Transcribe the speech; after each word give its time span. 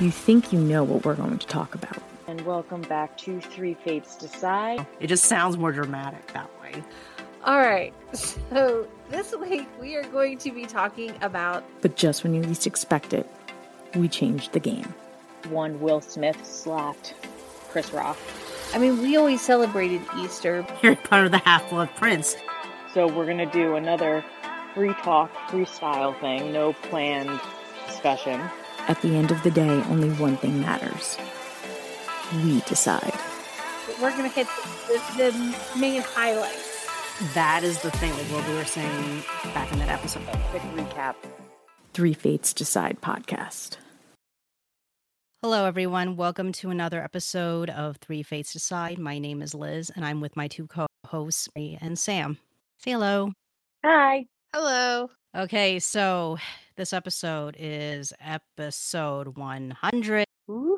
you 0.00 0.10
think 0.10 0.52
you 0.52 0.58
know 0.58 0.82
what 0.82 1.04
we're 1.04 1.14
going 1.14 1.38
to 1.38 1.46
talk 1.46 1.74
about. 1.74 2.02
And 2.26 2.40
welcome 2.42 2.82
back 2.82 3.16
to 3.18 3.40
Three 3.40 3.74
Fates 3.74 4.16
Decide. 4.16 4.84
It 4.98 5.06
just 5.06 5.24
sounds 5.24 5.56
more 5.56 5.72
dramatic 5.72 6.26
that 6.32 6.50
way. 6.60 6.82
All 7.44 7.58
right. 7.58 7.92
So 8.12 8.88
this 9.10 9.34
week 9.36 9.68
we 9.80 9.94
are 9.96 10.02
going 10.04 10.38
to 10.38 10.50
be 10.50 10.64
talking 10.64 11.12
about. 11.20 11.64
But 11.80 11.96
just 11.96 12.24
when 12.24 12.34
you 12.34 12.42
least 12.42 12.66
expect 12.66 13.12
it, 13.12 13.28
we 13.94 14.08
changed 14.08 14.52
the 14.52 14.60
game. 14.60 14.92
One 15.48 15.78
Will 15.80 16.00
Smith 16.00 16.44
slapped 16.44 17.14
Chris 17.68 17.92
Rock. 17.92 18.16
I 18.72 18.78
mean, 18.78 19.00
we 19.02 19.16
always 19.16 19.42
celebrated 19.42 20.00
Easter. 20.18 20.62
Harry 20.82 20.96
Potter 20.96 21.28
the 21.28 21.38
Half 21.38 21.68
Blood 21.70 21.90
Prince. 21.96 22.34
So 22.94 23.06
we're 23.06 23.26
going 23.26 23.38
to 23.38 23.46
do 23.46 23.76
another 23.76 24.24
free 24.74 24.94
talk, 25.02 25.32
freestyle 25.48 26.18
thing, 26.20 26.52
no 26.52 26.72
planned 26.72 27.40
discussion. 27.86 28.40
At 28.86 29.00
the 29.00 29.16
end 29.16 29.30
of 29.30 29.42
the 29.42 29.50
day, 29.50 29.82
only 29.88 30.10
one 30.10 30.36
thing 30.36 30.60
matters. 30.60 31.16
We 32.44 32.60
decide. 32.62 33.14
We're 34.00 34.10
going 34.10 34.28
to 34.30 34.36
hit 34.36 34.46
the, 34.88 35.00
the 35.16 35.78
main 35.78 36.02
highlights. 36.02 36.86
That 37.32 37.64
is 37.64 37.80
the 37.80 37.90
thing, 37.92 38.10
like 38.10 38.26
what 38.26 38.46
we 38.46 38.54
were 38.54 38.66
saying 38.66 39.24
back 39.54 39.72
in 39.72 39.78
that 39.78 39.88
episode. 39.88 40.24
Quick 40.50 40.62
recap. 40.74 41.14
Three 41.94 42.12
Fates 42.12 42.52
Decide 42.52 43.00
podcast. 43.00 43.78
Hello, 45.40 45.64
everyone. 45.64 46.16
Welcome 46.16 46.52
to 46.52 46.68
another 46.68 47.02
episode 47.02 47.70
of 47.70 47.96
Three 47.96 48.22
Fates 48.22 48.52
Decide. 48.52 48.98
My 48.98 49.18
name 49.18 49.40
is 49.40 49.54
Liz, 49.54 49.90
and 49.96 50.04
I'm 50.04 50.20
with 50.20 50.36
my 50.36 50.46
two 50.46 50.66
co 50.66 50.86
hosts, 51.06 51.48
Ray 51.56 51.78
and 51.80 51.98
Sam. 51.98 52.36
Say 52.80 52.90
hello. 52.90 53.32
Hi. 53.82 54.26
Hello. 54.52 55.08
Okay, 55.36 55.80
so 55.80 56.38
this 56.76 56.92
episode 56.92 57.56
is 57.58 58.12
episode 58.20 59.36
100. 59.36 60.24
Woohoo. 60.48 60.76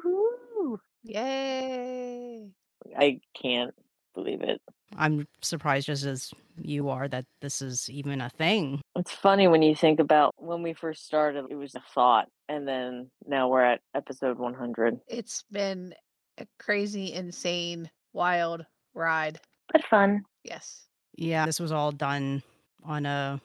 Mm. 0.59 0.77
Yay. 1.03 2.49
I 2.97 3.21
can't 3.41 3.75
believe 4.15 4.41
it. 4.41 4.63
I'm 4.97 5.29
surprised 5.43 5.89
just 5.89 6.07
as 6.07 6.33
you 6.57 6.89
are 6.89 7.07
that 7.07 7.27
this 7.43 7.61
is 7.61 7.91
even 7.91 8.23
a 8.23 8.31
thing. 8.31 8.81
It's 8.97 9.13
funny 9.13 9.47
when 9.47 9.61
you 9.61 9.77
think 9.77 10.01
about 10.01 10.33
when 10.39 10.63
we 10.63 10.73
first 10.73 11.05
started, 11.05 11.45
it 11.51 11.55
was 11.55 11.75
a 11.75 11.83
thought, 11.95 12.29
and 12.49 12.67
then 12.67 13.11
now 13.27 13.51
we're 13.51 13.63
at 13.63 13.83
episode 13.95 14.39
100. 14.39 14.99
It's 15.07 15.45
been 15.53 15.93
a 16.39 16.47
crazy, 16.59 17.13
insane, 17.13 17.91
wild 18.15 18.65
ride. 18.95 19.39
But 19.71 19.85
fun. 19.85 20.23
Yes. 20.45 20.87
Yeah, 21.15 21.45
this 21.45 21.61
was 21.61 21.73
all 21.73 21.93
done 21.93 22.43
on 22.83 23.05
a 23.05 23.39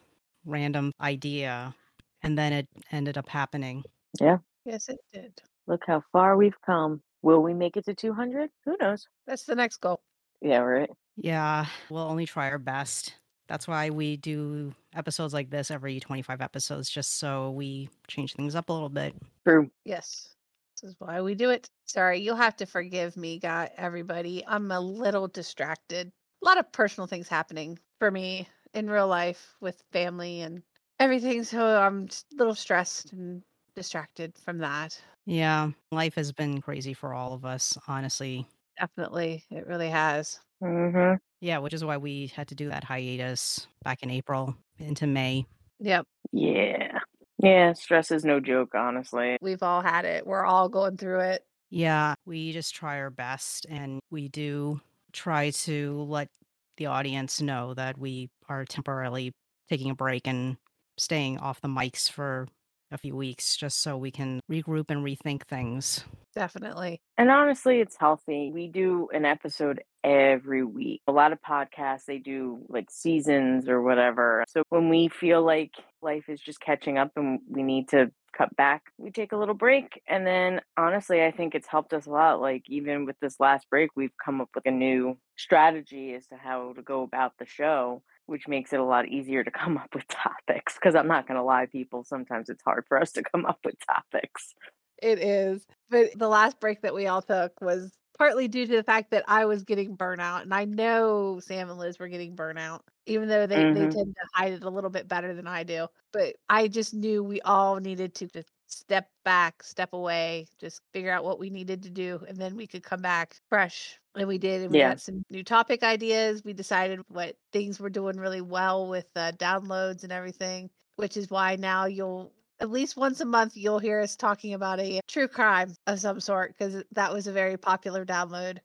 random 0.44 0.92
idea, 1.00 1.74
and 2.22 2.36
then 2.36 2.52
it 2.52 2.68
ended 2.90 3.18
up 3.18 3.28
happening. 3.28 3.82
Yeah. 4.20 4.38
Yes, 4.64 4.88
it 4.88 4.98
did. 5.12 5.40
Look 5.66 5.82
how 5.86 6.02
far 6.12 6.36
we've 6.36 6.60
come. 6.64 7.02
Will 7.22 7.42
we 7.42 7.54
make 7.54 7.76
it 7.76 7.84
to 7.86 7.94
200? 7.94 8.50
Who 8.64 8.76
knows? 8.80 9.06
That's 9.26 9.44
the 9.44 9.54
next 9.54 9.78
goal. 9.80 10.00
Yeah, 10.40 10.58
right. 10.58 10.90
Yeah, 11.16 11.66
we'll 11.90 12.02
only 12.02 12.26
try 12.26 12.50
our 12.50 12.58
best. 12.58 13.14
That's 13.48 13.68
why 13.68 13.90
we 13.90 14.16
do 14.16 14.72
episodes 14.94 15.34
like 15.34 15.50
this 15.50 15.70
every 15.70 16.00
25 16.00 16.40
episodes, 16.40 16.88
just 16.88 17.18
so 17.18 17.50
we 17.50 17.88
change 18.08 18.34
things 18.34 18.54
up 18.54 18.70
a 18.70 18.72
little 18.72 18.88
bit. 18.88 19.14
True. 19.46 19.70
Yes. 19.84 20.34
This 20.80 20.90
is 20.90 20.96
why 20.98 21.20
we 21.20 21.34
do 21.34 21.50
it. 21.50 21.68
Sorry, 21.86 22.20
you'll 22.20 22.36
have 22.36 22.56
to 22.56 22.66
forgive 22.66 23.16
me, 23.16 23.38
guy 23.38 23.70
everybody. 23.76 24.44
I'm 24.46 24.70
a 24.70 24.80
little 24.80 25.28
distracted. 25.28 26.10
A 26.42 26.46
lot 26.46 26.58
of 26.58 26.72
personal 26.72 27.06
things 27.06 27.28
happening 27.28 27.78
for 27.98 28.10
me 28.10 28.48
in 28.74 28.88
real 28.88 29.08
life 29.08 29.54
with 29.60 29.82
family 29.92 30.42
and 30.42 30.62
everything. 30.98 31.44
So 31.44 31.78
I'm 31.78 32.08
just 32.08 32.26
a 32.32 32.36
little 32.36 32.54
stressed 32.54 33.12
and 33.12 33.42
distracted 33.74 34.34
from 34.44 34.58
that. 34.58 35.00
Yeah, 35.26 35.70
life 35.90 36.14
has 36.16 36.32
been 36.32 36.60
crazy 36.60 36.94
for 36.94 37.14
all 37.14 37.32
of 37.32 37.44
us, 37.44 37.78
honestly. 37.86 38.46
Definitely. 38.78 39.44
It 39.50 39.66
really 39.66 39.88
has. 39.88 40.40
Mm-hmm. 40.62 41.16
Yeah, 41.40 41.58
which 41.58 41.74
is 41.74 41.84
why 41.84 41.96
we 41.96 42.28
had 42.34 42.48
to 42.48 42.54
do 42.54 42.68
that 42.68 42.84
hiatus 42.84 43.66
back 43.84 44.02
in 44.02 44.10
April 44.10 44.56
into 44.78 45.06
May. 45.06 45.46
Yep. 45.80 46.06
Yeah. 46.32 46.98
Yeah, 47.38 47.72
stress 47.72 48.10
is 48.12 48.24
no 48.24 48.38
joke, 48.38 48.74
honestly. 48.74 49.36
We've 49.40 49.62
all 49.62 49.82
had 49.82 50.04
it. 50.04 50.26
We're 50.26 50.44
all 50.44 50.68
going 50.68 50.96
through 50.96 51.20
it. 51.20 51.44
Yeah, 51.70 52.14
we 52.26 52.52
just 52.52 52.74
try 52.74 52.98
our 52.98 53.10
best 53.10 53.66
and 53.68 54.00
we 54.10 54.28
do 54.28 54.80
try 55.12 55.50
to 55.50 56.02
let 56.02 56.28
the 56.76 56.86
audience 56.86 57.40
know 57.40 57.74
that 57.74 57.98
we 57.98 58.30
are 58.52 58.64
temporarily 58.64 59.32
taking 59.68 59.90
a 59.90 59.94
break 59.94 60.26
and 60.26 60.56
staying 60.98 61.38
off 61.38 61.60
the 61.60 61.68
mics 61.68 62.10
for 62.10 62.46
a 62.90 62.98
few 62.98 63.16
weeks 63.16 63.56
just 63.56 63.80
so 63.80 63.96
we 63.96 64.10
can 64.10 64.40
regroup 64.50 64.90
and 64.90 65.02
rethink 65.04 65.44
things. 65.44 66.04
Definitely. 66.34 67.00
And 67.16 67.30
honestly, 67.30 67.80
it's 67.80 67.96
healthy. 67.98 68.50
We 68.52 68.68
do 68.68 69.08
an 69.12 69.24
episode 69.24 69.82
every 70.04 70.64
week. 70.64 71.00
A 71.06 71.12
lot 71.12 71.32
of 71.32 71.38
podcasts, 71.40 72.04
they 72.06 72.18
do 72.18 72.60
like 72.68 72.90
seasons 72.90 73.68
or 73.68 73.80
whatever. 73.80 74.44
So 74.48 74.62
when 74.68 74.88
we 74.88 75.08
feel 75.08 75.42
like 75.42 75.72
life 76.02 76.28
is 76.28 76.40
just 76.40 76.60
catching 76.60 76.98
up 76.98 77.12
and 77.16 77.40
we 77.48 77.62
need 77.62 77.88
to 77.90 78.10
cut 78.36 78.54
back, 78.56 78.82
we 78.98 79.10
take 79.10 79.32
a 79.32 79.36
little 79.36 79.54
break. 79.54 80.00
And 80.06 80.26
then 80.26 80.60
honestly, 80.76 81.22
I 81.22 81.30
think 81.30 81.54
it's 81.54 81.68
helped 81.68 81.92
us 81.92 82.06
a 82.06 82.10
lot. 82.10 82.40
Like 82.40 82.64
even 82.68 83.06
with 83.06 83.16
this 83.20 83.40
last 83.40 83.68
break, 83.70 83.90
we've 83.94 84.16
come 84.22 84.40
up 84.40 84.48
with 84.54 84.66
a 84.66 84.70
new 84.70 85.16
strategy 85.36 86.14
as 86.14 86.26
to 86.28 86.36
how 86.36 86.72
to 86.74 86.82
go 86.82 87.02
about 87.02 87.32
the 87.38 87.46
show. 87.46 88.02
Which 88.26 88.48
makes 88.48 88.72
it 88.72 88.80
a 88.80 88.84
lot 88.84 89.08
easier 89.08 89.44
to 89.44 89.50
come 89.50 89.76
up 89.76 89.94
with 89.94 90.06
topics. 90.08 90.74
Because 90.74 90.94
I'm 90.94 91.08
not 91.08 91.26
going 91.26 91.36
to 91.38 91.42
lie, 91.44 91.66
people, 91.66 92.04
sometimes 92.04 92.48
it's 92.48 92.62
hard 92.62 92.84
for 92.88 93.00
us 93.00 93.12
to 93.12 93.22
come 93.22 93.44
up 93.44 93.60
with 93.64 93.74
topics. 93.86 94.54
It 95.02 95.18
is. 95.18 95.66
But 95.90 96.10
the 96.18 96.28
last 96.28 96.60
break 96.60 96.82
that 96.82 96.94
we 96.94 97.06
all 97.06 97.22
took 97.22 97.60
was 97.60 97.92
partly 98.16 98.46
due 98.48 98.66
to 98.66 98.76
the 98.76 98.82
fact 98.84 99.10
that 99.10 99.24
I 99.26 99.46
was 99.46 99.64
getting 99.64 99.96
burnout. 99.96 100.42
And 100.42 100.54
I 100.54 100.64
know 100.64 101.40
Sam 101.40 101.68
and 101.70 101.78
Liz 101.78 101.98
were 101.98 102.08
getting 102.08 102.36
burnout, 102.36 102.80
even 103.06 103.28
though 103.28 103.46
they, 103.46 103.66
they 103.72 103.86
Mhm. 103.86 103.88
tend 103.88 104.14
to 104.14 104.28
hide 104.34 104.52
it 104.52 104.62
a 104.64 104.70
little 104.70 104.90
bit 104.90 105.08
better 105.08 105.34
than 105.34 105.46
I 105.46 105.64
do. 105.64 105.88
But 106.12 106.36
I 106.48 106.68
just 106.68 106.94
knew 106.94 107.24
we 107.24 107.40
all 107.40 107.76
needed 107.80 108.14
to 108.16 108.28
just 108.28 108.48
step 108.72 109.08
back, 109.24 109.62
step 109.62 109.92
away, 109.92 110.46
just 110.58 110.80
figure 110.92 111.12
out 111.12 111.24
what 111.24 111.38
we 111.38 111.50
needed 111.50 111.82
to 111.84 111.90
do. 111.90 112.20
And 112.28 112.36
then 112.36 112.56
we 112.56 112.66
could 112.66 112.82
come 112.82 113.02
back 113.02 113.36
fresh. 113.48 113.98
And 114.14 114.28
we 114.28 114.38
did. 114.38 114.62
And 114.62 114.70
we 114.70 114.78
Yeah. 114.78 114.90
got 114.90 115.00
some 115.00 115.24
new 115.30 115.42
topic 115.44 115.82
ideas. 115.82 116.44
We 116.44 116.52
decided 116.52 117.00
what 117.08 117.36
things 117.52 117.80
were 117.80 117.90
doing 117.90 118.18
really 118.18 118.40
well 118.40 118.88
with 118.88 119.06
uh, 119.16 119.32
downloads 119.32 120.02
and 120.02 120.12
everything, 120.12 120.70
which 120.96 121.16
is 121.16 121.30
why 121.30 121.56
now 121.56 121.86
you'll 121.86 122.32
at 122.60 122.70
least 122.70 122.96
once 122.96 123.20
a 123.20 123.24
month 123.24 123.56
you'll 123.56 123.80
hear 123.80 124.00
us 124.00 124.14
talking 124.14 124.54
about 124.54 124.78
a 124.78 125.00
true 125.08 125.26
crime 125.26 125.74
of 125.88 125.98
some 125.98 126.20
sort 126.20 126.54
because 126.56 126.84
that 126.92 127.12
was 127.12 127.26
a 127.26 127.32
very 127.32 127.56
popular 127.56 128.04
download 128.04 128.58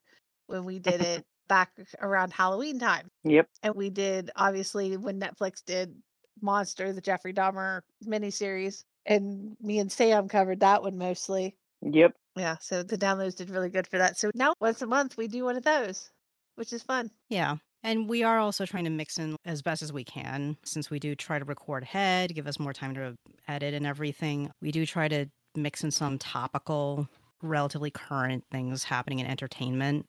when 0.45 0.65
we 0.65 0.77
did 0.77 1.01
it 1.01 1.25
back 1.47 1.71
around 2.01 2.31
Halloween 2.31 2.77
time. 2.77 3.09
Yep. 3.23 3.49
And 3.63 3.73
we 3.75 3.89
did 3.89 4.29
obviously 4.35 4.97
when 4.97 5.19
Netflix 5.19 5.63
did 5.65 5.95
Monster, 6.41 6.93
the 6.93 7.01
Jeffrey 7.01 7.33
Dahmer 7.33 7.81
miniseries, 8.05 8.83
and 9.07 9.55
me 9.61 9.79
and 9.79 9.91
Sam 9.91 10.27
covered 10.27 10.59
that 10.59 10.83
one 10.83 10.97
mostly. 10.97 11.55
Yep. 11.81 12.13
Yeah, 12.35 12.57
so 12.59 12.83
the 12.83 12.97
downloads 12.97 13.35
did 13.35 13.49
really 13.49 13.69
good 13.69 13.87
for 13.87 13.97
that. 13.97 14.17
So 14.17 14.29
now 14.35 14.53
once 14.59 14.81
a 14.81 14.87
month 14.87 15.17
we 15.17 15.27
do 15.27 15.45
one 15.45 15.55
of 15.55 15.63
those, 15.63 16.11
which 16.55 16.73
is 16.73 16.83
fun. 16.83 17.09
Yeah. 17.29 17.55
And 17.83 18.09
we 18.09 18.23
are 18.23 18.39
also 18.39 18.65
trying 18.65 18.83
to 18.83 18.89
mix 18.89 19.17
in 19.17 19.37
as 19.45 19.61
best 19.61 19.81
as 19.81 19.93
we 19.93 20.03
can 20.03 20.57
since 20.65 20.89
we 20.89 20.99
do 20.99 21.15
try 21.15 21.39
to 21.39 21.45
record 21.45 21.83
ahead, 21.83 22.35
give 22.35 22.47
us 22.47 22.59
more 22.59 22.73
time 22.73 22.93
to 22.95 23.15
edit 23.47 23.73
and 23.73 23.85
everything. 23.85 24.51
We 24.61 24.71
do 24.71 24.85
try 24.85 25.07
to 25.07 25.27
mix 25.55 25.83
in 25.83 25.91
some 25.91 26.17
topical, 26.17 27.07
relatively 27.41 27.91
current 27.91 28.43
things 28.51 28.83
happening 28.83 29.19
in 29.19 29.27
entertainment 29.27 30.05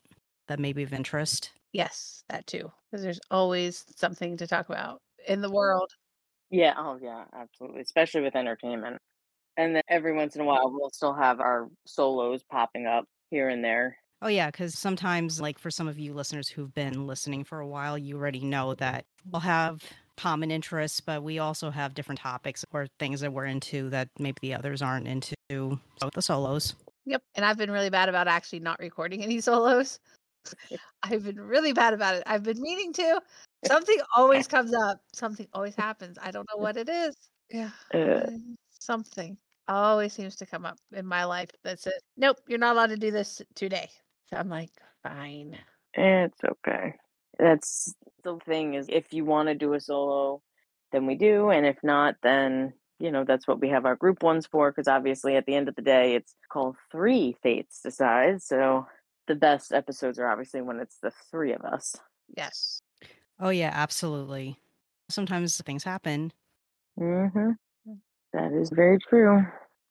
that 0.48 0.58
may 0.58 0.72
be 0.72 0.82
of 0.82 0.92
interest. 0.92 1.52
Yes, 1.72 2.24
that 2.30 2.46
too. 2.46 2.72
Because 2.90 3.04
there's 3.04 3.20
always 3.30 3.84
something 3.96 4.36
to 4.38 4.46
talk 4.46 4.68
about 4.68 5.00
in 5.26 5.40
the 5.40 5.48
mm. 5.48 5.54
world. 5.54 5.92
Yeah. 6.50 6.74
Oh, 6.76 6.98
yeah. 7.00 7.24
Absolutely. 7.34 7.80
Especially 7.80 8.20
with 8.22 8.36
entertainment. 8.36 8.98
And 9.56 9.74
then 9.74 9.82
every 9.88 10.12
once 10.12 10.34
in 10.34 10.40
a 10.40 10.44
mm-hmm. 10.44 10.48
while, 10.48 10.70
we'll 10.70 10.90
still 10.90 11.14
have 11.14 11.40
our 11.40 11.68
solos 11.86 12.44
popping 12.50 12.86
up 12.86 13.04
here 13.30 13.48
and 13.48 13.62
there. 13.62 13.96
Oh, 14.20 14.28
yeah, 14.28 14.50
because 14.50 14.76
sometimes, 14.76 15.40
like 15.40 15.58
for 15.58 15.70
some 15.70 15.86
of 15.86 15.98
you 15.98 16.12
listeners 16.12 16.48
who've 16.48 16.74
been 16.74 17.06
listening 17.06 17.44
for 17.44 17.60
a 17.60 17.66
while, 17.66 17.96
you 17.96 18.16
already 18.16 18.40
know 18.40 18.74
that 18.74 19.04
we'll 19.30 19.40
have 19.40 19.82
common 20.16 20.50
interests, 20.50 21.00
but 21.00 21.22
we 21.22 21.38
also 21.38 21.70
have 21.70 21.94
different 21.94 22.20
topics 22.20 22.64
or 22.72 22.88
things 22.98 23.20
that 23.20 23.32
we're 23.32 23.46
into 23.46 23.88
that 23.90 24.08
maybe 24.18 24.38
the 24.42 24.54
others 24.54 24.82
aren't 24.82 25.06
into. 25.06 25.34
So 25.50 26.10
the 26.14 26.22
solos. 26.22 26.74
Yep. 27.06 27.22
And 27.36 27.44
I've 27.44 27.56
been 27.56 27.70
really 27.70 27.90
bad 27.90 28.08
about 28.08 28.28
actually 28.28 28.60
not 28.60 28.80
recording 28.80 29.22
any 29.22 29.40
solos. 29.40 30.00
I've 31.02 31.24
been 31.24 31.40
really 31.40 31.72
bad 31.72 31.94
about 31.94 32.16
it. 32.16 32.22
I've 32.26 32.42
been 32.42 32.60
meaning 32.60 32.92
to. 32.94 33.20
Something 33.66 33.98
always 34.16 34.46
comes 34.48 34.74
up. 34.74 35.00
Something 35.14 35.48
always 35.52 35.74
happens. 35.74 36.18
I 36.20 36.30
don't 36.30 36.48
know 36.52 36.60
what 36.62 36.76
it 36.76 36.88
is. 36.88 37.16
Yeah. 37.50 37.70
Uh, 37.92 37.98
uh, 37.98 38.30
Something 38.80 39.36
always 39.66 40.12
seems 40.12 40.36
to 40.36 40.46
come 40.46 40.64
up 40.64 40.78
in 40.92 41.06
my 41.06 41.24
life 41.24 41.50
that 41.64 41.80
says, 41.80 42.00
nope, 42.16 42.38
you're 42.48 42.58
not 42.58 42.74
allowed 42.74 42.90
to 42.90 42.96
do 42.96 43.10
this 43.10 43.42
today. 43.54 43.88
So 44.30 44.36
I'm 44.36 44.48
like, 44.48 44.70
fine. 45.02 45.58
it's 45.94 46.38
okay. 46.44 46.94
That's 47.38 47.94
the 48.24 48.38
thing 48.46 48.74
is 48.74 48.86
if 48.88 49.12
you 49.12 49.24
want 49.24 49.48
to 49.48 49.54
do 49.54 49.74
a 49.74 49.80
solo, 49.80 50.42
then 50.92 51.06
we 51.06 51.14
do. 51.14 51.50
And 51.50 51.66
if 51.66 51.76
not, 51.82 52.16
then 52.22 52.72
you 52.98 53.12
know, 53.12 53.24
that's 53.24 53.46
what 53.46 53.60
we 53.60 53.68
have 53.68 53.84
our 53.84 53.96
group 53.96 54.22
ones 54.22 54.46
for 54.46 54.70
because 54.70 54.88
obviously 54.88 55.36
at 55.36 55.46
the 55.46 55.54
end 55.54 55.68
of 55.68 55.76
the 55.76 55.82
day, 55.82 56.14
it's 56.14 56.34
called 56.50 56.76
Three 56.90 57.36
Fates 57.42 57.80
Decide. 57.80 58.42
So 58.42 58.86
the 59.28 59.36
best 59.36 59.72
episodes 59.72 60.18
are 60.18 60.28
obviously 60.28 60.62
when 60.62 60.80
it's 60.80 60.98
the 61.00 61.12
three 61.30 61.52
of 61.52 61.62
us. 61.62 61.94
Yes. 62.36 62.80
Oh, 63.40 63.50
yeah, 63.50 63.70
absolutely. 63.72 64.56
Sometimes 65.08 65.60
things 65.62 65.84
happen. 65.84 66.32
Mm-hmm. 66.98 67.50
That 68.32 68.52
is 68.52 68.70
very 68.70 68.98
true. 68.98 69.46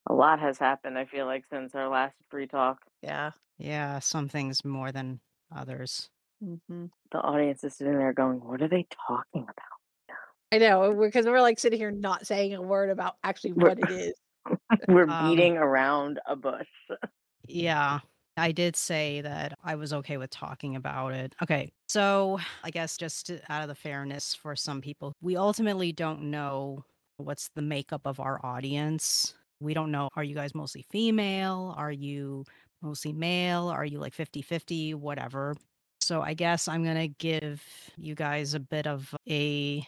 A 0.09 0.13
lot 0.13 0.39
has 0.39 0.57
happened, 0.57 0.97
I 0.97 1.05
feel 1.05 1.25
like, 1.25 1.43
since 1.51 1.73
our 1.75 1.89
last 1.89 2.15
free 2.29 2.47
talk. 2.47 2.79
Yeah. 3.01 3.31
Yeah, 3.57 3.99
some 3.99 4.27
things 4.29 4.63
more 4.63 4.91
than 4.91 5.19
others. 5.55 6.09
hmm 6.43 6.85
The 7.11 7.19
audience 7.19 7.63
is 7.63 7.75
sitting 7.75 7.97
there 7.97 8.13
going, 8.13 8.39
What 8.43 8.61
are 8.61 8.67
they 8.67 8.85
talking 9.07 9.43
about? 9.43 10.17
I 10.51 10.59
know 10.59 10.93
because 10.93 11.25
we're 11.25 11.41
like 11.41 11.59
sitting 11.59 11.79
here 11.79 11.91
not 11.91 12.25
saying 12.27 12.53
a 12.53 12.61
word 12.61 12.89
about 12.89 13.15
actually 13.23 13.53
We're- 13.53 13.69
what 13.75 13.79
it 13.79 13.91
is. 13.91 14.13
We're 14.87 15.09
Um, 15.09 15.29
beating 15.35 15.57
around 15.57 16.19
a 16.25 16.35
bush. 16.35 16.67
Yeah, 17.47 17.99
I 18.37 18.51
did 18.51 18.75
say 18.75 19.21
that 19.21 19.57
I 19.63 19.75
was 19.75 19.93
okay 19.93 20.17
with 20.17 20.29
talking 20.29 20.75
about 20.75 21.13
it. 21.13 21.35
Okay, 21.41 21.71
so 21.87 22.39
I 22.63 22.69
guess 22.69 22.97
just 22.97 23.31
out 23.49 23.63
of 23.63 23.67
the 23.67 23.75
fairness 23.75 24.35
for 24.35 24.55
some 24.55 24.81
people, 24.81 25.13
we 25.21 25.35
ultimately 25.35 25.91
don't 25.91 26.29
know 26.29 26.85
what's 27.17 27.49
the 27.55 27.61
makeup 27.61 28.01
of 28.05 28.19
our 28.19 28.39
audience. 28.45 29.33
We 29.59 29.73
don't 29.73 29.91
know 29.91 30.09
are 30.15 30.23
you 30.23 30.35
guys 30.35 30.53
mostly 30.53 30.85
female? 30.91 31.73
Are 31.77 31.91
you 31.91 32.45
mostly 32.81 33.11
male? 33.11 33.67
Are 33.67 33.85
you 33.85 33.99
like 33.99 34.13
50 34.13 34.41
50? 34.41 34.93
Whatever. 34.93 35.55
So 35.99 36.21
I 36.21 36.35
guess 36.35 36.67
I'm 36.67 36.83
going 36.83 36.97
to 36.97 37.07
give 37.07 37.61
you 37.97 38.15
guys 38.15 38.53
a 38.53 38.59
bit 38.59 38.87
of 38.87 39.13
a 39.29 39.85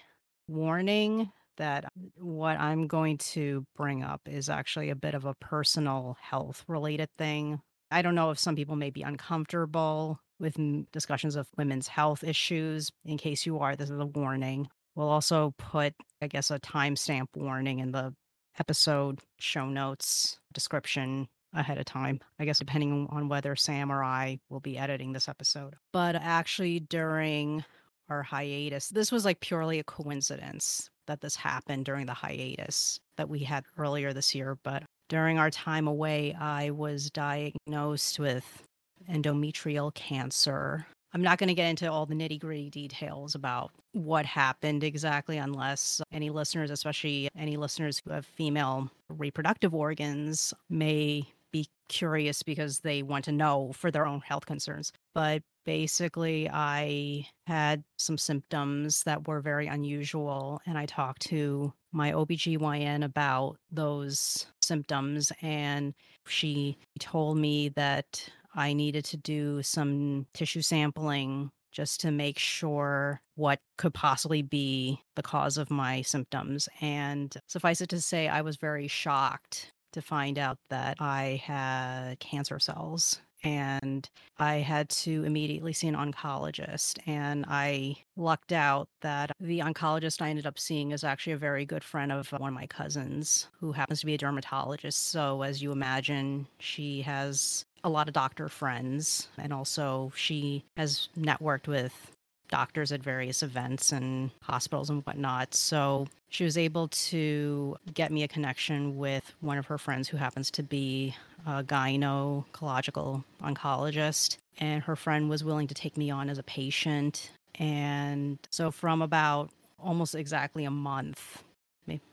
warning 0.48 1.32
that 1.58 1.86
what 2.16 2.60
I'm 2.60 2.88
going 2.88 3.18
to 3.18 3.66
bring 3.76 4.04
up 4.04 4.22
is 4.26 4.50
actually 4.50 4.90
a 4.90 4.96
bit 4.96 5.14
of 5.14 5.26
a 5.26 5.36
personal 5.36 6.18
health 6.20 6.64
related 6.68 7.10
thing. 7.18 7.62
I 7.92 8.02
don't 8.02 8.16
know 8.16 8.32
if 8.32 8.40
some 8.40 8.56
people 8.56 8.76
may 8.76 8.90
be 8.90 9.02
uncomfortable 9.02 10.20
with 10.40 10.58
discussions 10.92 11.36
of 11.36 11.48
women's 11.58 11.88
health 11.88 12.24
issues. 12.24 12.92
In 13.06 13.18
case 13.18 13.46
you 13.46 13.60
are, 13.60 13.76
this 13.76 13.90
is 13.90 14.00
a 14.00 14.06
warning. 14.06 14.68
We'll 14.96 15.10
also 15.10 15.54
put, 15.58 15.94
I 16.22 16.28
guess, 16.28 16.52
a 16.52 16.60
timestamp 16.60 17.28
warning 17.36 17.80
in 17.80 17.92
the 17.92 18.14
episode 18.60 19.22
show 19.40 19.66
notes 19.68 20.40
description 20.54 21.28
ahead 21.54 21.78
of 21.78 21.86
time. 21.86 22.20
I 22.40 22.46
guess 22.46 22.60
depending 22.60 23.08
on 23.10 23.30
whether 23.30 23.56
Sam 23.56 23.92
or 23.92 24.04
I 24.04 24.40
will 24.50 24.60
be 24.60 24.78
editing 24.78 25.14
this 25.14 25.30
episode. 25.30 25.76
But 25.92 26.16
actually, 26.16 26.80
during 26.80 27.64
our 28.10 28.24
hiatus, 28.24 28.90
this 28.90 29.12
was 29.12 29.26
like 29.26 29.40
purely 29.40 29.80
a 29.80 29.84
coincidence 29.84 30.90
that 31.08 31.22
this 31.22 31.36
happened 31.36 31.86
during 31.86 32.06
the 32.06 32.14
hiatus 32.14 33.00
that 33.18 33.30
we 33.30 33.40
had 33.40 33.66
earlier 33.78 34.14
this 34.14 34.36
year. 34.36 34.58
But 34.64 34.84
during 35.10 35.38
our 35.38 35.50
time 35.50 35.88
away, 35.88 36.34
I 36.40 36.70
was 36.70 37.10
diagnosed 37.10 38.20
with 38.20 38.64
endometrial 39.10 39.94
cancer. 39.94 40.86
I'm 41.14 41.24
not 41.24 41.40
going 41.40 41.48
to 41.48 41.56
get 41.56 41.70
into 41.70 41.92
all 41.92 42.06
the 42.06 42.14
nitty 42.14 42.40
gritty 42.40 42.70
details 42.70 43.34
about 43.34 43.72
what 43.94 44.26
happened 44.26 44.84
exactly, 44.84 45.38
unless 45.38 46.02
any 46.14 46.30
listeners, 46.30 46.70
especially 46.70 47.30
any 47.36 47.58
listeners 47.58 48.00
who 48.06 48.12
have 48.12 48.26
female 48.26 48.92
reproductive 49.10 49.74
organs, 49.74 50.54
may 50.70 51.28
be 51.52 51.68
curious 51.88 52.44
because 52.44 52.82
they 52.82 53.02
want 53.02 53.26
to 53.26 53.32
know 53.32 53.72
for 53.74 53.90
their 53.90 54.06
own 54.06 54.22
health 54.22 54.46
concerns. 54.46 54.94
But 55.16 55.42
basically, 55.66 56.48
I 56.48 57.28
had 57.48 57.84
some 57.98 58.20
symptoms 58.20 59.02
that 59.04 59.28
were 59.28 59.42
very 59.42 59.66
unusual, 59.66 60.62
and 60.68 60.78
I 60.78 60.86
talked 60.86 61.24
to 61.24 61.74
my 61.92 62.12
OBGYN 62.12 63.04
about 63.04 63.58
those 63.72 64.48
symptoms, 64.62 65.32
and 65.42 65.94
she 66.28 66.78
told 67.00 67.38
me 67.38 67.70
that 67.70 68.30
I 68.56 68.74
needed 68.74 69.06
to 69.06 69.18
do 69.18 69.64
some 69.64 70.28
tissue 70.34 70.62
sampling 70.62 71.52
just 71.72 72.02
to 72.02 72.12
make 72.12 72.40
sure 72.40 73.22
what 73.36 73.60
could 73.78 73.94
possibly 73.94 74.42
be 74.42 75.02
the 75.16 75.22
cause 75.22 75.58
of 75.58 75.70
my 75.70 76.02
symptoms. 76.02 76.68
And 76.82 77.36
suffice 77.48 77.82
it 77.82 77.90
to 77.90 78.02
say, 78.02 78.28
I 78.28 78.42
was 78.42 78.58
very 78.58 78.88
shocked 78.88 79.72
to 79.94 80.02
find 80.02 80.38
out 80.38 80.58
that 80.70 80.98
I 81.00 81.42
had 81.44 82.20
cancer 82.20 82.60
cells. 82.60 83.22
And 83.44 84.10
I 84.38 84.56
had 84.56 84.90
to 84.90 85.24
immediately 85.24 85.74
see 85.74 85.88
an 85.88 85.96
oncologist. 85.96 87.00
And 87.08 87.46
I 87.48 87.96
lucked 88.18 88.52
out 88.52 88.90
that 89.02 89.32
the 89.40 89.60
oncologist 89.60 90.22
I 90.22 90.30
ended 90.30 90.46
up 90.46 90.60
seeing 90.60 90.92
is 90.92 91.04
actually 91.04 91.34
a 91.34 91.38
very 91.38 91.66
good 91.66 91.84
friend 91.84 92.12
of 92.12 92.34
uh, 92.34 92.38
one 92.38 92.50
of 92.50 92.56
my 92.56 92.68
cousins 92.68 93.48
who 93.60 93.72
happens 93.72 94.02
to 94.02 94.06
be 94.06 94.16
a 94.16 94.18
dermatologist. 94.18 95.10
So, 95.10 95.42
as 95.42 95.62
you 95.62 95.72
imagine, 95.72 96.48
she 96.60 97.02
has 97.04 97.66
a 97.84 97.90
lot 97.90 98.08
of 98.08 98.14
doctor 98.14 98.50
friends. 98.50 99.30
And 99.38 99.54
also, 99.54 100.12
she 100.16 100.64
has 100.76 101.10
networked 101.18 101.68
with 101.68 102.12
doctors 102.50 102.92
at 102.92 103.02
various 103.02 103.42
events 103.44 103.92
and 103.92 104.32
hospitals 104.42 104.90
and 104.90 105.04
whatnot. 105.04 105.54
So 105.54 106.08
she 106.30 106.44
was 106.44 106.58
able 106.58 106.88
to 106.90 107.78
get 107.94 108.12
me 108.12 108.24
a 108.24 108.28
connection 108.28 108.98
with 108.98 109.34
one 109.40 109.58
of 109.58 109.68
her 109.68 109.78
friends 109.78 110.10
who 110.10 110.18
happens 110.18 110.52
to 110.52 110.64
be 110.64 111.16
a 111.46 111.64
gynecological 111.64 113.24
oncologist. 113.42 114.38
And 114.60 114.84
her 114.84 114.96
friend 114.96 115.30
was 115.30 115.44
willing 115.44 115.68
to 115.68 115.74
take 115.74 115.98
me 115.98 116.12
on 116.12 116.30
as 116.30 116.38
a 116.38 116.44
patient. 116.44 117.32
And 117.56 118.38
so, 118.50 118.72
from 118.72 119.02
about 119.02 119.52
almost 119.80 120.16
exactly 120.16 120.66
a 120.66 120.72
month 120.72 121.44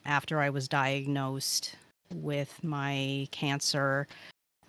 after 0.05 0.41
I 0.41 0.51
was 0.51 0.69
diagnosed 0.69 1.77
with 2.15 2.63
my 2.63 3.29
cancer, 3.33 4.07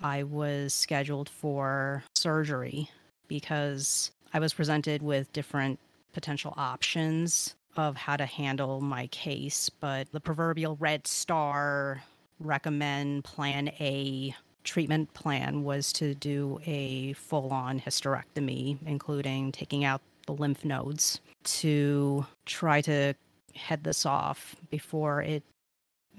I 0.01 0.23
was 0.23 0.73
scheduled 0.73 1.29
for 1.29 2.03
surgery 2.15 2.89
because 3.27 4.11
I 4.33 4.39
was 4.39 4.53
presented 4.53 5.01
with 5.01 5.31
different 5.33 5.79
potential 6.13 6.53
options 6.57 7.55
of 7.75 7.95
how 7.95 8.15
to 8.17 8.25
handle 8.25 8.81
my 8.81 9.07
case, 9.07 9.69
but 9.69 10.11
the 10.11 10.19
proverbial 10.19 10.75
red 10.79 11.05
star 11.05 12.03
recommend 12.39 13.23
plan 13.23 13.69
A 13.79 14.35
treatment 14.67 15.13
plan 15.13 15.63
was 15.63 15.91
to 15.93 16.13
do 16.13 16.59
a 16.65 17.13
full 17.13 17.49
on 17.51 17.79
hysterectomy, 17.79 18.77
including 18.85 19.51
taking 19.51 19.83
out 19.83 20.01
the 20.27 20.33
lymph 20.33 20.63
nodes 20.65 21.19
to 21.43 22.25
try 22.45 22.81
to 22.81 23.13
head 23.55 23.83
this 23.83 24.05
off 24.05 24.55
before 24.69 25.21
it 25.21 25.41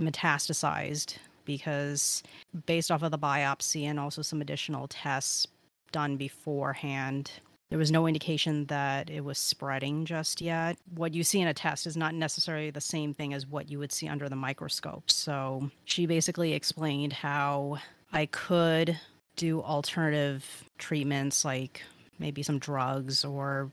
metastasized. 0.01 1.19
Because 1.45 2.23
based 2.67 2.91
off 2.91 3.03
of 3.03 3.11
the 3.11 3.19
biopsy 3.19 3.85
and 3.85 3.99
also 3.99 4.21
some 4.21 4.43
additional 4.43 4.87
tests 4.89 5.47
done 5.93 6.17
beforehand, 6.19 7.31
there 7.71 7.79
was 7.79 7.91
no 7.91 8.07
indication 8.07 8.67
that 8.67 9.09
it 9.09 9.25
was 9.25 9.39
spreading 9.39 10.05
just 10.05 10.41
yet. 10.41 10.77
What 10.95 11.15
you 11.15 11.25
see 11.25 11.41
in 11.41 11.49
a 11.49 11.55
test 11.55 11.87
is 11.87 11.97
not 11.97 12.15
necessarily 12.15 12.71
the 12.71 12.81
same 12.81 13.15
thing 13.15 13.33
as 13.33 13.47
what 13.47 13.71
you 13.71 13.79
would 13.79 13.93
see 13.93 14.09
under 14.09 14.29
the 14.29 14.37
microscope. 14.37 15.11
So 15.11 15.71
she 15.85 16.05
basically 16.07 16.53
explained 16.53 17.15
how 17.15 17.79
I 18.13 18.27
could 18.27 18.99
do 19.37 19.63
alternative 19.63 20.65
treatments 20.79 21.45
like 21.45 21.83
maybe 22.19 22.43
some 22.43 22.59
drugs 22.59 23.25
or 23.25 23.71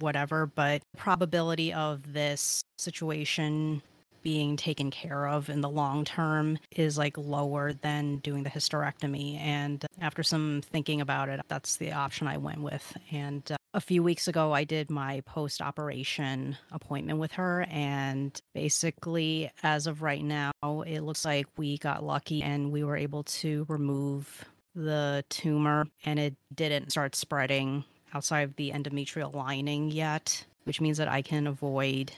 whatever, 0.00 0.46
but 0.46 0.82
the 0.92 0.98
probability 0.98 1.72
of 1.72 2.12
this 2.12 2.62
situation 2.78 3.82
being 4.22 4.56
taken 4.56 4.90
care 4.90 5.26
of 5.26 5.48
in 5.48 5.60
the 5.60 5.68
long 5.68 6.04
term 6.04 6.58
is 6.76 6.98
like 6.98 7.16
lower 7.16 7.72
than 7.72 8.16
doing 8.18 8.42
the 8.42 8.50
hysterectomy. 8.50 9.38
And 9.38 9.84
after 10.00 10.22
some 10.22 10.62
thinking 10.70 11.00
about 11.00 11.28
it, 11.28 11.40
that's 11.48 11.76
the 11.76 11.92
option 11.92 12.26
I 12.26 12.36
went 12.36 12.60
with. 12.60 12.96
And 13.10 13.42
uh, 13.50 13.56
a 13.72 13.80
few 13.80 14.02
weeks 14.02 14.28
ago, 14.28 14.52
I 14.52 14.64
did 14.64 14.90
my 14.90 15.20
post 15.22 15.60
operation 15.60 16.56
appointment 16.72 17.18
with 17.18 17.32
her. 17.32 17.66
And 17.70 18.38
basically, 18.54 19.50
as 19.62 19.86
of 19.86 20.02
right 20.02 20.24
now, 20.24 20.52
it 20.62 21.00
looks 21.00 21.24
like 21.24 21.46
we 21.56 21.78
got 21.78 22.04
lucky 22.04 22.42
and 22.42 22.72
we 22.72 22.84
were 22.84 22.96
able 22.96 23.24
to 23.24 23.64
remove 23.68 24.44
the 24.74 25.24
tumor 25.28 25.86
and 26.04 26.18
it 26.18 26.34
didn't 26.54 26.90
start 26.90 27.16
spreading 27.16 27.84
outside 28.14 28.42
of 28.42 28.56
the 28.56 28.72
endometrial 28.72 29.34
lining 29.34 29.90
yet, 29.90 30.44
which 30.64 30.80
means 30.80 30.98
that 30.98 31.08
I 31.08 31.22
can 31.22 31.46
avoid 31.46 32.12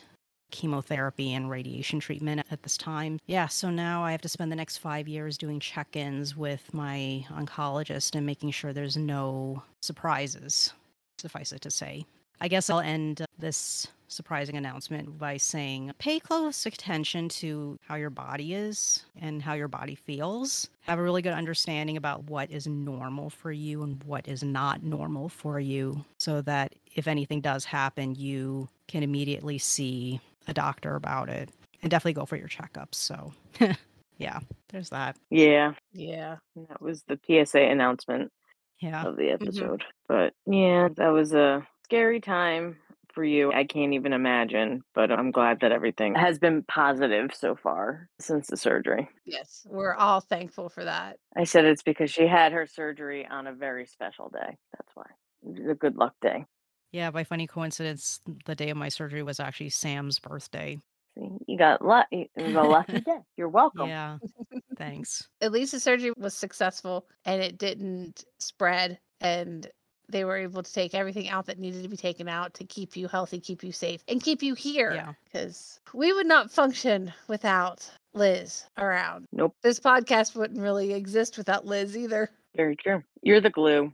chemotherapy 0.51 1.33
and 1.33 1.49
radiation 1.49 1.99
treatment 1.99 2.47
at 2.51 2.63
this 2.63 2.77
time. 2.77 3.19
Yeah, 3.27 3.47
so 3.47 3.71
now 3.71 4.05
I 4.05 4.13
have 4.13 4.21
to 4.23 4.29
spend 4.29 4.53
the 4.53 4.57
next 4.57 4.79
five 4.79 5.09
years 5.09 5.39
doing 5.39 5.61
check 5.61 5.97
ins 5.97 6.37
with 6.37 6.75
my 6.75 7.25
oncologist 7.31 8.15
and 8.15 8.27
making 8.27 8.51
sure 8.51 8.73
there's 8.75 8.99
no 8.99 9.63
surprises, 9.81 10.75
suffice 11.23 11.53
it 11.53 11.61
to 11.63 11.71
say. 11.71 12.05
I 12.41 12.49
guess 12.49 12.69
I'll 12.69 12.81
end 12.81 13.25
this 13.39 13.87
surprising 14.09 14.57
announcement 14.57 15.17
by 15.17 15.37
saying 15.39 15.93
pay 15.99 16.19
close 16.21 16.67
attention 16.67 17.29
to 17.29 17.79
how 17.87 17.95
your 17.95 18.11
body 18.11 18.53
is 18.53 19.05
and 19.19 19.41
how 19.41 19.55
your 19.55 19.69
body 19.69 19.95
feels. 19.95 20.69
Have 20.83 20.99
a 20.99 21.03
really 21.03 21.23
good 21.23 21.33
understanding 21.33 21.97
about 21.97 22.25
what 22.25 22.51
is 22.51 22.67
normal 22.67 23.31
for 23.31 23.53
you 23.53 23.83
and 23.85 24.03
what 24.05 24.27
is 24.29 24.43
not 24.43 24.83
normal 24.83 25.29
for 25.29 25.61
you 25.61 26.05
so 26.19 26.43
that 26.43 26.75
if 26.95 27.07
anything 27.07 27.41
does 27.41 27.65
happen, 27.65 28.15
you 28.17 28.69
can 28.89 29.03
immediately 29.03 29.57
see 29.57 30.21
a 30.49 30.53
doctor 30.53 30.97
about 30.97 31.29
it 31.31 31.49
and 31.81 31.91
definitely 31.91 32.13
go 32.15 32.27
for 32.27 32.37
your 32.37 32.49
checkups. 32.49 32.97
So, 32.97 33.33
yeah, 34.19 34.41
there's 34.69 34.91
that. 34.91 35.17
Yeah, 35.31 35.75
Yeah. 35.93 36.37
that 36.69 36.83
was 36.83 37.05
the 37.05 37.19
PSA 37.25 37.61
announcement 37.61 38.31
Yeah. 38.83 39.07
of 39.07 39.17
the 39.17 39.25
mm-hmm. 39.25 39.43
episode. 39.45 39.85
But 40.09 40.35
yeah, 40.47 40.89
that 40.97 41.09
was 41.09 41.33
a 41.33 41.67
scary 41.85 42.21
time 42.21 42.77
for 43.13 43.25
you. 43.25 43.53
I 43.53 43.65
can't 43.65 43.93
even 43.93 44.13
imagine, 44.13 44.83
but 44.95 45.13
I'm 45.13 45.31
glad 45.31 45.61
that 45.61 45.73
everything 45.73 46.15
has 46.15 46.39
been 46.39 46.63
positive 46.65 47.31
so 47.35 47.55
far 47.55 48.09
since 48.19 48.49
the 48.49 48.57
surgery. 48.57 49.09
Yes. 49.25 49.67
We're 49.67 49.95
all 49.95 50.21
thankful 50.21 50.69
for 50.69 50.85
that. 50.85 51.19
I 51.37 51.45
said 51.45 51.65
it's 51.65 51.83
because 51.83 52.11
she 52.11 52.27
had 52.27 52.53
her 52.53 52.67
surgery 52.67 53.27
on 53.27 53.47
a 53.47 53.53
very 53.53 53.87
special 53.87 54.31
day. 54.31 54.57
That's 54.77 54.95
why. 54.95 55.07
It 55.45 55.61
was 55.61 55.71
a 55.71 55.75
good 55.75 55.97
luck 55.97 56.15
day. 56.21 56.45
Yeah, 56.91 57.11
by 57.11 57.25
funny 57.25 57.47
coincidence, 57.47 58.21
the 58.45 58.55
day 58.55 58.71
of 58.71 58.77
my 58.77 58.89
surgery 58.89 59.23
was 59.23 59.41
actually 59.41 59.71
Sam's 59.71 60.19
birthday. 60.19 60.79
See, 61.17 61.29
you 61.47 61.59
got 61.59 61.85
luck. 61.85 62.07
It 62.11 62.31
was 62.37 62.55
a 62.55 62.63
lucky 62.63 63.01
day. 63.07 63.19
You're 63.37 63.49
welcome. 63.49 63.89
Yeah. 63.89 64.19
Thanks. 64.77 65.29
At 65.41 65.53
least 65.53 65.73
the 65.73 65.81
surgery 65.81 66.13
was 66.17 66.35
successful 66.35 67.07
and 67.25 67.43
it 67.43 67.59
didn't 67.59 68.25
spread 68.39 68.99
and 69.21 69.69
they 70.09 70.25
were 70.25 70.37
able 70.37 70.63
to 70.63 70.73
take 70.73 70.95
everything 70.95 71.29
out 71.29 71.47
that 71.47 71.59
needed 71.59 71.83
to 71.83 71.89
be 71.89 71.97
taken 71.97 72.29
out 72.29 72.55
to 72.55 72.65
keep 72.65 72.97
you 72.97 73.09
healthy, 73.09 73.41
keep 73.41 73.63
you 73.65 73.73
safe, 73.73 74.03
and 74.09 74.23
keep 74.23 74.43
you 74.43 74.55
here. 74.55 74.93
Yeah. 74.93 75.13
Because 75.25 75.81
we 75.95 76.13
would 76.13 76.27
not 76.27 76.51
function 76.51 77.13
without 77.29 77.91
Liz 78.15 78.67
around. 78.79 79.27
Nope. 79.33 79.57
This 79.63 79.81
podcast 79.81 80.37
wouldn't 80.37 80.61
really 80.61 80.93
exist 80.93 81.39
without 81.39 81.67
Liz 81.67 81.97
either. 81.97 82.31
Very 82.55 82.77
true. 82.77 83.03
You're 83.23 83.41
the 83.41 83.51
glue. 83.51 83.93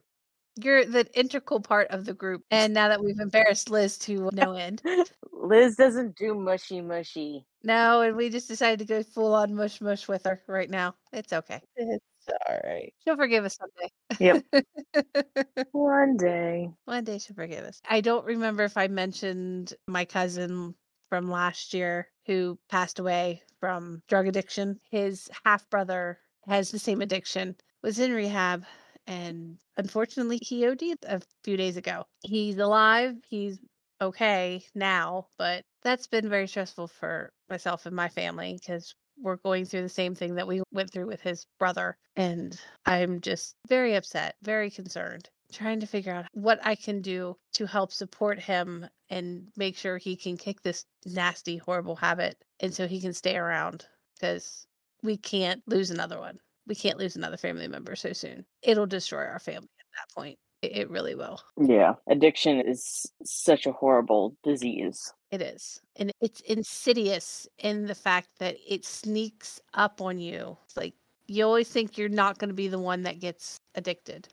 You're 0.60 0.84
the 0.84 1.06
integral 1.14 1.60
part 1.60 1.88
of 1.90 2.04
the 2.04 2.14
group. 2.14 2.42
And 2.50 2.74
now 2.74 2.88
that 2.88 3.02
we've 3.02 3.20
embarrassed 3.20 3.70
Liz 3.70 3.96
to 3.98 4.28
no 4.32 4.52
end. 4.52 4.82
Liz 5.32 5.76
doesn't 5.76 6.16
do 6.16 6.34
mushy 6.34 6.80
mushy. 6.80 7.46
No, 7.62 8.00
and 8.00 8.16
we 8.16 8.28
just 8.28 8.48
decided 8.48 8.80
to 8.80 8.84
go 8.84 9.02
full 9.02 9.34
on 9.34 9.54
mush 9.54 9.80
mush 9.80 10.08
with 10.08 10.24
her 10.24 10.42
right 10.48 10.68
now. 10.68 10.94
It's 11.12 11.32
okay. 11.32 11.60
It's 11.76 12.04
all 12.48 12.58
right. 12.64 12.92
She'll 13.04 13.16
forgive 13.16 13.44
us 13.44 13.56
someday. 13.56 14.42
Yep. 14.52 15.64
One 15.72 16.16
day. 16.16 16.70
One 16.86 17.04
day 17.04 17.18
she'll 17.18 17.36
forgive 17.36 17.64
us. 17.64 17.80
I 17.88 18.00
don't 18.00 18.24
remember 18.24 18.64
if 18.64 18.76
I 18.76 18.88
mentioned 18.88 19.74
my 19.86 20.04
cousin 20.04 20.74
from 21.08 21.30
last 21.30 21.72
year 21.72 22.08
who 22.26 22.58
passed 22.68 22.98
away 22.98 23.42
from 23.60 24.02
drug 24.08 24.26
addiction. 24.26 24.80
His 24.90 25.30
half 25.44 25.68
brother 25.70 26.18
has 26.46 26.70
the 26.70 26.78
same 26.78 27.00
addiction, 27.00 27.56
was 27.82 27.98
in 27.98 28.12
rehab, 28.12 28.64
and 29.08 29.56
unfortunately 29.78 30.38
he 30.40 30.66
OD'd 30.66 31.04
a 31.04 31.20
few 31.42 31.56
days 31.56 31.76
ago. 31.76 32.04
He's 32.22 32.58
alive. 32.58 33.16
He's 33.28 33.58
okay 34.00 34.62
now, 34.74 35.26
but 35.38 35.64
that's 35.82 36.06
been 36.06 36.28
very 36.28 36.46
stressful 36.46 36.88
for 36.88 37.32
myself 37.48 37.86
and 37.86 37.96
my 37.96 38.08
family 38.08 38.58
because 38.60 38.94
we're 39.20 39.36
going 39.36 39.64
through 39.64 39.82
the 39.82 39.88
same 39.88 40.14
thing 40.14 40.36
that 40.36 40.46
we 40.46 40.62
went 40.72 40.92
through 40.92 41.06
with 41.06 41.20
his 41.22 41.46
brother. 41.58 41.96
And 42.14 42.60
I'm 42.86 43.20
just 43.20 43.56
very 43.66 43.96
upset, 43.96 44.36
very 44.42 44.70
concerned, 44.70 45.28
trying 45.52 45.80
to 45.80 45.86
figure 45.86 46.12
out 46.12 46.26
what 46.32 46.60
I 46.62 46.74
can 46.76 47.00
do 47.00 47.36
to 47.54 47.66
help 47.66 47.92
support 47.92 48.38
him 48.38 48.86
and 49.10 49.48
make 49.56 49.76
sure 49.76 49.96
he 49.98 50.16
can 50.16 50.36
kick 50.36 50.62
this 50.62 50.84
nasty, 51.06 51.56
horrible 51.56 51.96
habit 51.96 52.36
and 52.60 52.74
so 52.74 52.86
he 52.86 53.00
can 53.00 53.14
stay 53.14 53.36
around 53.36 53.86
because 54.14 54.66
we 55.02 55.16
can't 55.16 55.62
lose 55.66 55.90
another 55.90 56.20
one. 56.20 56.38
We 56.68 56.74
can't 56.74 56.98
lose 56.98 57.16
another 57.16 57.36
family 57.36 57.66
member 57.66 57.96
so 57.96 58.12
soon. 58.12 58.44
It'll 58.62 58.86
destroy 58.86 59.24
our 59.24 59.38
family 59.40 59.68
at 59.80 59.86
that 59.96 60.14
point. 60.14 60.38
It, 60.62 60.76
it 60.76 60.90
really 60.90 61.14
will. 61.14 61.40
Yeah. 61.60 61.94
Addiction 62.08 62.60
is 62.60 63.06
such 63.24 63.66
a 63.66 63.72
horrible 63.72 64.36
disease. 64.44 65.12
It 65.30 65.40
is. 65.42 65.80
And 65.96 66.12
it's 66.20 66.40
insidious 66.42 67.48
in 67.58 67.86
the 67.86 67.94
fact 67.94 68.28
that 68.38 68.56
it 68.66 68.84
sneaks 68.84 69.60
up 69.74 70.00
on 70.00 70.18
you. 70.18 70.56
It's 70.66 70.76
like 70.76 70.94
you 71.26 71.44
always 71.44 71.68
think 71.68 71.96
you're 71.98 72.08
not 72.08 72.38
going 72.38 72.48
to 72.48 72.54
be 72.54 72.68
the 72.68 72.78
one 72.78 73.02
that 73.02 73.18
gets 73.20 73.60
addicted. 73.74 74.28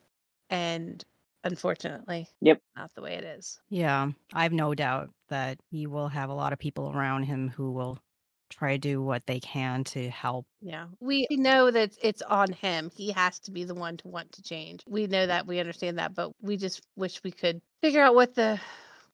And 0.49 1.03
unfortunately, 1.43 2.27
Yep. 2.41 2.59
not 2.75 2.93
the 2.95 3.01
way 3.01 3.13
it 3.13 3.23
is. 3.23 3.59
Yeah. 3.69 4.11
I 4.33 4.43
have 4.43 4.53
no 4.53 4.73
doubt 4.75 5.09
that 5.29 5.59
he 5.69 5.87
will 5.87 6.07
have 6.09 6.29
a 6.29 6.33
lot 6.35 6.53
of 6.53 6.59
people 6.59 6.91
around 6.93 7.23
him 7.23 7.49
who 7.49 7.71
will 7.71 7.99
try 8.57 8.74
to 8.74 8.77
do 8.77 9.01
what 9.01 9.25
they 9.25 9.39
can 9.39 9.83
to 9.85 10.09
help. 10.09 10.45
Yeah. 10.62 10.88
We 11.00 11.27
know 11.31 11.71
that 11.71 11.91
it's 12.01 12.21
on 12.21 12.51
him. 12.51 12.91
He 12.95 13.12
has 13.12 13.39
to 13.41 13.51
be 13.51 13.63
the 13.63 13.75
one 13.75 13.97
to 13.97 14.07
want 14.07 14.31
to 14.33 14.43
change. 14.43 14.83
We 14.88 15.07
know 15.07 15.27
that. 15.27 15.47
We 15.47 15.59
understand 15.59 16.00
that. 16.00 16.15
But 16.15 16.31
we 16.41 16.57
just 16.57 16.81
wish 16.95 17.21
we 17.24 17.31
could 17.31 17.62
figure 17.81 18.01
out 18.01 18.15
what 18.15 18.35
the 18.35 18.59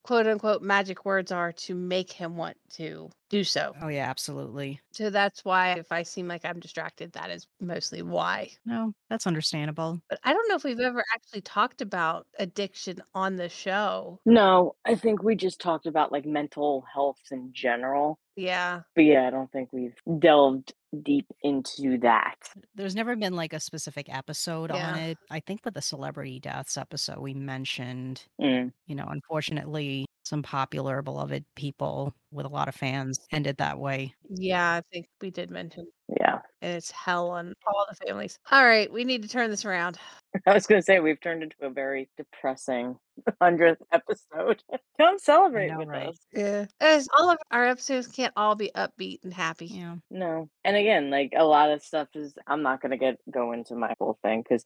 quote 0.04 0.26
unquote 0.26 0.64
magic 0.64 1.06
words 1.06 1.32
are 1.32 1.52
to 1.52 1.76
make 1.76 2.12
him 2.12 2.36
want 2.36 2.58
to 2.74 3.10
do 3.30 3.44
so. 3.44 3.74
Oh, 3.82 3.88
yeah, 3.88 4.10
absolutely. 4.10 4.82
So 4.94 5.10
that's 5.10 5.46
why 5.46 5.74
if 5.74 5.92
I 5.92 6.04
seem 6.04 6.28
like 6.28 6.44
I'm 6.44 6.60
distracted, 6.60 7.14
that 7.14 7.30
is 7.30 7.48
mostly 7.60 8.02
why. 8.02 8.50
No, 8.66 8.94
that's 9.10 9.28
understandable. 9.28 10.02
But 10.10 10.20
I 10.24 10.34
don't 10.34 10.50
know 10.50 10.56
if 10.56 10.64
we've 10.64 10.80
ever 10.80 11.04
actually 11.14 11.42
talked 11.42 11.82
about 11.82 12.26
addiction 12.40 13.02
on 13.14 13.36
the 13.36 13.48
show. 13.48 14.20
No, 14.26 14.76
I 14.86 14.96
think 14.96 15.22
we 15.22 15.36
just 15.36 15.62
talked 15.62 15.86
about 15.86 16.12
like 16.12 16.26
mental 16.26 16.84
health 16.92 17.20
in 17.32 17.52
general. 17.54 18.20
Yeah. 18.36 18.82
But 18.96 19.02
yeah, 19.06 19.28
I 19.28 19.30
don't 19.30 19.52
think 19.52 19.70
we've 19.74 19.96
delved 20.20 20.74
deep 21.04 21.28
into 21.44 21.98
that. 22.00 22.36
There's 22.76 22.96
never 22.96 23.16
been 23.16 23.36
like 23.36 23.54
a 23.54 23.60
specific 23.60 24.08
episode 24.14 24.72
on 24.72 24.98
it. 24.98 25.18
I 25.30 25.40
think 25.40 25.62
with 25.66 25.74
the 25.74 25.82
celebrity 25.82 26.40
deaths 26.40 26.78
episode, 26.78 27.20
we 27.20 27.34
mentioned, 27.34 28.26
Mm. 28.40 28.72
you 28.88 28.96
know, 28.96 29.06
unfortunately, 29.08 30.06
some 30.24 30.44
popular, 30.44 31.02
beloved 31.02 31.46
people 31.56 32.14
with 32.32 32.46
a 32.46 32.50
lot 32.50 32.68
of 32.68 32.76
fans 32.76 33.18
ended 33.32 33.58
that 33.58 33.80
way. 33.80 34.14
Yeah, 34.30 34.74
I 34.76 34.82
think 34.92 35.08
we 35.22 35.32
did 35.32 35.50
mention 35.50 35.88
Yeah. 36.20 36.40
and 36.62 36.76
it's 36.76 36.92
hell 36.92 37.30
on 37.30 37.54
all 37.66 37.86
the 37.90 37.96
families. 37.96 38.38
All 38.52 38.66
right, 38.66 38.92
we 38.92 39.04
need 39.04 39.24
to 39.24 39.30
turn 39.30 39.50
this 39.50 39.66
around. 39.66 39.98
I 40.46 40.54
was 40.54 40.66
going 40.68 40.80
to 40.82 40.86
say 40.86 41.00
we've 41.00 41.20
turned 41.20 41.44
into 41.44 41.56
a 41.62 41.70
very 41.70 42.10
depressing 42.18 42.98
100th 43.42 43.78
episode. 43.92 44.64
Come 45.00 45.20
celebrate 45.20 45.70
know, 45.70 45.80
with 45.80 45.88
right? 45.88 46.10
us. 46.10 46.18
Yeah. 46.34 46.66
As 46.80 47.08
all 47.18 47.30
of 47.30 47.38
our 47.52 47.66
episodes 47.66 48.08
can't 48.08 48.34
all 48.36 48.56
be 48.56 48.72
upbeat 48.76 49.24
and 49.24 49.34
happy. 49.34 49.68
Yeah. 49.68 49.96
No. 50.10 50.50
And 50.64 50.76
again, 50.76 51.10
like 51.10 51.34
a 51.36 51.44
lot 51.44 51.72
of 51.72 51.84
stuff 51.84 52.08
is 52.16 52.34
I'm 52.48 52.62
not 52.62 52.82
going 52.82 52.92
to 52.92 52.98
get 52.98 53.18
go 53.30 53.52
into 53.52 53.76
my 53.76 53.94
whole 54.00 54.18
thing 54.22 54.44
cuz 54.44 54.64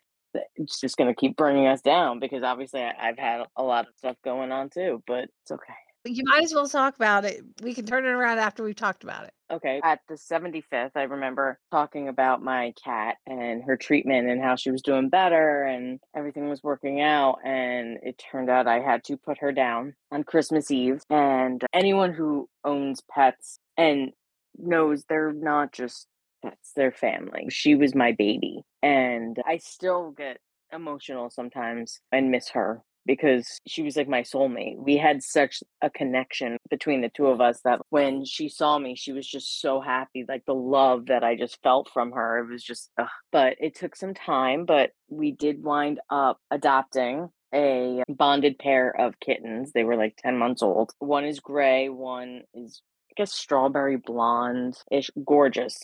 it's 0.56 0.82
just 0.82 0.98
going 0.98 1.14
to 1.14 1.20
keep 1.20 1.38
bringing 1.38 1.68
us 1.68 1.82
down 1.82 2.20
because 2.20 2.44
obviously 2.44 2.82
I, 2.82 2.94
I've 3.00 3.18
had 3.18 3.46
a 3.56 3.64
lot 3.64 3.88
of 3.88 3.94
stuff 3.96 4.18
going 4.24 4.52
on 4.52 4.70
too, 4.70 5.02
but 5.08 5.30
it's 5.42 5.52
okay. 5.52 5.74
You 6.06 6.24
might 6.26 6.44
as 6.44 6.54
well 6.54 6.68
talk 6.68 6.96
about 6.96 7.26
it. 7.26 7.44
We 7.64 7.74
can 7.74 7.86
turn 7.86 8.06
it 8.06 8.10
around 8.10 8.38
after 8.38 8.64
we've 8.64 8.76
talked 8.76 9.04
about 9.04 9.26
it. 9.26 9.34
Okay. 9.52 9.82
At 9.84 10.00
the 10.08 10.16
75th, 10.16 10.92
I 10.96 11.04
remember 11.04 11.60
talking 11.72 12.08
about 12.08 12.44
my 12.44 12.74
cat 12.84 13.18
and 13.26 13.64
her 13.64 13.76
treatment 13.76 14.30
and 14.30 14.42
how 14.42 14.56
she 14.56 14.72
was 14.72 14.82
doing 14.82 15.10
better 15.10 15.64
and 15.64 16.00
everything 16.16 16.48
was 16.50 16.64
working 16.64 17.02
out. 17.02 17.40
And 17.44 17.98
it 18.04 18.22
turned 18.32 18.50
out 18.50 18.68
I 18.68 18.80
had 18.80 19.04
to 19.06 19.18
put 19.18 19.40
her 19.40 19.52
down 19.52 19.96
on 20.12 20.24
Christmas 20.24 20.70
Eve. 20.70 21.02
And 21.10 21.64
anyone 21.74 22.14
who 22.14 22.50
owns 22.64 23.02
pets 23.10 23.60
and 23.78 24.12
knows 24.58 25.06
they're 25.10 25.34
not 25.34 25.74
just 25.74 26.08
pets, 26.44 26.72
they're 26.76 26.92
family. 26.92 27.48
She 27.50 27.76
was 27.76 27.96
my 27.96 28.12
baby. 28.12 28.64
And 28.84 29.38
I 29.46 29.58
still 29.58 30.12
get 30.12 30.38
emotional 30.72 31.30
sometimes 31.30 32.00
and 32.12 32.32
miss 32.32 32.50
her 32.50 32.84
because 33.06 33.60
she 33.68 33.82
was 33.82 33.96
like 33.96 34.08
my 34.08 34.22
soulmate. 34.22 34.78
We 34.78 34.98
had 34.98 35.24
such 35.24 35.62
a 35.82 35.90
connection 35.90 36.58
between 36.70 37.02
the 37.02 37.10
two 37.10 37.28
of 37.28 37.42
us 37.42 37.62
that 37.64 37.82
when 37.90 38.26
she 38.26 38.50
saw 38.50 38.80
me, 38.80 38.96
she 38.96 39.12
was 39.14 39.28
just 39.28 39.62
so 39.62 39.80
happy. 39.80 40.26
Like 40.28 40.46
the 40.46 40.56
love 40.56 41.08
that 41.08 41.24
I 41.24 41.36
just 41.36 41.62
felt 41.62 41.90
from 41.94 42.12
her, 42.12 42.40
it 42.40 42.52
was 42.52 42.64
just, 42.64 42.90
ugh. 42.98 43.08
but 43.32 43.56
it 43.60 43.76
took 43.76 43.96
some 43.96 44.14
time. 44.14 44.66
But 44.66 44.92
we 45.10 45.32
did 45.32 45.64
wind 45.64 46.00
up 46.10 46.40
adopting 46.52 47.30
a 47.54 48.04
bonded 48.10 48.60
pair 48.60 48.90
of 49.00 49.20
kittens. 49.20 49.72
They 49.72 49.84
were 49.84 49.96
like 49.96 50.18
10 50.18 50.38
months 50.38 50.62
old. 50.62 50.92
One 51.00 51.26
is 51.26 51.40
gray, 51.40 51.90
one 51.90 52.42
is, 52.54 52.82
I 53.12 53.14
guess, 53.16 53.34
strawberry 53.34 53.98
blonde 53.98 54.78
ish, 54.92 55.10
gorgeous 55.26 55.78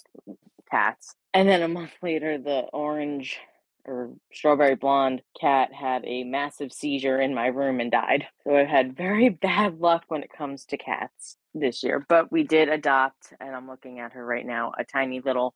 cats. 0.69 1.15
And 1.33 1.47
then 1.47 1.61
a 1.61 1.67
month 1.67 1.93
later, 2.01 2.37
the 2.37 2.61
orange 2.73 3.39
or 3.85 4.11
strawberry 4.33 4.75
blonde 4.75 5.21
cat 5.39 5.73
had 5.73 6.03
a 6.05 6.23
massive 6.23 6.71
seizure 6.71 7.19
in 7.19 7.33
my 7.33 7.47
room 7.47 7.79
and 7.79 7.91
died. 7.91 8.25
So 8.43 8.55
I've 8.55 8.67
had 8.67 8.95
very 8.95 9.29
bad 9.41 9.79
luck 9.79 10.05
when 10.07 10.23
it 10.23 10.31
comes 10.35 10.65
to 10.65 10.77
cats 10.77 11.37
this 11.53 11.83
year. 11.83 12.05
But 12.07 12.31
we 12.31 12.43
did 12.43 12.69
adopt, 12.69 13.33
and 13.39 13.55
I'm 13.55 13.67
looking 13.67 13.99
at 13.99 14.13
her 14.13 14.25
right 14.25 14.45
now, 14.45 14.71
a 14.77 14.83
tiny 14.83 15.19
little 15.19 15.53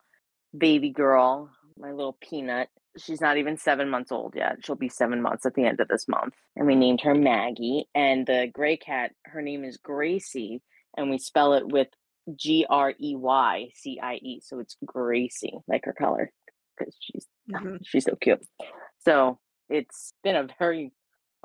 baby 0.58 0.89
girl, 0.89 1.50
my 1.77 1.91
little 1.91 2.17
peanut. 2.22 2.70
She's 2.98 3.22
not 3.22 3.38
even 3.38 3.58
seven 3.58 3.89
months 3.89 4.12
old 4.12 4.36
yet. 4.36 4.58
She'll 4.63 4.75
be 4.75 4.89
seven 4.89 5.22
months 5.22 5.46
at 5.46 5.53
the 5.53 5.65
end 5.65 5.82
of 5.82 5.89
this 5.89 6.08
month. 6.08 6.34
And 6.55 6.65
we 6.65 6.75
named 6.75 7.01
her 7.01 7.13
Maggie. 7.13 7.89
And 7.94 8.25
the 8.25 8.50
gray 8.51 8.77
cat, 8.77 9.12
her 9.25 9.41
name 9.41 9.65
is 9.65 9.77
Gracie, 9.77 10.62
and 10.98 11.10
we 11.10 11.17
spell 11.17 11.53
it 11.53 11.67
with 11.67 11.89
G 12.36 12.65
R 12.70 12.94
E 13.00 13.15
Y 13.15 13.70
C 13.74 14.00
I 14.01 14.15
E. 14.15 14.39
So 14.44 14.60
it's 14.60 14.77
Gracie, 14.86 15.60
like 15.67 15.86
her 15.86 15.94
color, 15.94 16.32
because 16.77 16.96
she's 17.00 17.27
Mhm. 17.51 17.79
she's 17.86 18.05
so 18.05 18.15
cute. 18.15 18.41
So 19.00 19.39
it's 19.70 20.13
been 20.24 20.36
a 20.36 20.48
very 20.60 20.91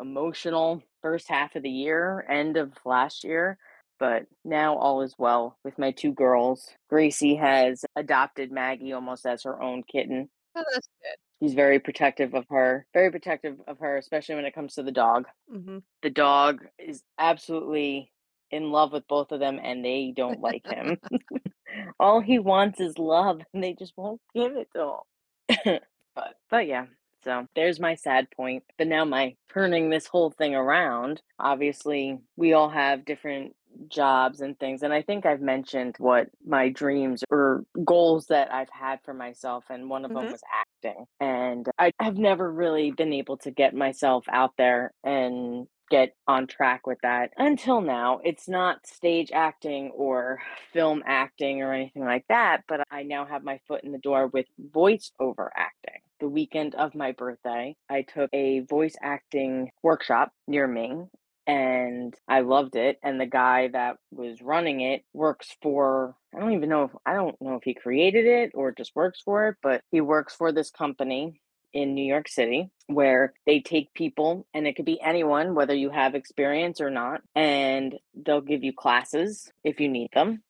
emotional 0.00 0.82
first 1.02 1.28
half 1.28 1.56
of 1.56 1.62
the 1.62 1.70
year, 1.70 2.24
end 2.28 2.56
of 2.56 2.72
last 2.84 3.24
year. 3.24 3.58
but 3.98 4.24
now 4.46 4.76
all 4.78 5.02
is 5.02 5.14
well 5.18 5.58
with 5.62 5.78
my 5.78 5.90
two 5.90 6.12
girls. 6.14 6.70
Gracie 6.88 7.34
has 7.36 7.84
adopted 7.96 8.50
Maggie 8.50 8.94
almost 8.94 9.26
as 9.26 9.42
her 9.42 9.60
own 9.62 9.82
kitten. 9.82 10.30
Oh, 10.56 10.64
that's 10.72 10.88
good. 11.02 11.16
He's 11.38 11.52
very 11.52 11.78
protective 11.80 12.32
of 12.34 12.46
her, 12.48 12.86
very 12.94 13.10
protective 13.10 13.58
of 13.68 13.78
her, 13.80 13.98
especially 13.98 14.36
when 14.36 14.46
it 14.46 14.54
comes 14.54 14.74
to 14.76 14.82
the 14.82 14.90
dog. 14.92 15.26
hmm 15.50 15.80
The 16.02 16.08
dog 16.08 16.64
is 16.78 17.02
absolutely 17.18 18.10
in 18.50 18.70
love 18.70 18.92
with 18.92 19.06
both 19.06 19.32
of 19.32 19.40
them 19.40 19.60
and 19.62 19.84
they 19.84 20.14
don't 20.16 20.40
like 20.40 20.66
him. 20.66 20.96
All 22.00 22.20
he 22.20 22.38
wants 22.38 22.80
is 22.80 22.96
love 22.98 23.42
and 23.52 23.62
they 23.62 23.74
just 23.74 23.92
won't 23.98 24.20
give 24.34 24.56
it 24.56 24.68
to 24.74 24.80
him. 24.82 25.00
but 26.14 26.34
but 26.50 26.66
yeah, 26.66 26.86
so 27.24 27.46
there's 27.54 27.80
my 27.80 27.94
sad 27.94 28.28
point. 28.30 28.64
But 28.78 28.86
now 28.88 29.04
my 29.04 29.36
turning 29.52 29.90
this 29.90 30.06
whole 30.06 30.30
thing 30.30 30.54
around, 30.54 31.22
obviously 31.38 32.18
we 32.36 32.52
all 32.52 32.70
have 32.70 33.04
different 33.04 33.54
jobs 33.88 34.40
and 34.40 34.58
things 34.58 34.82
and 34.82 34.92
I 34.92 35.00
think 35.00 35.24
I've 35.24 35.40
mentioned 35.40 35.94
what 35.98 36.28
my 36.44 36.70
dreams 36.70 37.22
or 37.30 37.64
goals 37.84 38.26
that 38.26 38.52
I've 38.52 38.68
had 38.70 38.98
for 39.04 39.14
myself 39.14 39.64
and 39.70 39.88
one 39.88 40.04
of 40.04 40.12
them 40.12 40.26
Mhm. 40.26 40.32
was 40.32 40.42
acting. 40.52 41.06
And 41.20 41.68
I 41.78 41.92
have 42.00 42.18
never 42.18 42.50
really 42.52 42.90
been 42.90 43.12
able 43.12 43.36
to 43.38 43.50
get 43.52 43.74
myself 43.74 44.24
out 44.28 44.52
there 44.58 44.92
and 45.04 45.68
get 45.90 46.14
on 46.26 46.46
track 46.46 46.86
with 46.86 46.98
that 47.02 47.32
until 47.36 47.80
now. 47.80 48.20
It's 48.24 48.48
not 48.48 48.86
stage 48.86 49.30
acting 49.32 49.90
or 49.94 50.40
film 50.72 51.02
acting 51.04 51.62
or 51.62 51.72
anything 51.72 52.04
like 52.04 52.24
that, 52.28 52.62
but 52.68 52.80
I 52.90 53.02
now 53.02 53.26
have 53.26 53.44
my 53.44 53.60
foot 53.68 53.84
in 53.84 53.92
the 53.92 53.98
door 53.98 54.28
with 54.28 54.46
voiceover 54.72 55.48
acting. 55.54 56.00
The 56.20 56.28
weekend 56.28 56.74
of 56.74 56.94
my 56.94 57.12
birthday, 57.12 57.76
I 57.88 58.02
took 58.02 58.30
a 58.32 58.60
voice 58.60 58.94
acting 59.02 59.70
workshop 59.82 60.32
near 60.46 60.66
me 60.66 61.04
and 61.46 62.14
I 62.28 62.40
loved 62.40 62.76
it. 62.76 62.98
And 63.02 63.20
the 63.20 63.26
guy 63.26 63.68
that 63.68 63.96
was 64.12 64.40
running 64.42 64.82
it 64.82 65.02
works 65.12 65.56
for, 65.62 66.14
I 66.34 66.38
don't 66.38 66.52
even 66.52 66.68
know 66.68 66.84
if, 66.84 66.90
I 67.04 67.14
don't 67.14 67.40
know 67.40 67.56
if 67.56 67.64
he 67.64 67.74
created 67.74 68.26
it 68.26 68.52
or 68.54 68.72
just 68.72 68.94
works 68.94 69.20
for 69.24 69.48
it, 69.48 69.56
but 69.62 69.82
he 69.90 70.00
works 70.00 70.34
for 70.36 70.52
this 70.52 70.70
company 70.70 71.40
in 71.72 71.94
New 71.94 72.04
York 72.04 72.28
City 72.28 72.70
where 72.86 73.32
they 73.46 73.60
take 73.60 73.94
people 73.94 74.46
and 74.52 74.66
it 74.66 74.76
could 74.76 74.84
be 74.84 75.00
anyone, 75.00 75.54
whether 75.54 75.74
you 75.74 75.90
have 75.90 76.14
experience 76.14 76.80
or 76.80 76.90
not, 76.90 77.22
and 77.34 77.94
they'll 78.14 78.40
give 78.40 78.64
you 78.64 78.72
classes 78.72 79.52
if 79.64 79.80
you 79.80 79.88
need 79.88 80.10
them. 80.12 80.42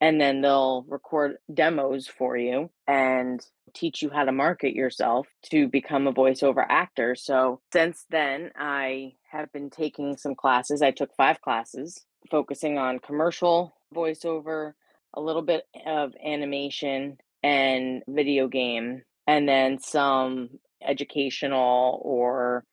And 0.00 0.20
then 0.20 0.42
they'll 0.42 0.84
record 0.88 1.38
demos 1.52 2.06
for 2.06 2.36
you 2.36 2.70
and 2.86 3.40
teach 3.72 4.02
you 4.02 4.10
how 4.10 4.24
to 4.24 4.32
market 4.32 4.74
yourself 4.74 5.26
to 5.50 5.68
become 5.68 6.06
a 6.06 6.12
voiceover 6.12 6.64
actor. 6.68 7.14
So 7.14 7.60
since 7.72 8.04
then, 8.10 8.50
I 8.56 9.14
have 9.30 9.50
been 9.52 9.70
taking 9.70 10.18
some 10.18 10.34
classes. 10.34 10.82
I 10.82 10.90
took 10.90 11.14
five 11.16 11.40
classes 11.40 12.04
focusing 12.30 12.76
on 12.76 12.98
commercial 12.98 13.74
voiceover, 13.94 14.72
a 15.14 15.20
little 15.20 15.42
bit 15.42 15.64
of 15.86 16.12
animation, 16.22 17.16
and 17.42 18.02
video 18.08 18.48
game, 18.48 19.02
and 19.26 19.48
then 19.48 19.78
some 19.78 20.50
educational 20.82 22.00
or 22.04 22.64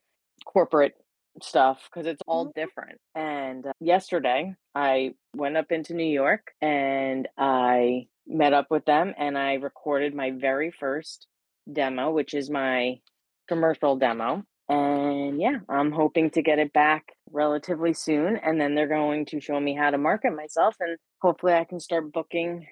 corporate 0.45 0.95
stuff 1.41 1.89
because 1.89 2.05
it's 2.07 2.21
all 2.27 2.47
Mhm. 2.47 2.53
different. 2.53 2.99
And 3.15 3.65
uh, 3.67 3.73
yesterday, 3.79 4.55
I 4.75 5.15
went 5.35 5.57
up 5.57 5.71
into 5.71 5.93
New 5.93 6.03
York 6.11 6.53
and 6.61 7.27
I 7.37 8.07
met 8.27 8.53
up 8.53 8.69
with 8.71 8.85
them 8.85 9.13
and 9.17 9.37
I 9.37 9.55
recorded 9.55 10.13
my 10.13 10.31
very 10.31 10.71
first 10.71 11.27
demo, 11.71 12.11
which 12.11 12.33
is 12.33 12.49
my 12.49 12.99
commercial 13.47 13.95
demo. 13.97 14.43
And 14.69 15.41
yeah, 15.41 15.59
I'm 15.69 15.91
hoping 15.91 16.29
to 16.31 16.41
get 16.41 16.59
it 16.59 16.71
back 16.73 17.13
relatively 17.31 17.93
soon. 17.93 18.37
And 18.37 18.59
then 18.61 18.75
they're 18.75 18.87
going 18.87 19.25
to 19.27 19.39
show 19.41 19.59
me 19.59 19.73
how 19.75 19.89
to 19.91 19.97
market 19.97 20.31
myself. 20.35 20.75
And 20.79 20.97
hopefully, 21.21 21.53
I 21.53 21.65
can 21.65 21.79
start 21.79 22.11
booking 22.13 22.67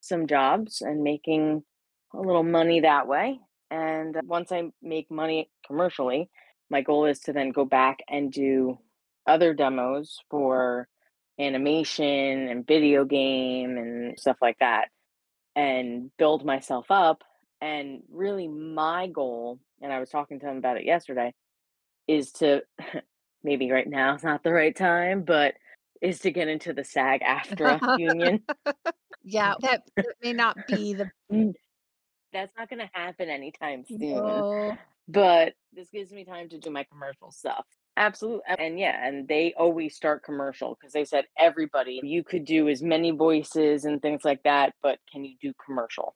some 0.00 0.26
jobs 0.26 0.80
and 0.82 1.02
making 1.02 1.64
a 2.14 2.20
little 2.20 2.42
money 2.42 2.80
that 2.80 3.06
way. 3.06 3.40
And 3.70 4.16
uh, 4.16 4.20
once 4.24 4.52
I 4.52 4.70
make 4.82 5.10
money 5.10 5.50
commercially, 5.66 6.30
my 6.70 6.82
goal 6.82 7.06
is 7.06 7.20
to 7.20 7.32
then 7.32 7.50
go 7.50 7.64
back 7.64 7.98
and 8.08 8.32
do 8.32 8.78
other 9.26 9.54
demos 9.54 10.18
for 10.30 10.88
animation 11.38 12.48
and 12.48 12.66
video 12.66 13.04
game 13.04 13.76
and 13.76 14.18
stuff 14.18 14.36
like 14.42 14.58
that 14.60 14.88
and 15.54 16.10
build 16.18 16.44
myself 16.44 16.86
up. 16.90 17.22
And 17.60 18.02
really, 18.10 18.48
my 18.48 19.08
goal, 19.08 19.58
and 19.82 19.92
I 19.92 20.00
was 20.00 20.10
talking 20.10 20.40
to 20.40 20.48
him 20.48 20.58
about 20.58 20.76
it 20.76 20.84
yesterday, 20.84 21.34
is 22.06 22.32
to 22.32 22.62
maybe 23.42 23.70
right 23.70 23.88
now 23.88 24.14
is 24.14 24.22
not 24.22 24.42
the 24.42 24.52
right 24.52 24.74
time, 24.74 25.22
but 25.22 25.54
is 26.00 26.20
to 26.20 26.30
get 26.30 26.48
into 26.48 26.72
the 26.72 26.84
SAG 26.84 27.22
AFTRA 27.22 27.80
union. 27.98 28.42
Yeah, 29.24 29.54
that, 29.60 29.82
that 29.96 30.14
may 30.22 30.32
not 30.32 30.56
be 30.66 30.94
the 30.94 31.10
Mm, 31.32 31.52
That's 32.32 32.52
not 32.58 32.68
going 32.68 32.80
to 32.80 32.90
happen 32.92 33.28
anytime 33.28 33.84
soon. 33.86 34.00
no. 34.00 34.76
but 35.08 35.54
this 35.72 35.88
gives 35.90 36.12
me 36.12 36.24
time 36.24 36.48
to 36.50 36.58
do 36.58 36.70
my 36.70 36.84
commercial 36.84 37.30
stuff. 37.30 37.64
Absolutely. 37.96 38.42
And 38.58 38.78
yeah, 38.78 39.06
and 39.06 39.26
they 39.26 39.54
always 39.56 39.96
start 39.96 40.22
commercial 40.22 40.76
because 40.78 40.92
they 40.92 41.04
said 41.04 41.24
everybody, 41.36 42.00
you 42.04 42.22
could 42.22 42.44
do 42.44 42.68
as 42.68 42.80
many 42.80 43.10
voices 43.10 43.84
and 43.84 44.00
things 44.00 44.24
like 44.24 44.42
that, 44.44 44.72
but 44.82 45.00
can 45.10 45.24
you 45.24 45.34
do 45.42 45.52
commercial? 45.64 46.14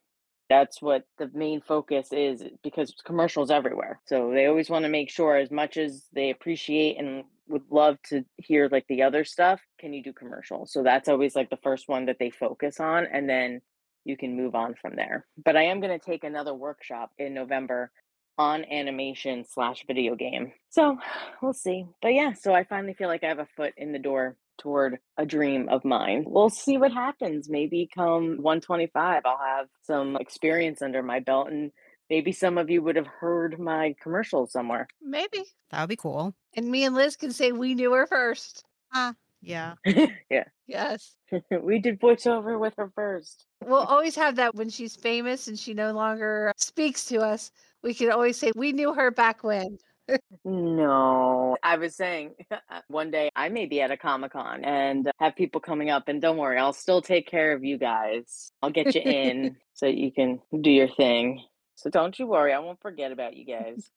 That's 0.48 0.80
what 0.80 1.04
the 1.18 1.28
main 1.34 1.60
focus 1.60 2.08
is 2.12 2.44
because 2.62 2.94
commercials 3.04 3.50
everywhere. 3.50 4.00
So 4.06 4.30
they 4.32 4.46
always 4.46 4.70
want 4.70 4.84
to 4.84 4.90
make 4.90 5.10
sure 5.10 5.36
as 5.36 5.50
much 5.50 5.76
as 5.76 6.04
they 6.12 6.30
appreciate 6.30 6.98
and 6.98 7.24
would 7.48 7.64
love 7.70 7.98
to 8.10 8.24
hear 8.36 8.68
like 8.70 8.86
the 8.88 9.02
other 9.02 9.24
stuff, 9.24 9.60
can 9.80 9.92
you 9.92 10.04
do 10.04 10.12
commercial? 10.12 10.66
So 10.66 10.84
that's 10.84 11.08
always 11.08 11.34
like 11.34 11.50
the 11.50 11.58
first 11.64 11.88
one 11.88 12.06
that 12.06 12.18
they 12.20 12.30
focus 12.30 12.78
on 12.78 13.06
and 13.06 13.28
then 13.28 13.60
you 14.04 14.16
can 14.16 14.36
move 14.36 14.54
on 14.54 14.74
from 14.80 14.96
there. 14.96 15.26
But 15.44 15.56
I 15.56 15.64
am 15.64 15.80
going 15.80 15.98
to 15.98 16.04
take 16.04 16.24
another 16.24 16.54
workshop 16.54 17.10
in 17.18 17.34
November 17.34 17.90
on 18.38 18.64
animation 18.64 19.44
slash 19.48 19.84
video 19.86 20.14
game. 20.14 20.52
So 20.70 20.98
we'll 21.42 21.52
see. 21.52 21.86
But 22.00 22.14
yeah, 22.14 22.32
so 22.32 22.54
I 22.54 22.64
finally 22.64 22.94
feel 22.94 23.08
like 23.08 23.22
I 23.24 23.28
have 23.28 23.38
a 23.38 23.48
foot 23.56 23.74
in 23.76 23.92
the 23.92 23.98
door 23.98 24.36
toward 24.58 24.98
a 25.18 25.26
dream 25.26 25.68
of 25.68 25.84
mine. 25.84 26.24
We'll 26.26 26.50
see 26.50 26.78
what 26.78 26.92
happens. 26.92 27.48
Maybe 27.48 27.88
come 27.94 28.36
125, 28.40 29.22
I'll 29.24 29.38
have 29.38 29.66
some 29.82 30.16
experience 30.16 30.82
under 30.82 31.02
my 31.02 31.20
belt 31.20 31.48
and 31.48 31.72
maybe 32.08 32.32
some 32.32 32.58
of 32.58 32.70
you 32.70 32.82
would 32.82 32.96
have 32.96 33.06
heard 33.06 33.58
my 33.58 33.94
commercial 34.02 34.46
somewhere. 34.46 34.86
Maybe. 35.00 35.44
That 35.70 35.80
would 35.80 35.88
be 35.88 35.96
cool. 35.96 36.34
And 36.54 36.70
me 36.70 36.84
and 36.84 36.94
Liz 36.94 37.16
can 37.16 37.32
say 37.32 37.52
we 37.52 37.74
knew 37.74 37.92
her 37.92 38.06
first. 38.06 38.64
Ah, 38.92 39.14
Yeah. 39.40 39.74
yeah. 39.84 40.44
Yes. 40.72 41.16
we 41.62 41.78
did 41.78 42.00
voiceover 42.00 42.58
with 42.58 42.72
her 42.78 42.90
first. 42.94 43.44
We'll 43.64 43.80
always 43.80 44.16
have 44.16 44.36
that 44.36 44.54
when 44.54 44.70
she's 44.70 44.96
famous 44.96 45.46
and 45.46 45.58
she 45.58 45.74
no 45.74 45.92
longer 45.92 46.52
speaks 46.56 47.04
to 47.06 47.18
us. 47.18 47.50
We 47.82 47.92
can 47.92 48.10
always 48.10 48.38
say 48.38 48.52
we 48.56 48.72
knew 48.72 48.94
her 48.94 49.10
back 49.10 49.44
when. 49.44 49.78
No, 50.44 51.56
I 51.62 51.76
was 51.76 51.94
saying 51.94 52.32
one 52.88 53.12
day 53.12 53.30
I 53.36 53.48
may 53.48 53.66
be 53.66 53.80
at 53.80 53.92
a 53.92 53.96
Comic 53.96 54.32
Con 54.32 54.64
and 54.64 55.08
have 55.20 55.36
people 55.36 55.60
coming 55.60 55.90
up, 55.90 56.08
and 56.08 56.20
don't 56.20 56.36
worry, 56.36 56.58
I'll 56.58 56.72
still 56.72 57.00
take 57.00 57.28
care 57.28 57.52
of 57.52 57.62
you 57.62 57.78
guys. 57.78 58.50
I'll 58.60 58.70
get 58.70 58.96
you 58.96 59.00
in 59.00 59.56
so 59.74 59.86
you 59.86 60.12
can 60.12 60.40
do 60.60 60.70
your 60.70 60.88
thing. 60.88 61.44
So 61.76 61.88
don't 61.88 62.18
you 62.18 62.26
worry, 62.26 62.52
I 62.52 62.58
won't 62.58 62.82
forget 62.82 63.12
about 63.12 63.36
you 63.36 63.46
guys. 63.46 63.90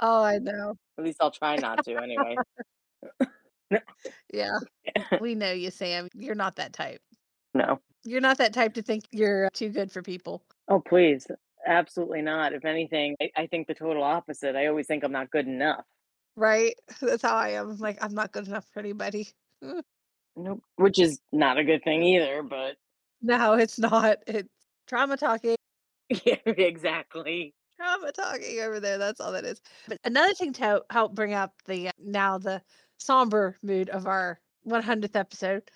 Oh, 0.00 0.22
I 0.22 0.38
know. 0.38 0.74
At 0.98 1.04
least 1.04 1.16
I'll 1.20 1.32
try 1.32 1.56
not 1.56 1.82
to 1.86 1.96
anyway. 1.96 2.36
Yeah. 4.32 4.58
We 5.20 5.34
know 5.34 5.52
you, 5.52 5.70
Sam. 5.70 6.08
You're 6.14 6.34
not 6.34 6.56
that 6.56 6.72
type. 6.72 7.00
No. 7.54 7.80
You're 8.04 8.20
not 8.20 8.38
that 8.38 8.52
type 8.54 8.74
to 8.74 8.82
think 8.82 9.04
you're 9.12 9.48
too 9.52 9.68
good 9.68 9.92
for 9.92 10.02
people. 10.02 10.42
Oh, 10.68 10.80
please. 10.80 11.26
Absolutely 11.66 12.22
not. 12.22 12.52
If 12.52 12.64
anything, 12.64 13.16
I, 13.20 13.30
I 13.36 13.46
think 13.46 13.66
the 13.66 13.74
total 13.74 14.02
opposite. 14.02 14.56
I 14.56 14.66
always 14.66 14.86
think 14.86 15.04
I'm 15.04 15.12
not 15.12 15.30
good 15.30 15.46
enough. 15.46 15.84
Right? 16.36 16.74
That's 17.02 17.22
how 17.22 17.36
I 17.36 17.50
am. 17.50 17.76
Like, 17.78 17.98
I'm 18.02 18.14
not 18.14 18.32
good 18.32 18.46
enough 18.48 18.66
for 18.72 18.80
anybody. 18.80 19.28
Nope. 20.40 20.62
Which 20.76 21.00
is 21.00 21.20
not 21.32 21.58
a 21.58 21.64
good 21.64 21.82
thing 21.82 22.02
either, 22.04 22.44
but 22.44 22.76
No, 23.20 23.54
it's 23.54 23.76
not. 23.76 24.18
It's 24.28 24.48
trauma 24.86 25.16
talking. 25.16 25.56
yeah, 26.24 26.36
exactly. 26.46 27.54
Trauma 27.76 28.12
talking 28.12 28.60
over 28.60 28.78
there. 28.78 28.98
That's 28.98 29.20
all 29.20 29.32
that 29.32 29.44
is. 29.44 29.60
But 29.88 29.98
another 30.04 30.32
thing 30.34 30.52
to 30.54 30.82
help- 30.90 31.14
bring 31.16 31.34
up 31.34 31.54
the 31.66 31.88
uh, 31.88 31.92
now 31.98 32.38
the 32.38 32.62
somber 32.98 33.56
mood 33.62 33.88
of 33.88 34.06
our 34.06 34.40
100th 34.66 35.16
episode. 35.16 35.70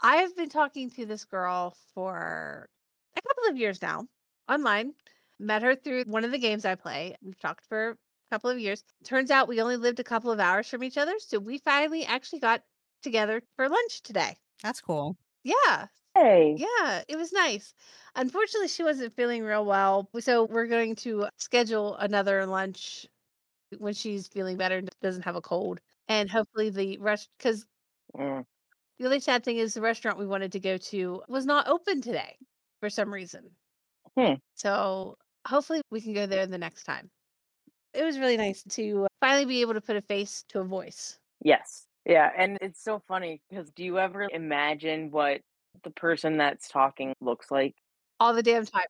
I 0.00 0.16
have 0.16 0.36
been 0.36 0.48
talking 0.48 0.90
to 0.90 1.06
this 1.06 1.24
girl 1.24 1.76
for 1.94 2.68
a 3.16 3.20
couple 3.22 3.50
of 3.50 3.56
years 3.56 3.82
now 3.82 4.06
online. 4.48 4.92
Met 5.38 5.62
her 5.62 5.74
through 5.74 6.04
one 6.04 6.24
of 6.24 6.30
the 6.30 6.38
games 6.38 6.64
I 6.64 6.76
play. 6.76 7.16
We've 7.22 7.38
talked 7.38 7.66
for 7.66 7.90
a 7.90 7.96
couple 8.30 8.48
of 8.50 8.58
years. 8.58 8.82
Turns 9.04 9.30
out 9.30 9.48
we 9.48 9.60
only 9.60 9.76
lived 9.76 10.00
a 10.00 10.04
couple 10.04 10.30
of 10.30 10.40
hours 10.40 10.68
from 10.68 10.82
each 10.82 10.96
other. 10.96 11.14
So 11.18 11.38
we 11.38 11.58
finally 11.58 12.06
actually 12.06 12.40
got 12.40 12.62
together 13.02 13.42
for 13.56 13.68
lunch 13.68 14.02
today. 14.02 14.34
That's 14.62 14.80
cool. 14.80 15.16
Yeah. 15.44 15.86
Hey. 16.14 16.56
Yeah, 16.56 17.02
it 17.08 17.16
was 17.16 17.32
nice. 17.32 17.74
Unfortunately, 18.14 18.68
she 18.68 18.82
wasn't 18.82 19.14
feeling 19.14 19.42
real 19.42 19.66
well. 19.66 20.08
So 20.20 20.44
we're 20.44 20.66
going 20.66 20.96
to 20.96 21.28
schedule 21.36 21.96
another 21.96 22.46
lunch 22.46 23.06
when 23.78 23.92
she's 23.92 24.28
feeling 24.28 24.56
better 24.56 24.78
and 24.78 24.88
doesn't 25.02 25.24
have 25.24 25.36
a 25.36 25.42
cold. 25.42 25.80
And 26.08 26.30
hopefully 26.30 26.70
the 26.70 26.98
rest, 26.98 27.28
because 27.38 27.66
Mm. 28.18 28.44
The 28.98 29.04
only 29.04 29.20
sad 29.20 29.44
thing 29.44 29.58
is 29.58 29.74
the 29.74 29.80
restaurant 29.80 30.18
we 30.18 30.26
wanted 30.26 30.52
to 30.52 30.60
go 30.60 30.78
to 30.78 31.22
was 31.28 31.44
not 31.44 31.68
open 31.68 32.00
today 32.00 32.36
for 32.80 32.88
some 32.88 33.12
reason. 33.12 33.50
Hmm. 34.16 34.34
So 34.54 35.18
hopefully 35.46 35.82
we 35.90 36.00
can 36.00 36.14
go 36.14 36.26
there 36.26 36.46
the 36.46 36.58
next 36.58 36.84
time. 36.84 37.10
It 37.92 38.04
was 38.04 38.18
really 38.18 38.36
nice 38.36 38.62
to 38.70 39.06
finally 39.20 39.44
be 39.44 39.60
able 39.60 39.74
to 39.74 39.80
put 39.80 39.96
a 39.96 40.02
face 40.02 40.44
to 40.48 40.60
a 40.60 40.64
voice. 40.64 41.18
Yes. 41.42 41.86
Yeah. 42.04 42.30
And 42.36 42.58
it's 42.60 42.82
so 42.82 43.02
funny 43.06 43.42
because 43.48 43.70
do 43.70 43.84
you 43.84 43.98
ever 43.98 44.28
imagine 44.32 45.10
what 45.10 45.40
the 45.82 45.90
person 45.90 46.38
that's 46.38 46.68
talking 46.68 47.12
looks 47.20 47.50
like? 47.50 47.74
All 48.18 48.32
the 48.32 48.42
damn 48.42 48.64
time. 48.64 48.86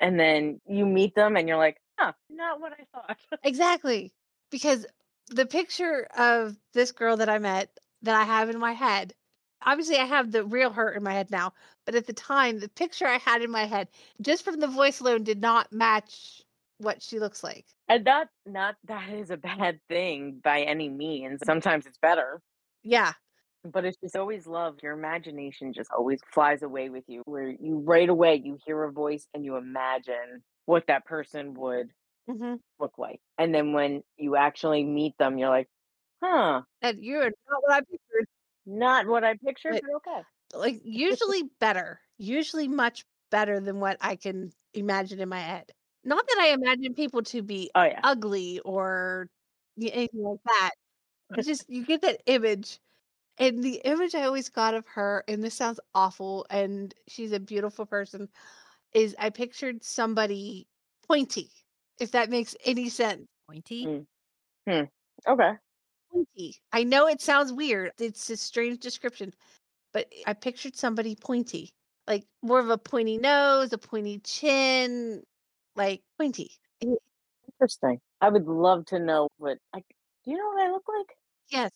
And 0.00 0.18
then 0.18 0.60
you 0.66 0.84
meet 0.84 1.14
them 1.14 1.36
and 1.36 1.46
you're 1.46 1.58
like, 1.58 1.76
huh, 1.98 2.12
not 2.28 2.60
what 2.60 2.72
I 2.72 2.84
thought. 2.92 3.18
Exactly. 3.44 4.12
Because 4.50 4.86
the 5.28 5.46
picture 5.46 6.06
of 6.16 6.56
this 6.72 6.92
girl 6.92 7.16
that 7.16 7.28
I 7.28 7.38
met 7.38 7.70
that 8.02 8.14
I 8.14 8.24
have 8.24 8.50
in 8.50 8.58
my 8.58 8.72
head, 8.72 9.14
obviously 9.64 9.96
I 9.96 10.04
have 10.04 10.30
the 10.30 10.44
real 10.44 10.70
her 10.70 10.90
in 10.92 11.02
my 11.02 11.12
head 11.12 11.30
now, 11.30 11.52
but 11.84 11.94
at 11.94 12.06
the 12.06 12.12
time, 12.12 12.60
the 12.60 12.68
picture 12.68 13.06
I 13.06 13.18
had 13.18 13.42
in 13.42 13.50
my 13.50 13.64
head, 13.64 13.88
just 14.20 14.44
from 14.44 14.60
the 14.60 14.66
voice 14.66 15.00
alone, 15.00 15.24
did 15.24 15.40
not 15.40 15.72
match 15.72 16.42
what 16.78 17.02
she 17.02 17.18
looks 17.18 17.42
like. 17.42 17.64
and 17.88 18.04
not 18.04 18.28
not 18.46 18.76
that 18.84 19.08
is 19.10 19.30
a 19.30 19.36
bad 19.36 19.80
thing 19.88 20.40
by 20.42 20.62
any 20.62 20.88
means. 20.88 21.40
Sometimes 21.44 21.86
it's 21.86 21.98
better. 21.98 22.40
Yeah. 22.82 23.12
But 23.64 23.86
it's 23.86 23.96
just 23.96 24.16
always 24.16 24.46
love. 24.46 24.76
Your 24.82 24.92
imagination 24.92 25.72
just 25.72 25.90
always 25.96 26.20
flies 26.32 26.62
away 26.62 26.90
with 26.90 27.04
you 27.06 27.22
where 27.24 27.48
you 27.48 27.82
right 27.86 28.08
away 28.08 28.42
you 28.44 28.58
hear 28.66 28.82
a 28.84 28.92
voice 28.92 29.26
and 29.32 29.42
you 29.44 29.56
imagine 29.56 30.42
what 30.66 30.86
that 30.88 31.06
person 31.06 31.54
would 31.54 31.90
hmm 32.28 32.54
look 32.78 32.98
like. 32.98 33.20
And 33.38 33.54
then 33.54 33.72
when 33.72 34.02
you 34.16 34.36
actually 34.36 34.84
meet 34.84 35.16
them, 35.18 35.38
you're 35.38 35.48
like, 35.50 35.68
huh, 36.22 36.62
And 36.82 37.02
you're 37.04 37.24
not 37.24 37.62
what 37.62 37.72
I 37.72 37.80
pictured. 37.80 38.26
not 38.66 39.06
what 39.06 39.24
I 39.24 39.36
pictured, 39.36 39.72
But- 39.74 39.82
but 39.82 39.90
okay. 39.96 40.22
Like, 40.54 40.80
usually 40.84 41.44
better, 41.60 42.00
usually 42.18 42.68
much 42.68 43.04
better 43.30 43.60
than 43.60 43.80
what 43.80 43.98
I 44.00 44.16
can 44.16 44.52
imagine 44.74 45.20
in 45.20 45.28
my 45.28 45.40
head. 45.40 45.72
Not 46.04 46.26
that 46.28 46.38
I 46.38 46.48
imagine 46.52 46.94
people 46.94 47.22
to 47.24 47.42
be 47.42 47.72
Oh 47.74 47.84
yeah. 47.84 48.04
ugly 48.04 48.60
or 48.60 49.30
anything 49.80 50.22
like 50.22 50.40
that. 50.44 50.72
It's 51.36 51.46
just 51.48 51.68
you 51.70 51.84
get 51.84 52.02
that 52.02 52.22
image. 52.26 52.80
And 53.38 53.64
the 53.64 53.76
image 53.84 54.14
I 54.14 54.24
always 54.24 54.50
got 54.50 54.74
of 54.74 54.86
her, 54.88 55.24
and 55.28 55.42
this 55.44 55.54
sounds 55.54 55.80
awful, 55.94 56.46
and 56.50 56.94
she's 57.08 57.32
a 57.32 57.40
beautiful 57.40 57.86
person, 57.86 58.30
is 58.92 59.16
I 59.18 59.30
pictured 59.30 59.84
somebody 59.84 60.68
pointy, 61.08 61.50
if 62.00 62.10
that 62.12 62.30
makes 62.30 62.56
any 62.64 62.88
sense. 62.88 63.26
Pointy. 63.48 64.04
Mm. 64.68 64.88
Okay. 65.28 65.52
Pointy. 66.12 66.56
I 66.72 66.84
know 66.84 67.06
it 67.08 67.20
sounds 67.20 67.52
weird. 67.52 67.92
It's 67.98 68.30
a 68.30 68.36
strange 68.36 68.78
description, 68.80 69.32
but 69.92 70.12
I 70.26 70.32
pictured 70.32 70.76
somebody 70.76 71.14
pointy, 71.16 71.70
like 72.06 72.24
more 72.42 72.60
of 72.60 72.70
a 72.70 72.78
pointy 72.78 73.18
nose, 73.18 73.72
a 73.72 73.78
pointy 73.78 74.18
chin, 74.20 75.22
like 75.76 76.02
pointy. 76.18 76.50
Interesting. 77.52 78.00
I 78.20 78.28
would 78.30 78.46
love 78.46 78.86
to 78.86 78.98
know 78.98 79.28
what 79.36 79.58
I 79.74 79.80
do 80.24 80.30
you 80.30 80.38
know 80.38 80.46
what 80.46 80.66
I 80.66 80.70
look 80.70 80.84
like? 80.88 81.16
Yes, 81.50 81.70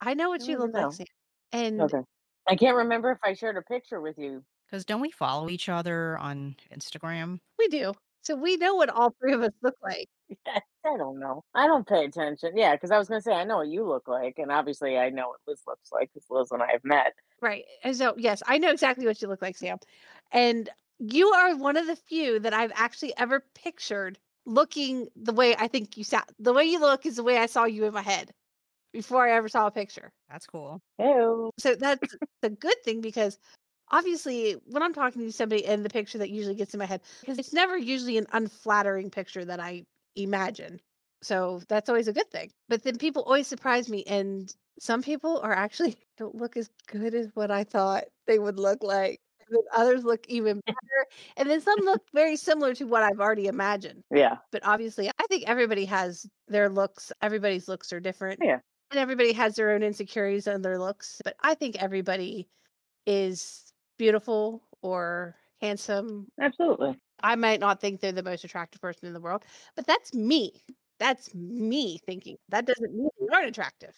I 0.00 0.14
know 0.14 0.28
what 0.28 0.42
I 0.42 0.46
you 0.46 0.58
look 0.58 0.72
know. 0.74 0.88
like, 0.88 0.92
Sam. 0.92 1.06
And 1.52 1.80
Okay. 1.80 2.00
I 2.46 2.56
can't 2.56 2.76
remember 2.76 3.10
if 3.10 3.18
I 3.24 3.32
shared 3.32 3.56
a 3.56 3.62
picture 3.62 4.00
with 4.02 4.18
you. 4.18 4.44
Because 4.66 4.84
don't 4.84 5.00
we 5.00 5.10
follow 5.10 5.48
each 5.48 5.68
other 5.70 6.18
on 6.18 6.56
Instagram? 6.72 7.38
we 7.58 7.68
do. 7.68 7.94
So 8.24 8.36
we 8.36 8.56
know 8.56 8.74
what 8.74 8.88
all 8.88 9.14
three 9.20 9.34
of 9.34 9.42
us 9.42 9.52
look 9.62 9.76
like. 9.82 10.08
I 10.46 10.96
don't 10.96 11.18
know. 11.18 11.44
I 11.54 11.66
don't 11.66 11.86
pay 11.86 12.04
attention. 12.04 12.52
Yeah, 12.56 12.74
because 12.74 12.90
I 12.90 12.98
was 12.98 13.08
gonna 13.08 13.20
say 13.20 13.32
I 13.32 13.44
know 13.44 13.58
what 13.58 13.68
you 13.68 13.86
look 13.86 14.08
like, 14.08 14.38
and 14.38 14.50
obviously 14.50 14.98
I 14.98 15.10
know 15.10 15.28
what 15.28 15.40
Liz 15.46 15.60
looks 15.66 15.90
like 15.92 16.10
because 16.12 16.26
Liz 16.30 16.50
and 16.50 16.62
I 16.62 16.72
have 16.72 16.84
met. 16.84 17.12
Right. 17.40 17.64
And 17.82 17.94
so, 17.94 18.14
yes, 18.16 18.42
I 18.46 18.58
know 18.58 18.70
exactly 18.70 19.06
what 19.06 19.20
you 19.20 19.28
look 19.28 19.42
like, 19.42 19.56
Sam. 19.56 19.78
And 20.32 20.70
you 20.98 21.28
are 21.28 21.56
one 21.56 21.76
of 21.76 21.86
the 21.86 21.96
few 21.96 22.38
that 22.40 22.54
I've 22.54 22.72
actually 22.74 23.12
ever 23.18 23.44
pictured 23.54 24.18
looking 24.46 25.08
the 25.16 25.32
way 25.32 25.54
I 25.56 25.68
think 25.68 25.96
you 25.96 26.04
sound. 26.04 26.24
The 26.38 26.52
way 26.52 26.64
you 26.64 26.80
look 26.80 27.04
is 27.04 27.16
the 27.16 27.22
way 27.22 27.38
I 27.38 27.46
saw 27.46 27.64
you 27.64 27.84
in 27.84 27.92
my 27.92 28.02
head 28.02 28.30
before 28.92 29.26
I 29.26 29.36
ever 29.36 29.48
saw 29.48 29.66
a 29.66 29.70
picture. 29.70 30.12
That's 30.30 30.46
cool. 30.46 30.80
So 31.58 31.74
that's 31.74 32.16
a 32.42 32.50
good 32.50 32.76
thing 32.84 33.00
because 33.00 33.38
obviously 33.94 34.56
when 34.66 34.82
I'm 34.82 34.92
talking 34.92 35.22
to 35.22 35.32
somebody 35.32 35.64
and 35.64 35.84
the 35.84 35.88
picture 35.88 36.18
that 36.18 36.30
usually 36.30 36.56
gets 36.56 36.74
in 36.74 36.78
my 36.78 36.84
head, 36.84 37.00
because 37.20 37.38
it's 37.38 37.52
never 37.52 37.78
usually 37.78 38.18
an 38.18 38.26
unflattering 38.32 39.10
picture 39.10 39.44
that 39.44 39.60
I 39.60 39.84
imagine. 40.16 40.80
So 41.22 41.62
that's 41.68 41.88
always 41.88 42.08
a 42.08 42.12
good 42.12 42.30
thing. 42.30 42.50
But 42.68 42.82
then 42.82 42.98
people 42.98 43.22
always 43.22 43.46
surprise 43.46 43.88
me 43.88 44.02
and 44.06 44.52
some 44.80 45.00
people 45.02 45.38
are 45.42 45.52
actually 45.52 45.96
don't 46.18 46.34
look 46.34 46.56
as 46.56 46.68
good 46.88 47.14
as 47.14 47.28
what 47.34 47.50
I 47.50 47.64
thought 47.64 48.04
they 48.26 48.38
would 48.38 48.58
look 48.58 48.82
like. 48.82 49.20
And 49.48 49.58
others 49.76 50.04
look 50.04 50.26
even 50.26 50.60
better. 50.66 51.06
and 51.36 51.48
then 51.48 51.60
some 51.60 51.78
look 51.84 52.02
very 52.14 52.34
similar 52.34 52.74
to 52.74 52.84
what 52.84 53.02
I've 53.02 53.20
already 53.20 53.46
imagined. 53.46 54.02
Yeah. 54.10 54.38
But 54.50 54.64
obviously, 54.64 55.08
I 55.08 55.26
think 55.28 55.44
everybody 55.46 55.84
has 55.84 56.26
their 56.48 56.68
looks. 56.68 57.12
Everybody's 57.22 57.68
looks 57.68 57.92
are 57.92 58.00
different. 58.00 58.40
Yeah. 58.42 58.58
And 58.90 58.98
everybody 58.98 59.32
has 59.32 59.54
their 59.54 59.72
own 59.72 59.82
insecurities 59.82 60.48
on 60.48 60.62
their 60.62 60.78
looks. 60.78 61.20
But 61.24 61.36
I 61.42 61.54
think 61.54 61.76
everybody 61.80 62.48
is 63.06 63.63
beautiful 63.98 64.62
or 64.82 65.36
handsome. 65.60 66.28
Absolutely. 66.40 66.98
I 67.22 67.36
might 67.36 67.60
not 67.60 67.80
think 67.80 68.00
they're 68.00 68.12
the 68.12 68.22
most 68.22 68.44
attractive 68.44 68.80
person 68.80 69.06
in 69.06 69.14
the 69.14 69.20
world, 69.20 69.44
but 69.76 69.86
that's 69.86 70.12
me. 70.14 70.62
That's 70.98 71.34
me 71.34 71.98
thinking. 72.06 72.36
That 72.50 72.66
doesn't 72.66 72.94
mean 72.94 73.08
they 73.20 73.34
aren't 73.34 73.48
attractive. 73.48 73.94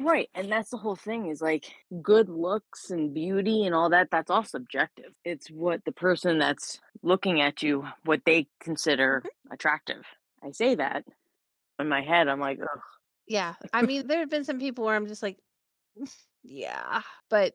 Right. 0.00 0.28
And 0.34 0.50
that's 0.50 0.70
the 0.70 0.78
whole 0.78 0.96
thing 0.96 1.28
is 1.28 1.40
like 1.40 1.72
good 2.02 2.28
looks 2.28 2.90
and 2.90 3.14
beauty 3.14 3.64
and 3.66 3.74
all 3.74 3.90
that, 3.90 4.08
that's 4.10 4.30
all 4.30 4.42
subjective. 4.42 5.12
It's 5.24 5.48
what 5.48 5.84
the 5.84 5.92
person 5.92 6.38
that's 6.38 6.80
looking 7.02 7.40
at 7.40 7.62
you, 7.62 7.86
what 8.04 8.22
they 8.24 8.48
consider 8.60 9.22
mm-hmm. 9.24 9.52
attractive. 9.52 10.04
I 10.42 10.50
say 10.50 10.74
that 10.74 11.04
in 11.78 11.88
my 11.88 12.00
head, 12.00 12.28
I'm 12.28 12.40
like, 12.40 12.58
ugh. 12.60 12.80
Yeah. 13.28 13.54
I 13.72 13.82
mean, 13.82 14.06
there 14.06 14.20
have 14.20 14.30
been 14.30 14.44
some 14.44 14.58
people 14.58 14.84
where 14.84 14.96
I'm 14.96 15.06
just 15.06 15.22
like, 15.22 15.38
mm, 16.00 16.12
yeah. 16.42 17.02
But 17.30 17.54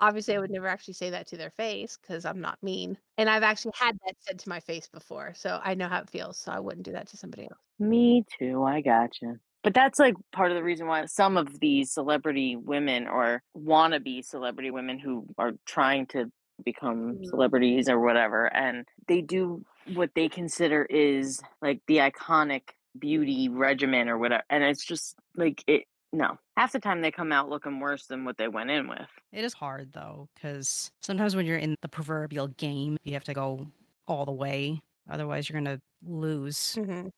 obviously, 0.00 0.36
I 0.36 0.38
would 0.38 0.50
never 0.50 0.68
actually 0.68 0.94
say 0.94 1.10
that 1.10 1.26
to 1.28 1.36
their 1.36 1.50
face 1.50 1.98
because 2.00 2.24
I'm 2.24 2.40
not 2.40 2.58
mean. 2.62 2.98
And 3.16 3.28
I've 3.28 3.42
actually 3.42 3.72
had 3.78 3.98
that 4.06 4.14
said 4.20 4.38
to 4.40 4.48
my 4.48 4.60
face 4.60 4.88
before. 4.88 5.32
So 5.36 5.60
I 5.62 5.74
know 5.74 5.88
how 5.88 6.00
it 6.00 6.10
feels. 6.10 6.38
So 6.38 6.52
I 6.52 6.60
wouldn't 6.60 6.84
do 6.84 6.92
that 6.92 7.08
to 7.08 7.16
somebody 7.16 7.44
else. 7.44 7.58
Me 7.78 8.24
too. 8.38 8.64
I 8.64 8.80
gotcha. 8.80 9.38
But 9.64 9.74
that's 9.74 9.98
like 9.98 10.14
part 10.32 10.50
of 10.50 10.56
the 10.56 10.62
reason 10.62 10.86
why 10.86 11.04
some 11.06 11.36
of 11.36 11.60
these 11.60 11.92
celebrity 11.92 12.56
women 12.56 13.08
or 13.08 13.42
wannabe 13.56 14.24
celebrity 14.24 14.70
women 14.70 14.98
who 14.98 15.26
are 15.36 15.52
trying 15.66 16.06
to 16.06 16.30
become 16.64 17.14
Mm. 17.14 17.26
celebrities 17.26 17.88
or 17.88 18.00
whatever, 18.00 18.46
and 18.54 18.86
they 19.06 19.20
do 19.20 19.64
what 19.94 20.10
they 20.14 20.28
consider 20.28 20.84
is 20.84 21.40
like 21.62 21.80
the 21.86 21.98
iconic 21.98 22.62
beauty 22.98 23.48
regimen 23.48 24.08
or 24.08 24.18
whatever. 24.18 24.42
And 24.50 24.64
it's 24.64 24.84
just 24.84 25.16
like 25.36 25.62
it, 25.66 25.84
no. 26.12 26.38
Half 26.56 26.72
the 26.72 26.80
time 26.80 27.02
they 27.02 27.10
come 27.10 27.32
out 27.32 27.48
looking 27.48 27.80
worse 27.80 28.06
than 28.06 28.24
what 28.24 28.36
they 28.36 28.48
went 28.48 28.70
in 28.70 28.88
with. 28.88 29.08
It 29.32 29.44
is 29.44 29.52
hard 29.54 29.92
though, 29.92 30.28
because 30.34 30.90
sometimes 31.02 31.36
when 31.36 31.46
you're 31.46 31.58
in 31.58 31.74
the 31.82 31.88
proverbial 31.88 32.48
game, 32.48 32.96
you 33.04 33.12
have 33.14 33.24
to 33.24 33.34
go 33.34 33.66
all 34.06 34.24
the 34.24 34.32
way. 34.32 34.80
Otherwise, 35.10 35.48
you're 35.48 35.60
gonna 35.60 35.80
lose 36.04 36.76
Mm-hmm. 36.78 37.08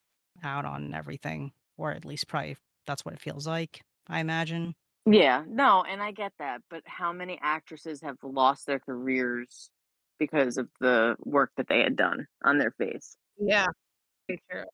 out 0.44 0.64
on 0.64 0.94
everything, 0.94 1.53
or 1.76 1.92
at 1.92 2.05
least 2.05 2.29
probably 2.29 2.57
that's 2.87 3.05
what 3.05 3.14
it 3.14 3.20
feels 3.20 3.46
like. 3.46 3.81
I 4.09 4.20
imagine. 4.20 4.74
Yeah, 5.07 5.44
no, 5.48 5.83
and 5.88 6.03
I 6.03 6.12
get 6.12 6.33
that, 6.38 6.61
but 6.68 6.83
how 6.87 7.12
many 7.12 7.38
actresses 7.42 8.03
have 8.03 8.16
lost 8.22 8.66
their 8.66 8.79
careers 8.79 9.70
because 10.18 10.59
of 10.59 10.68
the 10.81 11.16
work 11.24 11.53
that 11.57 11.68
they 11.68 11.81
had 11.81 11.96
done 11.96 12.26
on 12.44 12.59
their 12.59 12.72
face? 12.72 13.16
Yeah. 13.38 13.66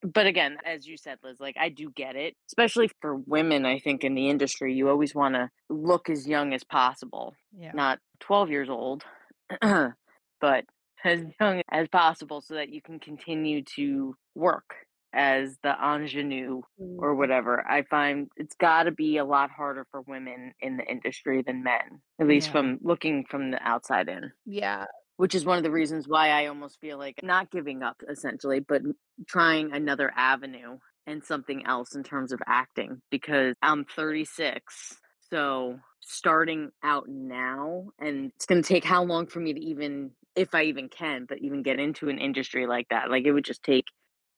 But 0.03 0.27
again, 0.27 0.59
as 0.65 0.87
you 0.87 0.97
said, 0.97 1.19
Liz, 1.23 1.41
like 1.41 1.57
I 1.59 1.69
do 1.69 1.91
get 1.91 2.17
it, 2.17 2.35
especially 2.49 2.91
for 3.01 3.17
women. 3.17 3.65
I 3.67 3.79
think 3.79 4.05
in 4.05 4.15
the 4.15 4.29
industry, 4.29 4.75
you 4.75 4.89
always 4.89 5.15
want 5.15 5.35
to 5.35 5.51
look 5.69 6.09
as 6.11 6.27
young 6.29 6.53
as 6.55 6.65
possible, 6.65 7.35
Yeah. 7.57 7.73
not 7.75 7.99
12 8.21 8.51
years 8.51 8.69
old, 8.71 9.05
but 9.61 10.65
as 11.05 11.25
young 11.41 11.63
as 11.71 11.89
possible 11.89 12.41
so 12.41 12.55
that 12.55 12.69
you 12.71 12.81
can 12.83 12.99
continue 12.99 13.63
to 13.77 14.15
work 14.35 14.75
as 15.13 15.57
the 15.63 15.75
ingenue 15.83 16.63
or 16.99 17.15
Mhm. 17.15 17.19
whatever. 17.19 17.65
I 17.71 17.83
find 17.83 18.29
it's 18.37 18.57
got 18.57 18.85
to 18.85 18.91
be 18.91 19.17
a 19.19 19.25
lot 19.25 19.51
harder 19.51 19.87
for 19.91 20.03
women 20.03 20.53
in 20.61 20.77
the 20.77 20.85
industry 20.85 21.43
than 21.43 21.63
men, 21.63 22.03
at 22.21 22.27
least 22.27 22.49
Yeah. 22.49 22.53
from 22.53 22.79
looking 22.83 23.25
from 23.25 23.51
the 23.51 23.63
outside 23.63 24.09
in 24.09 24.33
Yeah. 24.45 24.87
Which 25.17 25.35
is 25.35 25.45
one 25.45 25.59
of 25.59 25.65
the 25.65 25.71
reasons 25.71 26.09
why 26.09 26.31
I 26.31 26.47
almost 26.47 26.81
feel 26.81 26.99
like 26.99 27.21
not 27.23 27.51
giving 27.51 27.83
up 27.83 28.03
essentially, 28.09 28.61
but 28.61 28.83
trying 29.29 29.73
another 29.73 30.13
avenue 30.17 30.79
and 31.07 31.25
something 31.25 31.65
else 31.67 31.95
in 31.95 32.03
terms 32.03 32.33
of 32.33 32.41
acting 32.47 33.01
because 33.11 33.55
I'm 33.63 33.85
36. 33.85 34.99
So 35.31 35.79
starting 36.01 36.71
out 36.83 37.09
now, 37.09 37.89
and 37.99 38.33
it's 38.37 38.47
going 38.47 38.63
to 38.63 38.69
take 38.69 38.85
how 38.85 39.03
long 39.03 39.27
for 39.27 39.41
me 39.41 39.53
to 39.55 39.61
even, 39.61 40.13
if 40.37 40.55
I 40.55 40.65
even 40.65 40.89
can, 40.89 41.27
but 41.29 41.39
even 41.39 41.63
get 41.63 41.81
into 41.81 42.09
an 42.09 42.19
industry 42.19 42.67
like 42.67 42.89
that? 42.91 43.11
Like 43.11 43.25
it 43.25 43.33
would 43.33 43.45
just 43.45 43.63
take 43.63 43.87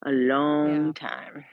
a 0.04 0.10
long 0.10 0.92
Yeah. 0.92 0.92
time. 0.94 1.44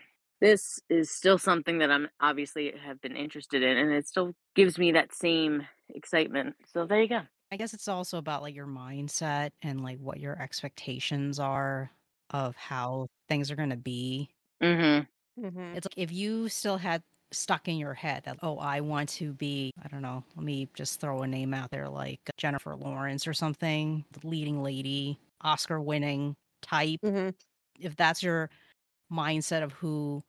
this 0.42 0.80
is 0.90 1.12
still 1.12 1.38
something 1.38 1.80
that 1.80 1.92
I'm 1.92 2.10
obviously 2.20 2.74
have 2.86 3.02
been 3.02 3.16
interested 3.16 3.64
in, 3.64 3.78
and 3.78 3.92
it 3.92 4.08
still 4.08 4.34
gives 4.56 4.78
me 4.78 4.92
that 4.94 5.14
same 5.14 5.68
excitement. 5.90 6.56
So 6.74 6.86
there 6.86 7.02
you 7.02 7.10
go. 7.10 7.22
I 7.56 7.58
guess 7.58 7.74
it's 7.74 7.88
also 7.88 8.18
about 8.18 8.42
like 8.42 8.54
your 8.54 8.68
mindset 8.68 9.52
and 9.64 9.82
like 9.82 9.98
what 10.00 10.20
your 10.20 10.38
expectations 10.42 11.40
are 11.40 11.90
of 12.32 12.54
how 12.58 13.08
things 13.30 13.50
are 13.50 13.56
going 13.56 13.70
to 13.70 13.78
be. 13.78 14.28
Mm-hmm. 14.62 15.46
Mm-hmm. 15.46 15.78
It's 15.78 15.86
like 15.86 15.94
if 15.96 16.12
you 16.12 16.50
still 16.50 16.76
had 16.76 17.02
stuck 17.32 17.70
in 17.70 17.78
your 17.78 17.94
head 17.94 18.24
that, 18.26 18.40
oh, 18.44 18.58
I 18.58 18.82
want 18.82 19.08
to 19.12 19.32
be, 19.32 19.72
I 19.82 19.88
don't 19.88 20.02
know, 20.02 20.22
let 20.36 20.46
me 20.46 20.68
just 20.74 21.00
throw 21.00 21.22
a 21.22 21.28
name 21.28 21.54
out 21.54 21.72
there 21.72 21.88
like 21.88 22.20
Jennifer 22.36 22.76
Lawrence 22.76 23.26
or 23.26 23.34
something, 23.34 24.04
the 24.12 24.28
leading 24.28 24.62
lady, 24.62 25.18
Oscar 25.40 25.80
winning 25.80 26.36
type. 26.62 27.00
Mm-hmm. 27.06 27.30
If 27.80 27.96
that's 27.96 28.22
your 28.22 28.50
mindset 29.10 29.64
of 29.64 29.72
who 29.72 30.26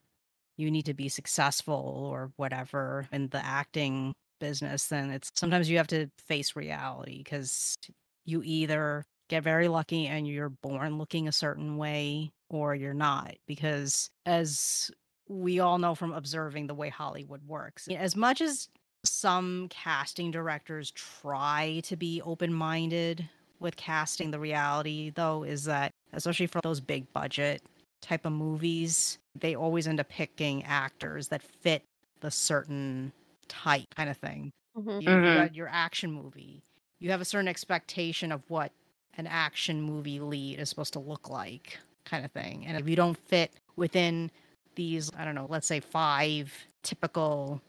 you 0.56 0.70
need 0.70 0.86
to 0.86 0.94
be 0.94 1.08
successful 1.08 2.08
or 2.08 2.30
whatever 2.36 3.08
in 3.10 3.30
the 3.30 3.44
acting 3.44 4.14
business, 4.38 4.86
then 4.86 5.10
it's 5.10 5.30
sometimes 5.34 5.68
you 5.68 5.76
have 5.76 5.86
to 5.88 6.08
face 6.18 6.56
reality 6.56 7.18
because 7.18 7.76
you 8.24 8.42
either 8.44 9.04
get 9.28 9.42
very 9.42 9.68
lucky 9.68 10.06
and 10.06 10.26
you're 10.26 10.48
born 10.48 10.98
looking 10.98 11.28
a 11.28 11.32
certain 11.32 11.76
way 11.76 12.30
or 12.48 12.74
you're 12.74 12.94
not. 12.94 13.34
Because 13.46 14.10
as 14.24 14.90
we 15.28 15.58
all 15.60 15.78
know 15.78 15.94
from 15.94 16.12
observing 16.12 16.66
the 16.66 16.74
way 16.74 16.88
Hollywood 16.88 17.46
works, 17.46 17.88
as 17.88 18.16
much 18.16 18.40
as 18.40 18.68
some 19.04 19.68
casting 19.70 20.30
directors 20.30 20.90
try 20.92 21.80
to 21.84 21.96
be 21.96 22.22
open 22.22 22.52
minded 22.52 23.28
with 23.60 23.76
casting, 23.76 24.30
the 24.30 24.38
reality 24.38 25.10
though 25.10 25.42
is 25.42 25.64
that, 25.64 25.92
especially 26.12 26.46
for 26.46 26.60
those 26.62 26.80
big 26.80 27.12
budget 27.12 27.62
type 28.02 28.24
of 28.26 28.32
movies, 28.32 29.18
they 29.34 29.54
always 29.54 29.88
end 29.88 30.00
up 30.00 30.08
picking 30.08 30.62
actors 30.64 31.28
that 31.28 31.42
fit 31.42 31.82
the 32.20 32.30
certain 32.30 33.12
type 33.48 33.94
kind 33.94 34.10
of 34.10 34.16
thing. 34.16 34.52
Mm-hmm. 34.76 35.00
You, 35.00 35.08
Mhm. 35.08 35.50
you 35.50 35.56
your 35.56 35.68
action 35.68 36.12
movie. 36.12 36.62
You 36.98 37.10
have 37.10 37.20
a 37.20 37.24
certain 37.24 37.48
expectation 37.48 38.32
of 38.32 38.42
what 38.48 38.72
an 39.18 39.26
action 39.26 39.80
movie 39.82 40.20
lead 40.20 40.58
is 40.58 40.68
supposed 40.68 40.92
to 40.94 40.98
look 40.98 41.28
like, 41.30 41.78
kind 42.04 42.24
of 42.24 42.32
thing. 42.32 42.66
And 42.66 42.76
if 42.76 42.88
you 42.88 42.96
don't 42.96 43.16
fit 43.16 43.52
within 43.76 44.30
these, 44.74 45.10
I 45.16 45.24
don't 45.24 45.34
know, 45.34 45.46
let's 45.48 45.66
say 45.66 45.80
five 45.80 46.52
typical 46.82 47.60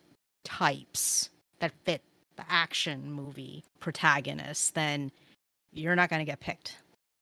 types 0.44 1.30
that 1.60 1.72
fit 1.86 2.02
the 2.36 2.46
action 2.50 3.12
movie 3.12 3.64
protagonist, 3.80 4.76
then 4.76 5.12
you're 5.74 5.96
not 5.96 6.10
going 6.10 6.20
to 6.20 6.26
get 6.30 6.40
picked. 6.40 6.78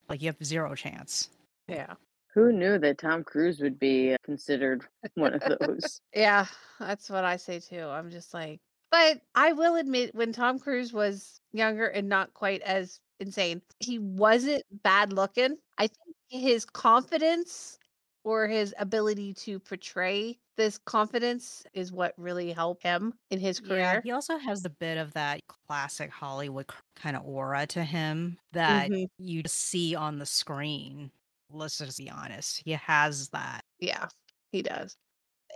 Like 0.10 0.22
you 0.22 0.28
have 0.28 0.38
zero 0.44 0.76
chance. 0.76 1.30
Yeah. 1.68 1.94
Who 2.36 2.52
knew 2.52 2.78
that 2.78 3.00
Tom 3.00 3.24
Cruise 3.24 3.60
would 3.62 3.80
be 3.80 4.16
considered 4.24 4.88
one 5.16 5.34
of 5.34 5.44
those? 5.48 6.02
Yeah, 6.14 6.48
that's 6.80 7.10
what 7.10 7.24
I 7.26 7.38
say 7.38 7.60
too. 7.60 7.82
I'm 7.82 8.10
just 8.10 8.34
like, 8.34 8.62
but 8.92 9.22
I 9.36 9.54
will 9.54 9.76
admit, 9.76 10.16
when 10.16 10.32
Tom 10.34 10.60
Cruise 10.60 10.94
was 10.94 11.42
younger 11.52 11.88
and 11.88 12.08
not 12.10 12.34
quite 12.34 12.62
as 12.62 13.00
insane, 13.20 13.62
he 13.80 14.00
wasn't 14.00 14.64
bad 14.84 15.12
looking. 15.14 15.58
I 15.78 15.88
think 15.88 16.16
his 16.30 16.66
confidence 16.66 17.78
or 18.24 18.48
his 18.48 18.74
ability 18.80 19.34
to 19.36 19.60
portray 19.60 20.40
this 20.58 20.78
confidence 20.78 21.66
is 21.74 21.92
what 21.92 22.14
really 22.18 22.52
helped 22.54 22.84
him 22.84 23.20
in 23.30 23.40
his 23.40 23.60
Yeah, 23.60 23.98
career. 24.00 24.04
he 24.04 24.12
also 24.12 24.38
has 24.38 24.66
a 24.66 24.70
bit 24.70 24.98
of 24.98 25.14
that 25.14 25.42
classic 25.48 26.10
Hollywood 26.12 26.70
kind 26.96 27.16
of 27.16 27.26
aura 27.26 27.66
to 27.68 27.84
him 27.84 28.38
that 28.52 28.92
Mhm. 28.92 29.08
you 29.18 29.44
see 29.48 29.96
on 29.96 30.20
the 30.20 30.26
screen. 30.26 31.12
Let's 31.50 31.78
just 31.78 31.98
be 31.98 32.10
honest. 32.10 32.62
He 32.66 32.72
has 32.72 33.30
that. 33.30 33.64
Yeah, 33.80 34.08
he 34.52 34.62
does. 34.62 34.98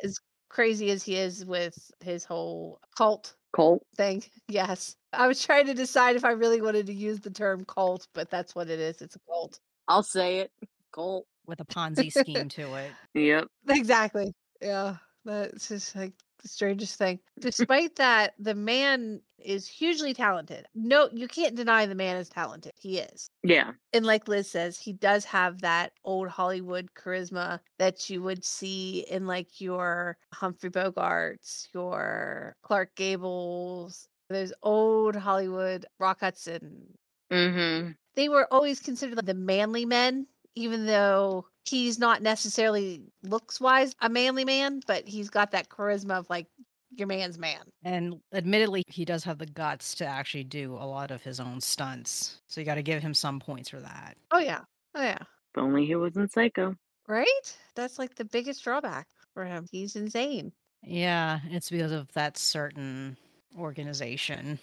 As 0.04 0.20
crazy 0.50 0.92
as 0.92 1.04
he 1.04 1.16
is 1.16 1.46
with 1.46 1.92
his 2.00 2.26
whole 2.26 2.80
cult 2.98 3.36
cult 3.56 3.84
thing. 3.96 4.24
Yes. 4.48 4.96
I 5.14 5.28
was 5.28 5.44
trying 5.44 5.68
to 5.68 5.74
decide 5.74 6.16
if 6.16 6.26
I 6.26 6.32
really 6.32 6.62
wanted 6.62 6.88
to 6.88 6.94
use 6.94 7.20
the 7.20 7.30
term 7.30 7.66
cult, 7.66 8.08
but 8.14 8.30
that's 8.30 8.56
what 8.56 8.70
it 8.70 8.80
is. 8.80 9.02
It's 9.02 9.16
a 9.16 9.20
cult. 9.28 9.60
I'll 9.88 10.04
say 10.04 10.40
it. 10.40 10.52
Cult. 10.94 11.26
with 11.48 11.60
a 11.60 11.66
Ponzi 11.66 12.12
scheme 12.12 12.50
to 12.50 12.76
it. 12.76 12.92
Yep. 13.16 13.48
Exactly. 13.70 14.34
Yeah. 14.62 14.98
That's 15.26 15.68
just 15.68 15.96
like 15.96 16.14
strangest 16.48 16.98
thing. 16.98 17.20
Despite 17.40 17.96
that, 17.98 18.34
the 18.40 18.56
man 18.56 19.22
is 19.38 19.68
hugely 19.68 20.14
talented. 20.14 20.66
No, 20.76 21.10
you 21.14 21.28
can't 21.28 21.56
deny 21.56 21.86
the 21.86 21.96
man 21.96 22.18
is 22.18 22.30
talented. 22.30 22.74
He 22.80 23.00
is. 23.00 23.30
Yeah. 23.44 23.72
And 23.94 24.06
like 24.06 24.28
Liz 24.28 24.50
says, 24.50 24.78
he 24.78 24.94
does 24.94 25.26
have 25.26 25.62
that 25.62 25.94
old 26.04 26.28
Hollywood 26.30 26.90
charisma 26.94 27.60
that 27.78 28.10
you 28.10 28.22
would 28.22 28.44
see 28.44 29.06
in 29.10 29.28
like 29.28 29.62
your 29.62 30.18
Humphrey 30.34 30.70
Bogarts, 30.70 31.68
your 31.74 32.56
Clark 32.64 32.96
Gables, 32.96 34.08
those 34.30 34.54
old 34.64 35.16
Hollywood 35.16 35.86
Rock 36.00 36.20
Hudson. 36.22 36.88
Mm-hmm. 37.32 37.92
They 38.16 38.30
were 38.30 38.48
always 38.52 38.80
considered 38.80 39.16
like 39.16 39.26
the 39.26 39.34
manly 39.34 39.86
men, 39.86 40.28
even 40.56 40.86
though 40.86 41.46
he's 41.70 42.00
not 42.00 42.22
necessarily 42.22 43.02
looks 43.24 43.62
wise 43.62 43.94
a 44.02 44.10
manly 44.10 44.46
man, 44.46 44.82
but 44.88 45.08
he's 45.08 45.30
got 45.30 45.52
that 45.52 45.70
charisma 45.70 46.20
of 46.20 46.30
like 46.30 46.48
your 46.92 47.08
man's 47.08 47.38
man. 47.38 47.62
And 47.84 48.20
admittedly, 48.34 48.84
he 48.88 49.06
does 49.06 49.24
have 49.24 49.38
the 49.38 49.46
guts 49.46 49.94
to 49.96 50.06
actually 50.06 50.44
do 50.44 50.74
a 50.76 50.86
lot 50.86 51.12
of 51.12 51.22
his 51.22 51.40
own 51.40 51.62
stunts. 51.62 52.42
So 52.48 52.60
you 52.60 52.66
got 52.66 52.76
to 52.76 52.84
give 52.84 53.02
him 53.02 53.14
some 53.14 53.40
points 53.40 53.70
for 53.70 53.80
that. 53.80 54.18
Oh 54.32 54.40
yeah. 54.40 54.62
Oh 54.96 55.02
yeah. 55.02 55.20
If 55.22 55.58
only 55.58 55.86
he 55.86 55.96
wasn't 55.96 56.32
psycho. 56.32 56.76
Right? 57.08 57.58
That's 57.76 58.00
like 58.00 58.16
the 58.16 58.26
biggest 58.26 58.64
drawback 58.64 59.08
for 59.34 59.46
him. 59.46 59.68
He's 59.72 59.96
insane. 59.96 60.52
Yeah, 60.84 61.40
it's 61.50 61.70
because 61.70 61.92
of 61.92 62.12
that 62.14 62.38
certain 62.38 63.18
organization 63.58 64.60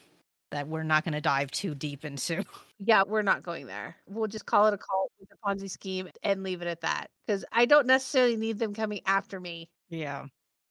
that 0.51 0.69
we're 0.69 0.83
not 0.83 1.05
going 1.05 1.15
to 1.15 1.21
dive 1.21 1.51
too 1.51 1.75
deep 1.75 2.05
into. 2.05 2.45
Yeah, 2.79 3.05
we're 3.07 3.23
not 3.23 3.43
going 3.43 3.67
there. 3.67 3.97
We'll 4.07 4.29
just 4.29 4.45
call 4.45 4.67
it 4.67 4.75
a 4.75 4.77
cult 4.77 5.11
with 5.19 5.31
a 5.33 5.37
Ponzi 5.37 5.71
scheme 5.71 6.11
and 6.23 6.43
leave 6.43 6.61
it 6.61 6.69
at 6.69 6.83
that. 6.83 7.07
Because 7.27 7.43
I 7.51 7.65
don't 7.65 7.87
necessarily 7.87 8.37
need 8.37 8.59
them 8.59 8.75
coming 8.75 9.01
after 9.07 9.41
me. 9.41 9.71
Yeah. 9.89 10.27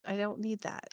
I 0.05 0.15
don't 0.15 0.39
need 0.39 0.61
that. 0.61 0.89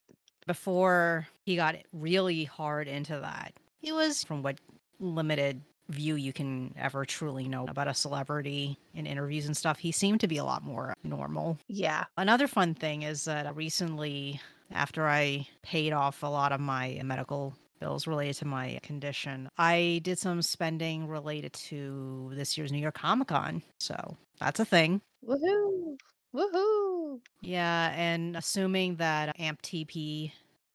Before 0.47 1.29
he 1.45 1.55
got 1.55 1.77
really 1.93 2.45
hard 2.45 2.89
into 2.89 3.21
that, 3.21 3.53
he 3.79 3.93
was, 3.93 4.25
from 4.25 4.43
what 4.43 4.59
limited 5.01 5.61
view 5.89 6.15
you 6.15 6.33
can 6.33 6.75
ever 6.79 7.05
truly 7.05 7.49
know 7.49 7.67
about 7.69 7.89
a 7.89 7.95
celebrity 7.95 8.79
in 8.95 9.07
interviews 9.07 9.47
and 9.47 9.57
stuff, 9.57 9.79
he 9.79 9.93
seemed 9.93 10.21
to 10.21 10.29
be 10.29 10.39
a 10.39 10.45
lot 10.45 10.65
more 10.65 10.95
normal. 11.05 11.59
Yeah. 11.69 12.05
Another 12.17 12.49
fun 12.49 12.75
thing 12.75 13.03
is 13.03 13.27
that 13.27 13.47
uh, 13.47 13.53
recently, 13.53 14.41
after 14.73 15.07
I 15.07 15.47
paid 15.63 15.93
off 15.93 16.23
a 16.23 16.27
lot 16.27 16.53
of 16.53 16.61
my 16.61 17.01
medical 17.05 17.55
bills 17.83 18.07
related 18.07 18.37
to 18.37 18.45
my 18.47 18.79
condition, 18.83 19.49
I 19.59 20.01
did 20.05 20.19
some 20.19 20.41
spending 20.41 21.09
related 21.09 21.53
to 21.55 22.31
this 22.35 22.57
year's 22.57 22.71
New 22.71 22.79
York 22.79 22.95
Comic 22.95 23.29
Con. 23.29 23.63
So 23.81 24.17
that's 24.39 24.61
a 24.61 24.65
thing. 24.65 25.01
Woohoo. 25.29 25.97
Woohoo. 26.35 27.21
Yeah, 27.41 27.93
and 27.97 28.37
assuming 28.37 28.97
that 28.97 29.37
AMPTP 29.37 30.31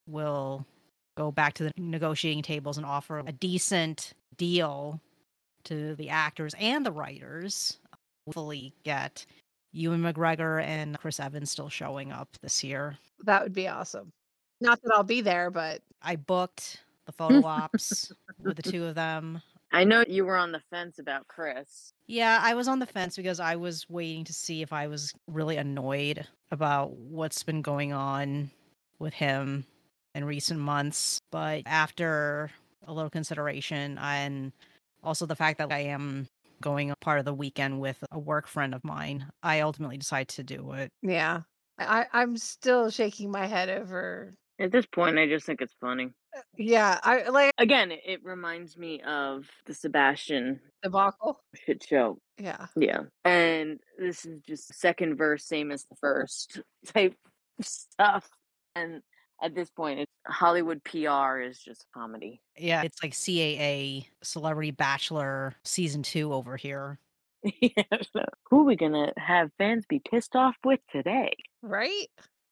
will 0.06 0.66
go 1.16 1.32
back 1.32 1.54
to 1.56 1.64
the 1.64 1.72
negotiating 1.78 2.44
tables 2.44 2.78
and 2.78 2.86
offer 2.86 3.20
a 3.20 3.32
decent 3.32 4.14
deal 4.36 5.00
to 5.64 5.96
the 5.96 6.10
actors 6.10 6.54
and 6.60 6.86
the 6.86 6.92
writers, 6.92 7.80
hopefully 8.26 8.74
get 8.84 9.26
Ewan 9.72 10.02
McGregor 10.02 10.62
and 10.62 10.98
Chris 11.00 11.20
Evans 11.20 11.52
still 11.52 11.70
showing 11.70 12.12
up 12.12 12.30
this 12.42 12.64
year. 12.64 12.98
That 13.24 13.44
would 13.44 13.54
be 13.54 13.68
awesome. 13.68 14.12
Not 14.60 14.82
that 14.82 14.92
I'll 14.94 15.04
be 15.04 15.22
there, 15.22 15.50
but 15.50 15.82
I 16.02 16.18
booked 16.18 16.82
the 17.08 17.12
photo 17.12 17.46
ops 17.46 18.12
with 18.40 18.58
the 18.58 18.62
two 18.62 18.86
of 18.86 18.94
them. 18.94 19.42
I 19.72 19.84
know 19.84 20.06
you 20.08 20.26
were 20.26 20.38
on 20.38 20.52
the 20.52 20.62
fence 20.70 21.00
about 21.00 21.28
Chris. 21.28 21.92
Yeah, 22.06 22.40
I 22.42 22.54
was 22.54 22.68
on 22.68 22.80
the 22.80 22.86
fence 22.86 23.18
because 23.18 23.40
I 23.40 23.56
was 23.56 23.90
waiting 23.90 24.24
to 24.26 24.34
see 24.34 24.62
if 24.62 24.72
I 24.72 24.88
was 24.88 25.14
really 25.28 25.58
annoyed 25.58 26.26
about 26.52 26.96
what's 26.96 27.44
been 27.44 27.62
going 27.62 27.92
on 27.92 28.52
with 29.00 29.14
him 29.14 29.66
in 30.16 30.24
recent 30.24 30.60
months. 30.60 31.20
But 31.32 31.64
after 31.66 32.52
a 32.86 32.94
little 32.94 33.10
consideration 33.10 33.98
and 33.98 34.54
also 35.04 35.26
the 35.26 35.36
fact 35.36 35.58
that 35.58 35.72
I 35.72 35.80
am 35.80 36.28
going 36.62 36.92
a 36.92 36.96
part 36.96 37.20
of 37.20 37.26
the 37.26 37.34
weekend 37.34 37.82
with 37.82 38.04
a 38.12 38.20
work 38.20 38.48
friend 38.48 38.74
of 38.74 38.84
mine, 38.84 39.26
I 39.44 39.60
ultimately 39.60 39.98
decided 39.98 40.30
to 40.30 40.44
do 40.44 40.74
it. 40.74 40.92
yeah. 41.02 41.42
I, 41.80 42.08
I'm 42.12 42.38
still 42.38 42.90
shaking 42.90 43.30
my 43.30 43.46
head 43.46 43.70
over. 43.70 44.34
At 44.60 44.72
this 44.72 44.86
point, 44.88 45.20
I 45.20 45.28
just 45.28 45.46
think 45.46 45.62
it's 45.62 45.76
funny. 45.80 46.10
Uh, 46.36 46.42
yeah, 46.58 47.00
I 47.04 47.30
like 47.30 47.52
Again, 47.60 47.92
it, 47.92 48.02
it 48.06 48.20
reminds 48.24 48.76
me 48.78 49.02
of 49.02 49.46
the 49.66 49.74
Sebastian 49.74 50.60
debacle. 50.82 51.40
shit 51.54 51.84
show. 51.84 52.20
Yeah. 52.40 52.68
Yeah. 52.76 53.02
And 53.24 53.80
this 54.00 54.26
is 54.26 54.42
just 54.42 54.74
second 54.74 55.16
verse, 55.16 55.46
same 55.46 55.72
as 55.72 55.86
the 55.86 55.96
first 55.98 56.60
type 56.88 57.16
stuff. 57.62 58.28
And 58.76 59.02
at 59.42 59.54
this 59.54 59.70
point, 59.70 60.00
it's 60.00 60.12
Hollywood 60.26 60.84
PR 60.84 61.40
is 61.40 61.60
just 61.60 61.86
comedy. 61.94 62.42
Yeah, 62.58 62.82
it's 62.82 63.02
like 63.04 63.14
CAA 63.14 64.08
Celebrity 64.24 64.72
Bachelor 64.72 65.54
season 65.64 66.02
two 66.02 66.34
over 66.34 66.58
here. 66.58 67.00
yeah. 67.62 67.84
Who 68.50 68.62
are 68.62 68.66
we 68.66 68.76
going 68.76 68.94
to 68.94 69.14
have 69.18 69.52
fans 69.58 69.86
be 69.88 70.00
pissed 70.00 70.36
off 70.36 70.56
with 70.64 70.80
today? 70.92 71.34
Right? 71.62 72.08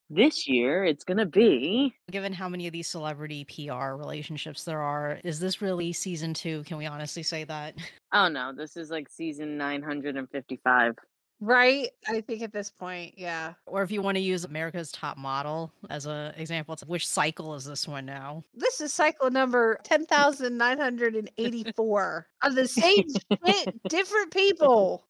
This 0.09 0.47
year 0.47 0.83
it's 0.83 1.03
going 1.03 1.17
to 1.17 1.25
be. 1.25 1.93
Given 2.11 2.33
how 2.33 2.49
many 2.49 2.67
of 2.67 2.73
these 2.73 2.87
celebrity 2.87 3.45
PR 3.45 3.95
relationships 3.95 4.63
there 4.63 4.81
are, 4.81 5.19
is 5.23 5.39
this 5.39 5.61
really 5.61 5.93
season 5.93 6.33
two? 6.33 6.63
Can 6.63 6.77
we 6.77 6.85
honestly 6.85 7.23
say 7.23 7.43
that? 7.45 7.75
Oh 8.13 8.29
no, 8.29 8.53
this 8.55 8.77
is 8.77 8.89
like 8.89 9.09
season 9.09 9.57
955. 9.57 10.95
Right? 11.41 11.89
I 12.07 12.21
think 12.21 12.41
at 12.43 12.53
this 12.53 12.71
point, 12.71 13.15
yeah. 13.17 13.53
Or 13.65 13.83
if 13.83 13.91
you 13.91 14.01
want 14.01 14.15
to 14.15 14.21
use 14.21 14.45
America's 14.45 14.89
Top 14.91 15.17
Model 15.17 15.69
as 15.89 16.05
an 16.05 16.33
example, 16.37 16.73
it's 16.73 16.85
which 16.85 17.05
cycle 17.05 17.55
is 17.55 17.65
this 17.65 17.85
one 17.87 18.05
now? 18.05 18.41
This 18.53 18.79
is 18.79 18.93
cycle 18.93 19.29
number 19.29 19.77
10,984 19.83 22.27
of 22.41 22.55
the 22.55 22.67
same 22.67 23.03
shit, 23.45 23.89
different 23.89 24.31
people. 24.31 25.03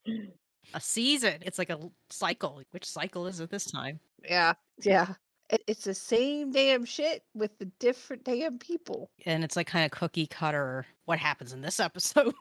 A 0.74 0.82
season. 0.82 1.36
It's 1.42 1.58
like 1.58 1.70
a 1.70 1.80
cycle. 2.10 2.62
Which 2.72 2.86
cycle 2.86 3.28
is 3.28 3.40
it 3.40 3.50
this 3.50 3.66
time? 3.66 4.00
Yeah. 4.28 4.54
Yeah. 4.82 5.14
It, 5.50 5.64
it's 5.68 5.84
the 5.84 5.94
same 5.94 6.52
damn 6.52 6.86
shit 6.86 7.24
with 7.34 7.58
the 7.60 7.66
different 7.80 8.24
damn 8.24 8.58
people. 8.58 9.10
And 9.26 9.44
it's 9.44 9.56
like 9.56 9.68
kind 9.68 9.86
of 9.86 9.92
cookie 9.92 10.28
cutter 10.28 10.86
what 11.06 11.20
happens 11.20 11.54
in 11.54 11.62
this 11.62 11.80
episode. 11.80 12.34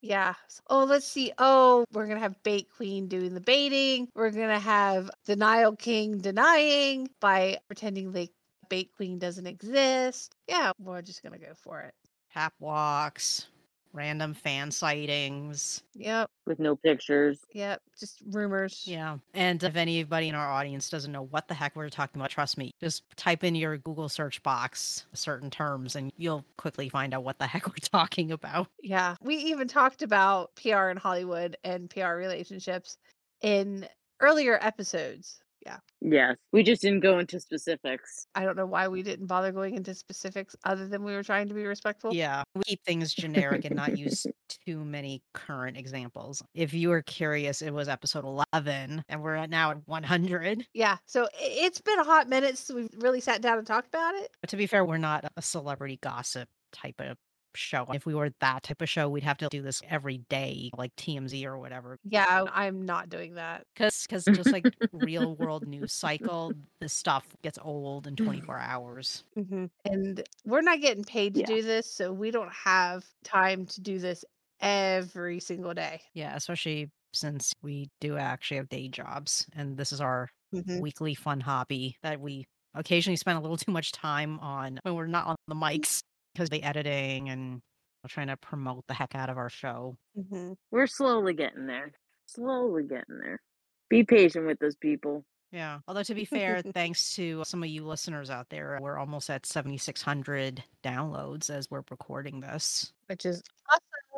Yeah. 0.00 0.34
Oh, 0.68 0.84
let's 0.84 1.06
see. 1.06 1.32
Oh, 1.38 1.86
we're 1.92 2.04
going 2.04 2.18
to 2.18 2.22
have 2.22 2.42
Bait 2.42 2.68
Queen 2.76 3.08
doing 3.08 3.32
the 3.32 3.40
baiting. 3.40 4.08
We're 4.14 4.30
going 4.30 4.48
to 4.48 4.58
have 4.58 5.10
Denial 5.24 5.74
King 5.76 6.18
denying 6.18 7.08
by 7.20 7.58
pretending 7.66 8.12
like 8.12 8.30
Bait 8.68 8.90
Queen 8.96 9.18
doesn't 9.18 9.46
exist. 9.46 10.34
Yeah, 10.46 10.72
we're 10.78 11.00
just 11.02 11.22
going 11.22 11.32
to 11.32 11.38
go 11.38 11.54
for 11.54 11.80
it. 11.80 11.94
Pap 12.32 12.52
walks, 12.58 13.46
random 13.94 14.34
fan 14.34 14.70
sightings. 14.70 15.82
Yep. 15.94 16.28
with 16.46 16.58
no 16.58 16.76
pictures. 16.76 17.38
Yep. 17.52 17.80
Just 17.98 18.22
rumors. 18.26 18.82
Yeah. 18.84 19.18
And 19.32 19.62
if 19.62 19.76
anybody 19.76 20.28
in 20.28 20.34
our 20.34 20.50
audience 20.50 20.90
doesn't 20.90 21.12
know 21.12 21.22
what 21.22 21.48
the 21.48 21.54
heck 21.54 21.76
we're 21.76 21.88
talking 21.88 22.20
about, 22.20 22.30
trust 22.30 22.58
me, 22.58 22.72
just 22.80 23.04
type 23.16 23.44
in 23.44 23.54
your 23.54 23.78
Google 23.78 24.08
search 24.08 24.42
box 24.42 25.06
certain 25.14 25.48
terms 25.50 25.96
and 25.96 26.12
you'll 26.18 26.44
quickly 26.58 26.88
find 26.88 27.14
out 27.14 27.24
what 27.24 27.38
the 27.38 27.46
heck 27.46 27.66
we're 27.68 27.74
talking 27.80 28.32
about. 28.32 28.68
Yeah. 28.82 29.14
We 29.22 29.36
even 29.36 29.68
talked 29.68 30.02
about 30.02 30.54
PR 30.56 30.88
in 30.88 30.96
Hollywood 30.96 31.56
and 31.64 31.88
PR 31.88 32.14
relationships 32.14 32.98
in 33.40 33.86
earlier 34.20 34.58
episodes. 34.60 35.40
Yeah. 35.64 35.78
Yes, 36.00 36.36
we 36.52 36.62
just 36.62 36.82
didn't 36.82 37.00
go 37.00 37.18
into 37.18 37.40
specifics. 37.40 38.26
I 38.34 38.44
don't 38.44 38.56
know 38.56 38.66
why 38.66 38.88
we 38.88 39.02
didn't 39.02 39.26
bother 39.26 39.52
going 39.52 39.74
into 39.74 39.94
specifics 39.94 40.54
other 40.64 40.86
than 40.86 41.02
we 41.02 41.14
were 41.14 41.22
trying 41.22 41.48
to 41.48 41.54
be 41.54 41.64
respectful. 41.64 42.14
Yeah. 42.14 42.42
We 42.54 42.62
keep 42.64 42.84
things 42.84 43.14
generic 43.14 43.64
and 43.64 43.74
not 43.74 43.96
use 43.96 44.26
too 44.66 44.84
many 44.84 45.22
current 45.32 45.78
examples. 45.78 46.42
If 46.54 46.74
you 46.74 46.90
were 46.90 47.02
curious, 47.02 47.62
it 47.62 47.72
was 47.72 47.88
episode 47.88 48.24
11 48.24 49.04
and 49.08 49.22
we're 49.22 49.36
at 49.36 49.48
now 49.48 49.70
at 49.70 49.88
100. 49.88 50.66
Yeah. 50.74 50.98
So 51.06 51.26
it's 51.40 51.80
been 51.80 51.98
a 51.98 52.04
hot 52.04 52.28
minute 52.28 52.58
since 52.58 52.74
we've 52.76 53.02
really 53.02 53.20
sat 53.20 53.40
down 53.40 53.56
and 53.56 53.66
talked 53.66 53.88
about 53.88 54.14
it. 54.16 54.30
But 54.42 54.50
to 54.50 54.56
be 54.56 54.66
fair, 54.66 54.84
we're 54.84 54.98
not 54.98 55.24
a 55.36 55.42
celebrity 55.42 55.98
gossip 56.02 56.48
type 56.72 56.96
of 56.98 57.16
show. 57.56 57.86
If 57.92 58.06
we 58.06 58.14
were 58.14 58.30
that 58.40 58.62
type 58.64 58.82
of 58.82 58.88
show, 58.88 59.08
we'd 59.08 59.22
have 59.24 59.38
to 59.38 59.48
do 59.48 59.62
this 59.62 59.82
every 59.88 60.18
day, 60.18 60.70
like 60.76 60.94
TMZ 60.96 61.44
or 61.44 61.58
whatever. 61.58 61.98
Yeah, 62.04 62.44
I'm 62.52 62.82
not 62.82 63.08
doing 63.08 63.34
that. 63.34 63.66
Because 63.74 64.06
cause 64.06 64.28
just 64.28 64.52
like 64.52 64.76
real 64.92 65.36
world 65.36 65.66
news 65.66 65.92
cycle, 65.92 66.54
this 66.80 66.92
stuff 66.92 67.34
gets 67.42 67.58
old 67.60 68.06
in 68.06 68.16
24 68.16 68.58
hours. 68.58 69.24
hmm 69.34 69.66
And 69.84 70.22
we're 70.44 70.60
not 70.62 70.80
getting 70.80 71.04
paid 71.04 71.34
to 71.36 71.42
Yeah. 71.42 71.46
do 71.46 71.62
this, 71.62 71.92
so 71.92 72.12
we 72.12 72.30
don't 72.30 72.52
have 72.52 73.04
time 73.24 73.66
to 73.66 73.80
do 73.80 73.98
this 73.98 74.24
every 74.60 75.40
single 75.40 75.74
day. 75.74 76.02
Yeah, 76.14 76.36
especially 76.36 76.90
since 77.12 77.52
we 77.62 77.88
do 78.00 78.16
actually 78.16 78.56
have 78.58 78.68
day 78.68 78.88
jobs 78.88 79.46
and 79.52 79.76
this 79.76 79.92
is 79.92 80.00
our 80.00 80.28
Mhm. 80.52 80.84
weekly 80.84 81.14
fun 81.14 81.40
hobby 81.40 81.96
that 82.02 82.20
we 82.20 82.44
occasionally 82.74 83.16
spend 83.16 83.38
a 83.38 83.40
little 83.40 83.56
too 83.56 83.70
much 83.72 83.92
time 83.92 84.38
on 84.40 84.78
when 84.82 84.94
we're 84.94 85.06
not 85.06 85.26
on 85.26 85.36
the 85.46 85.54
mics 85.54 86.00
because 86.34 86.50
the 86.50 86.62
editing 86.62 87.30
and 87.30 87.62
trying 88.08 88.26
to 88.26 88.36
promote 88.36 88.86
the 88.86 88.92
heck 88.92 89.14
out 89.14 89.30
of 89.30 89.38
our 89.38 89.48
show. 89.48 89.96
Mhm. 90.18 90.56
We're 90.70 90.86
slowly 90.86 91.32
getting 91.32 91.66
there. 91.66 91.90
Slowly 92.26 92.82
getting 92.82 93.18
there. 93.18 93.40
Be 93.88 94.04
patient 94.04 94.46
with 94.46 94.58
those 94.58 94.76
people. 94.76 95.24
Yeah. 95.52 95.78
Although 95.88 96.02
to 96.02 96.14
be 96.14 96.26
fair, 96.26 96.60
thanks 96.74 97.14
to 97.14 97.42
some 97.46 97.62
of 97.62 97.68
you 97.70 97.86
listeners 97.86 98.28
out 98.28 98.50
there, 98.50 98.78
we're 98.82 98.98
almost 98.98 99.30
at 99.30 99.46
7,600 99.46 100.62
downloads 100.82 101.48
as 101.48 101.70
we're 101.70 101.82
recording 101.90 102.40
this. 102.40 102.92
Which 103.06 103.24
is 103.24 103.42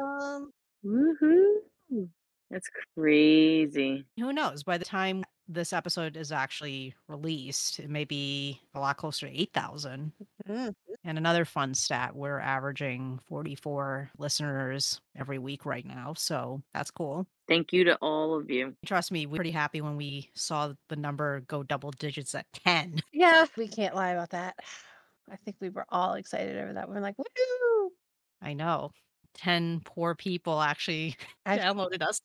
awesome. 0.00 0.50
Woohoo! 0.84 2.08
That's 2.50 2.68
crazy. 2.96 4.04
Who 4.18 4.32
knows? 4.32 4.64
By 4.64 4.78
the 4.78 4.84
time 4.84 5.24
this 5.48 5.72
episode 5.72 6.16
is 6.16 6.32
actually 6.32 6.94
released, 7.08 7.78
it 7.78 7.88
may 7.88 8.04
be 8.04 8.60
a 8.74 8.80
lot 8.80 8.96
closer 8.96 9.26
to 9.26 9.40
8,000. 9.40 10.12
Mm. 10.48 10.74
And 11.04 11.18
another 11.18 11.44
fun 11.44 11.72
stat, 11.74 12.16
we're 12.16 12.40
averaging 12.40 13.20
44 13.28 14.10
listeners 14.18 15.00
every 15.16 15.38
week 15.38 15.64
right 15.64 15.86
now. 15.86 16.14
So 16.16 16.62
that's 16.74 16.90
cool. 16.90 17.26
Thank 17.48 17.72
you 17.72 17.84
to 17.84 17.96
all 18.02 18.34
of 18.36 18.50
you. 18.50 18.74
Trust 18.84 19.12
me, 19.12 19.26
we're 19.26 19.36
pretty 19.36 19.52
happy 19.52 19.80
when 19.80 19.96
we 19.96 20.30
saw 20.34 20.72
the 20.88 20.96
number 20.96 21.40
go 21.42 21.62
double 21.62 21.92
digits 21.92 22.34
at 22.34 22.46
10. 22.64 23.02
Yeah, 23.12 23.46
we 23.56 23.68
can't 23.68 23.94
lie 23.94 24.10
about 24.10 24.30
that. 24.30 24.56
I 25.30 25.36
think 25.36 25.56
we 25.60 25.70
were 25.70 25.86
all 25.88 26.14
excited 26.14 26.56
over 26.56 26.72
that. 26.72 26.88
We're 26.88 27.00
like, 27.00 27.16
woo! 27.18 27.90
I 28.42 28.52
know. 28.52 28.90
10 29.34 29.82
poor 29.84 30.14
people 30.14 30.60
actually 30.60 31.16
I- 31.46 31.58
downloaded 31.58 32.02
us. 32.02 32.20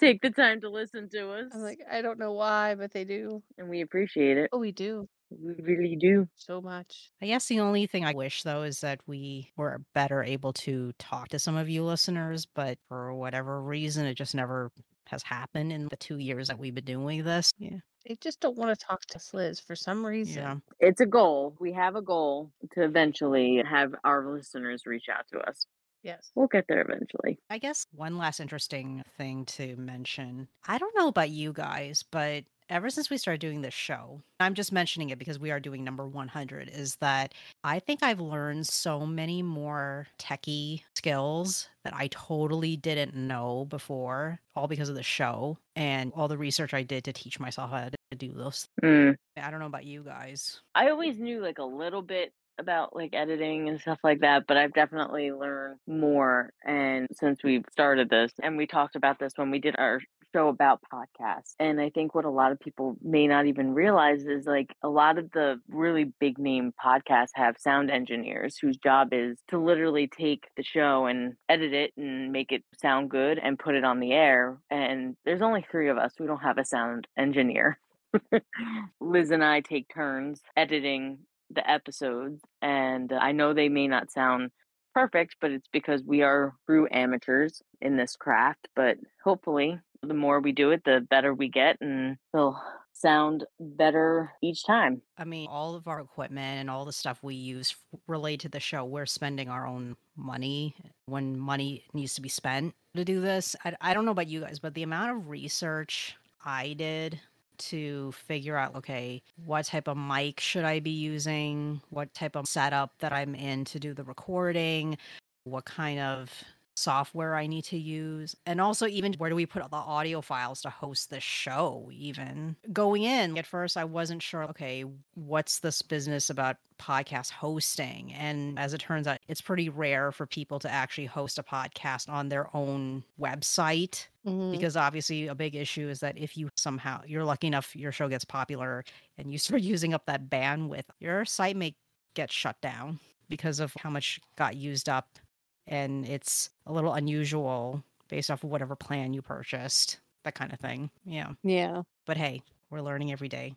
Take 0.00 0.22
the 0.22 0.30
time 0.30 0.60
to 0.62 0.70
listen 0.70 1.08
to 1.10 1.30
us. 1.30 1.46
I'm 1.54 1.60
like, 1.60 1.80
I 1.90 2.00
don't 2.02 2.18
know 2.18 2.32
why, 2.32 2.74
but 2.74 2.90
they 2.92 3.04
do. 3.04 3.42
and 3.58 3.68
we 3.68 3.82
appreciate 3.82 4.38
it. 4.38 4.48
Oh, 4.52 4.58
we 4.58 4.72
do 4.72 5.06
We 5.30 5.54
really 5.62 5.94
do. 5.96 6.26
so 6.36 6.60
much. 6.60 7.10
I 7.22 7.26
guess 7.26 7.46
the 7.46 7.60
only 7.60 7.86
thing 7.86 8.04
I 8.04 8.14
wish 8.14 8.42
though 8.42 8.62
is 8.62 8.80
that 8.80 9.00
we 9.06 9.52
were 9.56 9.80
better 9.94 10.22
able 10.22 10.52
to 10.54 10.92
talk 10.98 11.28
to 11.28 11.38
some 11.38 11.56
of 11.56 11.68
you 11.68 11.84
listeners, 11.84 12.46
but 12.54 12.78
for 12.88 13.12
whatever 13.14 13.62
reason, 13.62 14.06
it 14.06 14.14
just 14.14 14.34
never 14.34 14.70
has 15.06 15.22
happened 15.22 15.72
in 15.72 15.88
the 15.88 15.96
two 15.96 16.18
years 16.18 16.48
that 16.48 16.58
we've 16.58 16.74
been 16.74 16.84
doing 16.84 17.22
this. 17.24 17.52
Yeah. 17.58 17.78
They 18.06 18.16
just 18.22 18.40
don't 18.40 18.56
want 18.56 18.76
to 18.78 18.86
talk 18.86 19.04
to 19.06 19.16
us, 19.16 19.34
Liz, 19.34 19.60
for 19.60 19.76
some 19.76 20.06
reason. 20.06 20.42
Yeah. 20.42 20.56
It's 20.78 21.00
a 21.02 21.06
goal. 21.06 21.54
We 21.60 21.72
have 21.74 21.96
a 21.96 22.02
goal 22.02 22.50
to 22.72 22.82
eventually 22.84 23.62
have 23.68 23.94
our 24.04 24.26
listeners 24.32 24.86
reach 24.86 25.08
out 25.10 25.26
to 25.32 25.38
us. 25.40 25.66
Yes. 26.02 26.30
We'll 26.34 26.46
get 26.46 26.66
there 26.68 26.80
eventually. 26.80 27.38
I 27.50 27.58
guess 27.58 27.86
one 27.94 28.16
last 28.18 28.40
interesting 28.40 29.02
thing 29.16 29.44
to 29.46 29.76
mention. 29.76 30.48
I 30.66 30.78
don't 30.78 30.96
know 30.96 31.08
about 31.08 31.30
you 31.30 31.52
guys, 31.52 32.04
but 32.10 32.44
ever 32.70 32.88
since 32.88 33.10
we 33.10 33.18
started 33.18 33.40
doing 33.40 33.60
this 33.60 33.74
show, 33.74 34.22
I'm 34.38 34.54
just 34.54 34.72
mentioning 34.72 35.10
it 35.10 35.18
because 35.18 35.38
we 35.38 35.50
are 35.50 35.60
doing 35.60 35.82
number 35.84 36.06
100, 36.06 36.70
is 36.72 36.96
that 36.96 37.34
I 37.64 37.80
think 37.80 38.02
I've 38.02 38.20
learned 38.20 38.66
so 38.66 39.04
many 39.04 39.42
more 39.42 40.06
techie 40.18 40.82
skills 40.94 41.68
that 41.84 41.94
I 41.94 42.06
totally 42.08 42.76
didn't 42.76 43.14
know 43.14 43.66
before, 43.68 44.40
all 44.54 44.68
because 44.68 44.88
of 44.88 44.94
the 44.94 45.02
show 45.02 45.58
and 45.74 46.12
all 46.14 46.28
the 46.28 46.38
research 46.38 46.72
I 46.72 46.82
did 46.82 47.04
to 47.04 47.12
teach 47.12 47.40
myself 47.40 47.70
how 47.70 47.88
to 47.88 48.16
do 48.16 48.32
those. 48.32 48.68
Mm. 48.82 49.16
I 49.36 49.50
don't 49.50 49.60
know 49.60 49.66
about 49.66 49.84
you 49.84 50.02
guys. 50.02 50.60
I 50.74 50.90
always 50.90 51.18
knew 51.18 51.40
like 51.40 51.58
a 51.58 51.64
little 51.64 52.02
bit 52.02 52.32
about 52.60 52.94
like 52.94 53.10
editing 53.14 53.68
and 53.68 53.80
stuff 53.80 53.98
like 54.04 54.20
that, 54.20 54.44
but 54.46 54.56
I've 54.56 54.72
definitely 54.72 55.32
learned 55.32 55.78
more. 55.86 56.52
And 56.64 57.08
since 57.12 57.42
we've 57.42 57.64
started 57.72 58.08
this, 58.10 58.32
and 58.42 58.56
we 58.56 58.66
talked 58.66 58.96
about 58.96 59.18
this 59.18 59.32
when 59.36 59.50
we 59.50 59.58
did 59.58 59.74
our 59.78 60.00
show 60.34 60.48
about 60.48 60.80
podcasts. 60.92 61.54
And 61.58 61.80
I 61.80 61.90
think 61.90 62.14
what 62.14 62.24
a 62.24 62.30
lot 62.30 62.52
of 62.52 62.60
people 62.60 62.96
may 63.02 63.26
not 63.26 63.46
even 63.46 63.74
realize 63.74 64.24
is 64.24 64.46
like 64.46 64.74
a 64.82 64.88
lot 64.88 65.18
of 65.18 65.30
the 65.32 65.60
really 65.68 66.12
big 66.20 66.38
name 66.38 66.72
podcasts 66.84 67.30
have 67.34 67.56
sound 67.58 67.90
engineers 67.90 68.56
whose 68.60 68.76
job 68.76 69.08
is 69.12 69.38
to 69.48 69.58
literally 69.58 70.06
take 70.06 70.44
the 70.56 70.62
show 70.62 71.06
and 71.06 71.34
edit 71.48 71.72
it 71.72 71.92
and 71.96 72.32
make 72.32 72.52
it 72.52 72.62
sound 72.80 73.10
good 73.10 73.38
and 73.38 73.58
put 73.58 73.74
it 73.74 73.84
on 73.84 74.00
the 74.00 74.12
air. 74.12 74.58
And 74.70 75.16
there's 75.24 75.42
only 75.42 75.64
three 75.70 75.88
of 75.88 75.98
us. 75.98 76.12
We 76.18 76.26
don't 76.26 76.42
have 76.42 76.58
a 76.58 76.64
sound 76.64 77.06
engineer. 77.18 77.78
Liz 79.00 79.30
and 79.30 79.44
I 79.44 79.60
take 79.60 79.92
turns 79.92 80.42
editing 80.56 81.18
the 81.50 81.68
episodes, 81.68 82.40
and 82.62 83.12
I 83.12 83.32
know 83.32 83.52
they 83.52 83.68
may 83.68 83.88
not 83.88 84.10
sound 84.10 84.50
perfect, 84.94 85.36
but 85.40 85.50
it's 85.50 85.68
because 85.72 86.02
we 86.02 86.22
are 86.22 86.54
true 86.66 86.88
amateurs 86.90 87.62
in 87.80 87.96
this 87.96 88.16
craft. 88.16 88.68
But 88.74 88.98
hopefully, 89.22 89.78
the 90.02 90.14
more 90.14 90.40
we 90.40 90.52
do 90.52 90.70
it, 90.70 90.82
the 90.84 91.06
better 91.10 91.34
we 91.34 91.48
get, 91.48 91.76
and 91.80 92.16
they'll 92.32 92.60
sound 92.92 93.44
better 93.58 94.32
each 94.42 94.64
time. 94.64 95.00
I 95.16 95.24
mean, 95.24 95.48
all 95.48 95.74
of 95.74 95.88
our 95.88 96.00
equipment 96.00 96.60
and 96.60 96.70
all 96.70 96.84
the 96.84 96.92
stuff 96.92 97.22
we 97.22 97.34
use 97.34 97.74
related 98.06 98.40
to 98.40 98.48
the 98.50 98.60
show, 98.60 98.84
we're 98.84 99.06
spending 99.06 99.48
our 99.48 99.66
own 99.66 99.96
money 100.16 100.74
when 101.06 101.38
money 101.38 101.84
needs 101.94 102.14
to 102.14 102.20
be 102.20 102.28
spent 102.28 102.74
to 102.94 103.04
do 103.04 103.20
this. 103.20 103.56
I, 103.64 103.74
I 103.80 103.94
don't 103.94 104.04
know 104.04 104.10
about 104.10 104.28
you 104.28 104.40
guys, 104.40 104.58
but 104.58 104.74
the 104.74 104.82
amount 104.82 105.16
of 105.16 105.28
research 105.28 106.16
I 106.44 106.74
did 106.74 107.20
to 107.60 108.12
figure 108.12 108.56
out, 108.56 108.74
okay, 108.76 109.22
what 109.44 109.66
type 109.66 109.88
of 109.88 109.96
mic 109.96 110.40
should 110.40 110.64
I 110.64 110.80
be 110.80 110.90
using? 110.90 111.80
What 111.90 112.12
type 112.14 112.36
of 112.36 112.46
setup 112.46 112.92
that 112.98 113.12
I'm 113.12 113.34
in 113.34 113.64
to 113.66 113.78
do 113.78 113.94
the 113.94 114.04
recording? 114.04 114.98
What 115.44 115.64
kind 115.64 116.00
of 116.00 116.30
software 116.74 117.36
I 117.36 117.46
need 117.46 117.64
to 117.66 117.78
use, 117.78 118.34
and 118.46 118.60
also 118.60 118.86
even 118.86 119.12
where 119.14 119.30
do 119.30 119.36
we 119.36 119.46
put 119.46 119.62
the 119.70 119.76
audio 119.76 120.20
files 120.20 120.62
to 120.62 120.70
host 120.70 121.10
the 121.10 121.20
show, 121.20 121.90
even. 121.92 122.56
Going 122.72 123.02
in, 123.02 123.36
at 123.36 123.46
first, 123.46 123.76
I 123.76 123.84
wasn't 123.84 124.22
sure, 124.22 124.44
okay, 124.44 124.84
what's 125.14 125.58
this 125.60 125.82
business 125.82 126.30
about 126.30 126.56
podcast 126.78 127.30
hosting? 127.30 128.12
And 128.14 128.58
as 128.58 128.72
it 128.72 128.78
turns 128.78 129.06
out, 129.06 129.18
it's 129.28 129.42
pretty 129.42 129.68
rare 129.68 130.12
for 130.12 130.26
people 130.26 130.58
to 130.60 130.70
actually 130.70 131.06
host 131.06 131.38
a 131.38 131.42
podcast 131.42 132.08
on 132.08 132.28
their 132.30 132.54
own 132.56 133.04
website 133.20 134.06
Mhm. 134.26 134.50
because 134.52 134.76
obviously 134.76 135.26
a 135.26 135.34
big 135.34 135.54
issue 135.54 135.88
is 135.88 136.00
that 136.00 136.16
if 136.18 136.36
you 136.36 136.50
somehow 136.56 137.00
you're 137.06 137.24
lucky 137.24 137.46
enough 137.46 137.74
your 137.74 137.90
show 137.90 138.06
gets 138.08 138.24
popular 138.24 138.84
and 139.16 139.32
you 139.32 139.38
start 139.58 139.62
using 139.62 139.94
up 139.94 140.04
that 140.06 140.28
bandwidth 140.28 140.84
your 140.98 141.24
site 141.24 141.56
may 141.56 141.74
get 142.14 142.30
shut 142.30 142.60
down 142.60 143.00
because 143.30 143.60
of 143.60 143.72
how 143.78 143.88
much 143.88 144.20
got 144.36 144.56
used 144.56 144.90
up 144.90 145.18
and 145.66 146.06
it's 146.06 146.50
a 146.66 146.72
little 146.72 146.92
unusual 146.94 147.82
based 148.08 148.30
off 148.30 148.42
of 148.44 148.50
whatever 148.50 148.74
plan 148.76 149.12
you 149.12 149.22
purchased 149.22 150.00
that 150.24 150.34
kind 150.34 150.52
of 150.52 150.58
thing 150.60 150.90
yeah 151.04 151.30
Yeah. 151.42 151.82
but 152.06 152.16
hey 152.16 152.42
we're 152.70 152.80
learning 152.82 153.12
every 153.12 153.28
day 153.28 153.54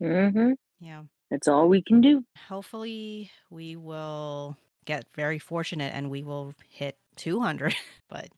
hmm 0.00 0.52
yeah 0.80 1.02
That's 1.30 1.48
all 1.48 1.68
we 1.68 1.82
can 1.82 2.00
do. 2.00 2.24
hopefully 2.48 3.30
we 3.50 3.76
will 3.76 4.56
get 4.84 5.06
very 5.14 5.38
fortunate 5.38 5.92
and 5.94 6.10
we 6.10 6.22
will 6.22 6.54
hit 6.68 6.96
200 7.16 7.74
but 8.08 8.28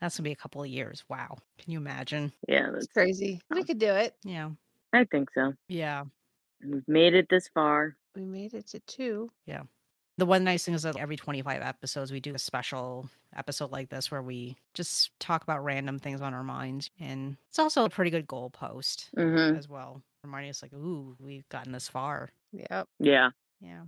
that's 0.00 0.16
gonna 0.16 0.24
be 0.24 0.32
a 0.32 0.36
couple 0.36 0.62
of 0.62 0.68
years 0.68 1.02
wow 1.08 1.36
can 1.58 1.72
you 1.72 1.78
imagine 1.78 2.32
Yeah, 2.46 2.66
It's 2.68 2.74
that's, 2.74 2.86
crazy. 2.88 3.40
We 3.50 3.64
could 3.64 3.78
do 3.78 3.88
it. 3.92 4.14
yeah 4.24 4.50
I 4.92 5.04
think 5.04 5.30
so. 5.34 5.54
yeah 5.68 6.04
We've 6.62 6.86
made 6.86 7.14
it 7.14 7.26
this 7.30 7.48
far. 7.54 7.96
We 8.14 8.26
made 8.26 8.52
it 8.52 8.66
to 8.68 8.80
two. 8.80 9.30
The 10.20 10.26
one 10.26 10.44
nice 10.44 10.64
thing 10.64 10.74
is 10.74 10.82
that 10.82 10.98
every 10.98 11.16
25 11.16 11.62
episodes 11.62 12.12
we 12.12 12.20
do 12.20 12.34
a 12.34 12.38
special 12.38 13.08
episode 13.34 13.72
like 13.72 13.88
this 13.88 14.10
where 14.10 14.22
we 14.22 14.56
just 14.74 15.18
talk 15.18 15.42
about 15.42 15.64
random 15.64 15.98
things 15.98 16.20
on 16.20 16.34
our 16.34 16.44
minds 16.44 16.90
and 17.00 17.38
it's 17.48 17.58
also 17.58 17.84
a 17.86 17.90
pretty 17.90 18.10
good 18.10 18.26
goalpost 18.26 19.08
hmm 19.16 19.56
as 19.56 19.66
well 19.68 20.02
reminding 20.22 20.50
us 20.50 20.62
like 20.62 20.74
ooh 20.74 21.16
we've 21.18 21.48
gotten 21.48 21.72
this 21.72 21.88
far 21.88 22.28
Yep. 22.52 22.88
Yeah, 22.98 23.30
yeah 23.60 23.84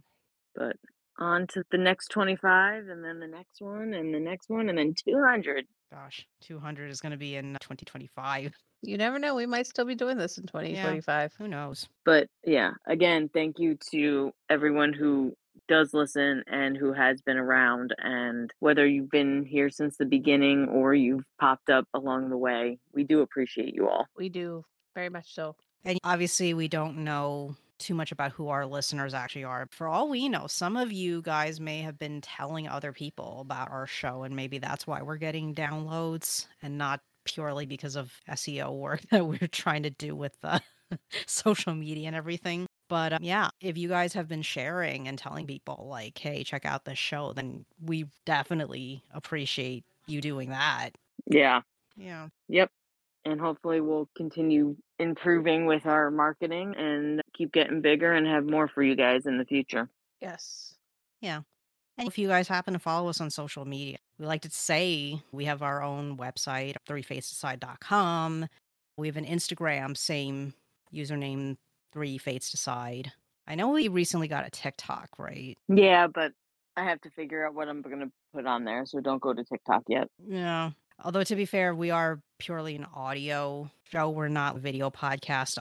but 0.55 0.77
on 1.19 1.47
to 1.49 1.65
the 1.71 1.79
next 1.79 2.09
25 2.09 2.89
and 2.89 3.05
then 3.05 3.21
the 3.21 3.27
next 3.27 3.61
one 3.61 3.93
and 3.93 4.15
the 4.15 4.21
next 4.21 4.49
one 4.49 4.71
and 4.71 4.79
then 4.79 4.95
200. 4.95 5.67
gosh 5.93 6.27
200 6.41 6.91
is 6.91 7.01
going 7.01 7.13
to 7.13 7.19
be 7.19 7.37
in 7.37 7.53
2025 7.61 8.55
You 8.83 8.97
never 8.97 9.19
know. 9.19 9.35
We 9.35 9.47
might 9.47 9.67
still 9.67 9.85
be 9.85 9.95
doing 9.95 10.17
this 10.17 10.39
in 10.39 10.47
2025. 10.47 11.35
who 11.37 11.49
knows 11.49 11.89
But 12.07 12.29
yeah, 12.45 12.73
again, 12.87 13.29
thank 13.29 13.59
you 13.59 13.77
to 13.91 14.33
everyone 14.49 14.93
who 14.95 15.35
does 15.69 15.95
listen 15.95 16.43
and 16.47 16.77
who 16.77 16.93
has 16.93 17.23
been 17.23 17.37
around. 17.37 17.95
And 17.99 18.53
whether 18.61 18.87
you've 18.87 19.11
been 19.11 19.45
here 19.45 19.71
since 19.71 19.97
the 19.97 20.05
beginning 20.05 20.69
or 20.69 20.95
you've 20.95 21.25
popped 21.41 21.71
up 21.71 21.87
along 21.95 22.31
the 22.31 22.37
way, 22.37 22.79
we 22.93 23.05
do 23.05 23.21
appreciate 23.21 23.75
you 23.75 23.89
all. 23.89 24.07
We 24.17 24.29
do 24.29 24.65
very 24.95 25.09
much 25.09 25.35
so. 25.35 25.57
and 25.85 25.99
obviously 26.05 26.53
we 26.55 26.69
don't 26.69 26.99
know 26.99 27.57
too 27.79 27.95
much 27.95 28.13
about 28.13 28.31
who 28.33 28.49
our 28.49 28.65
listeners 28.65 29.15
actually 29.15 29.43
are 29.43 29.67
for 29.73 29.89
all 29.89 30.09
we 30.09 30.29
know 30.29 30.47
some 30.47 30.77
of 30.77 30.93
you 30.93 31.21
guys 31.23 31.59
may 31.59 31.81
have 31.81 31.99
been 31.99 32.21
telling 32.21 32.69
other 32.69 32.93
people 32.93 33.39
about 33.41 33.71
our 33.73 33.89
show 33.89 34.23
and 34.23 34.37
maybe 34.37 34.59
that's 34.59 34.87
why 34.87 35.03
we're 35.03 35.17
getting 35.17 35.53
downloads 35.55 36.47
and 36.63 36.79
not 36.79 37.01
purely 37.25 37.67
because 37.67 37.97
of 37.97 38.13
SEO 38.31 38.73
work 38.79 39.01
that 39.11 39.27
we're 39.27 39.49
trying 39.51 39.83
to 39.83 39.91
do 39.91 40.15
with 40.15 40.39
the 40.43 40.61
social 41.27 41.75
media 41.75 42.07
and 42.07 42.17
everything. 42.17 42.67
But 42.93 43.15
um, 43.15 43.21
yeah, 43.23 43.49
if 43.63 43.79
you 43.79 43.89
guys 43.89 44.13
have 44.13 44.29
been 44.29 44.43
sharing 44.43 45.09
and 45.09 45.17
telling 45.17 45.47
people 45.47 45.87
like, 45.89 46.19
"Hey, 46.19 46.45
check 46.45 46.67
out 46.67 46.85
this 46.85 46.99
show," 46.99 47.33
then 47.33 47.65
we 47.83 48.05
definitely 48.27 49.03
appreciate 49.15 49.85
you 50.07 50.21
doing 50.21 50.51
that. 50.51 50.91
Yeah. 51.25 51.63
Yeah. 51.97 52.29
Yep. 52.51 52.71
And 53.25 53.41
hopefully 53.41 53.81
we'll 53.81 54.11
continue 54.15 54.77
improving 54.99 55.65
with 55.65 55.87
our 55.87 56.11
marketing 56.11 56.75
and 56.77 57.23
keep 57.33 57.51
getting 57.53 57.81
bigger 57.81 58.13
and 58.13 58.27
have 58.27 58.45
more 58.45 58.69
for 58.69 58.83
you 58.83 58.95
guys 58.95 59.25
in 59.25 59.39
the 59.39 59.47
future. 59.47 59.89
Yes. 60.21 60.75
Yeah. 61.23 61.41
And 61.97 62.07
if 62.07 62.19
you 62.19 62.29
guys 62.29 62.47
happen 62.47 62.75
to 62.75 62.79
follow 62.79 63.09
us 63.09 63.23
on 63.23 63.31
social 63.31 63.65
media, 63.65 63.97
we 64.19 64.27
like 64.27 64.43
to 64.43 64.51
say 64.51 65.23
we 65.33 65.47
have 65.47 65.63
our 65.63 65.83
own 65.83 66.19
website, 66.19 66.75
threefatesdecide.com. 66.87 68.49
We 68.99 69.07
have 69.07 69.17
an 69.17 69.25
Instagram, 69.25 69.97
same 69.97 70.53
username, 70.93 71.57
Three 71.93 72.19
Fates 72.19 72.51
Decide. 72.51 73.13
I 73.47 73.55
know 73.55 73.71
we 73.71 73.89
recently 73.89 74.29
got 74.29 74.47
a 74.47 74.51
TikTok, 74.51 75.11
right? 75.19 75.59
Yeah, 75.69 76.07
but 76.07 76.33
I 76.77 76.85
have 76.85 77.01
to 77.03 77.11
figure 77.11 77.47
out 77.47 77.55
what 77.55 77.69
I'm 77.69 77.83
going 77.83 78.01
to 78.01 78.11
put 78.35 78.47
on 78.47 78.65
there. 78.65 78.87
So 78.87 79.01
don't 79.01 79.21
go 79.21 79.35
to 79.35 79.45
TikTok 79.45 79.83
yet. 79.89 80.09
Yeah. 80.27 80.71
Although 81.05 81.25
to 81.25 81.37
be 81.37 81.45
fair, 81.45 81.75
we 81.75 81.91
are 81.91 82.21
purely 82.39 82.77
an 82.77 82.87
audio 82.95 83.71
show. 83.85 84.11
We're 84.11 84.29
not 84.29 84.57
a 84.57 84.61
video 84.61 84.91
podcast, 84.91 85.59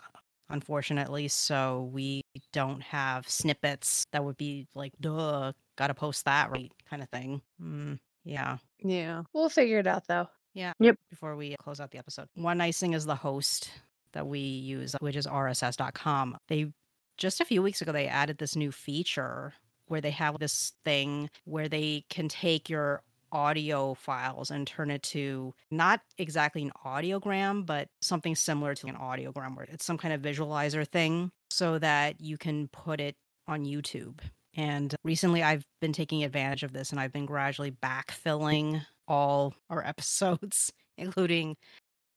unfortunately. 0.49 1.27
So 1.27 1.89
we 1.91 2.21
don't 2.53 2.81
have 2.83 3.27
snippets 3.27 4.05
that 4.11 4.23
would 4.23 4.37
be 4.37 4.67
like, 4.75 4.93
duh, 4.99 5.53
gotta 5.77 5.93
post 5.93 6.25
that 6.25 6.51
right 6.51 6.71
kind 6.89 7.01
of 7.01 7.09
thing. 7.09 7.41
Mm, 7.61 7.99
yeah. 8.23 8.57
Yeah. 8.79 9.23
We'll 9.33 9.49
figure 9.49 9.79
it 9.79 9.87
out 9.87 10.07
though. 10.07 10.27
Yeah. 10.53 10.73
Yep. 10.79 10.97
Before 11.09 11.35
we 11.35 11.55
close 11.57 11.79
out 11.79 11.91
the 11.91 11.97
episode. 11.97 12.27
One 12.35 12.57
nice 12.57 12.79
thing 12.79 12.93
is 12.93 13.05
the 13.05 13.15
host 13.15 13.71
that 14.13 14.27
we 14.27 14.39
use, 14.39 14.95
which 14.99 15.15
is 15.15 15.27
rss.com. 15.27 16.37
They 16.47 16.71
just 17.17 17.41
a 17.41 17.45
few 17.45 17.61
weeks 17.61 17.81
ago 17.81 17.91
they 17.91 18.07
added 18.07 18.37
this 18.37 18.55
new 18.55 18.71
feature 18.71 19.53
where 19.87 20.01
they 20.01 20.11
have 20.11 20.39
this 20.39 20.73
thing 20.85 21.29
where 21.45 21.69
they 21.69 22.05
can 22.09 22.27
take 22.27 22.69
your 22.69 23.03
audio 23.31 23.93
files 23.93 24.51
and 24.51 24.67
turn 24.67 24.91
it 24.91 25.03
to 25.03 25.53
not 25.69 26.01
exactly 26.17 26.61
an 26.63 26.71
audiogram, 26.85 27.65
but 27.65 27.87
something 28.01 28.35
similar 28.35 28.75
to 28.75 28.87
an 28.87 28.95
audiogram 28.95 29.55
where 29.55 29.67
it's 29.69 29.85
some 29.85 29.97
kind 29.97 30.13
of 30.13 30.21
visualizer 30.21 30.87
thing 30.87 31.31
so 31.49 31.79
that 31.79 32.19
you 32.19 32.37
can 32.37 32.67
put 32.69 32.99
it 32.99 33.15
on 33.47 33.65
YouTube. 33.65 34.19
And 34.55 34.93
recently 35.03 35.43
I've 35.43 35.65
been 35.79 35.93
taking 35.93 36.23
advantage 36.23 36.63
of 36.63 36.73
this 36.73 36.91
and 36.91 36.99
I've 36.99 37.13
been 37.13 37.25
gradually 37.25 37.71
backfilling 37.71 38.85
all 39.07 39.53
our 39.69 39.85
episodes, 39.85 40.71
including 40.97 41.55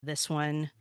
this 0.03 0.29
one, 0.29 0.71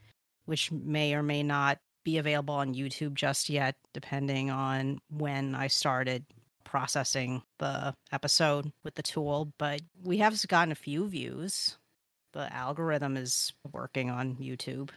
which 0.45 0.71
may 0.73 1.15
or 1.15 1.23
may 1.23 1.43
not 1.43 1.79
be 2.05 2.19
available 2.19 2.55
on 2.55 2.75
YouTube 2.75 3.15
just 3.15 3.49
yet, 3.49 3.77
depending 3.93 4.51
on 4.51 4.99
when 5.09 5.55
I 5.55 5.69
started 5.69 6.25
processing 6.65 7.43
the 7.59 7.95
episode 8.13 8.73
with 8.83 8.95
the 8.95 9.03
tool. 9.03 9.53
But 9.59 9.81
we 10.03 10.19
have 10.19 10.37
gotten 10.49 10.73
a 10.73 10.77
few 10.77 11.09
views. 11.09 11.79
The 12.33 12.53
algorithm 12.53 13.17
is 13.17 13.53
working 13.73 14.11
on 14.11 14.37
YouTube. 14.37 14.91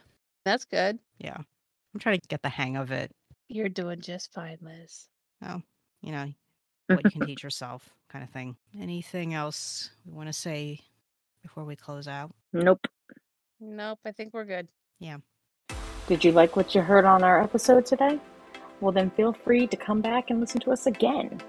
That's 0.44 0.66
good. 0.66 1.00
Yeah. 1.20 1.38
I'm 1.38 2.00
trying 2.00 2.20
to 2.20 2.28
get 2.28 2.42
the 2.42 2.50
hang 2.50 2.78
of 2.78 2.92
it. 2.92 3.12
You're 3.48 3.70
doing 3.70 4.02
just 4.02 4.34
fine, 4.34 4.58
Liz. 4.62 5.08
Oh, 5.46 5.62
you 6.02 6.12
know, 6.12 6.34
what 6.88 7.04
you 7.06 7.12
can 7.12 7.26
teach 7.26 7.44
yourself 7.44 7.90
kind 8.10 8.24
of 8.24 8.30
thing. 8.32 8.58
Anything 8.80 9.34
else 9.34 9.92
we 10.06 10.14
want 10.14 10.28
to 10.28 10.34
say 10.34 10.80
before 11.42 11.64
we 11.64 11.76
close 11.76 12.08
out? 12.08 12.32
Nope. 12.54 12.88
Nope. 13.60 14.00
I 14.06 14.12
think 14.12 14.34
we're 14.34 14.46
good. 14.46 14.68
Did 16.08 16.24
you 16.24 16.32
like 16.32 16.56
what 16.56 16.74
you 16.74 16.80
heard 16.80 17.04
on 17.04 17.22
our 17.22 17.44
episode 17.44 17.86
today? 17.86 18.18
Well, 18.80 18.94
then 18.94 19.10
feel 19.12 19.34
free 19.34 19.68
to 19.68 19.76
come 19.76 20.00
back 20.00 20.30
and 20.30 20.40
listen 20.40 20.62
to 20.62 20.72
us 20.72 20.88
again. 20.88 21.42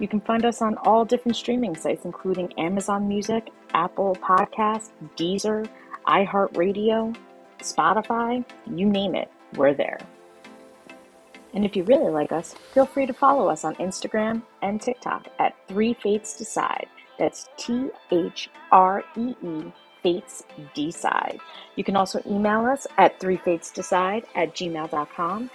You 0.00 0.08
can 0.08 0.20
find 0.20 0.44
us 0.44 0.60
on 0.60 0.76
all 0.78 1.04
different 1.04 1.36
streaming 1.36 1.76
sites, 1.76 2.04
including 2.04 2.52
Amazon 2.58 3.06
Music, 3.06 3.50
Apple 3.74 4.16
Podcasts, 4.16 4.90
Deezer, 5.16 5.68
iHeartRadio, 6.08 7.14
Spotify, 7.60 8.44
you 8.66 8.86
name 8.86 9.14
it, 9.14 9.30
we're 9.54 9.72
there. 9.72 10.00
And 11.54 11.64
if 11.64 11.76
you 11.76 11.84
really 11.84 12.10
like 12.10 12.32
us, 12.32 12.56
feel 12.74 12.86
free 12.86 13.06
to 13.06 13.12
follow 13.12 13.48
us 13.48 13.62
on 13.64 13.76
Instagram 13.76 14.42
and 14.62 14.82
TikTok 14.82 15.28
at 15.38 15.54
Three 15.68 15.94
Fates 15.94 16.36
Decide. 16.36 16.88
That's 17.20 17.48
T 17.56 17.88
H 18.10 18.50
R 18.72 19.04
E 19.16 19.36
E 19.44 19.72
Fates 20.02 20.44
Decide. 20.74 21.40
You 21.76 21.84
can 21.84 21.96
also 21.96 22.22
email 22.26 22.66
us 22.66 22.86
at 22.98 23.18
threefatesdecide 23.20 24.24
at 24.34 24.54
gmail.com 24.54 25.50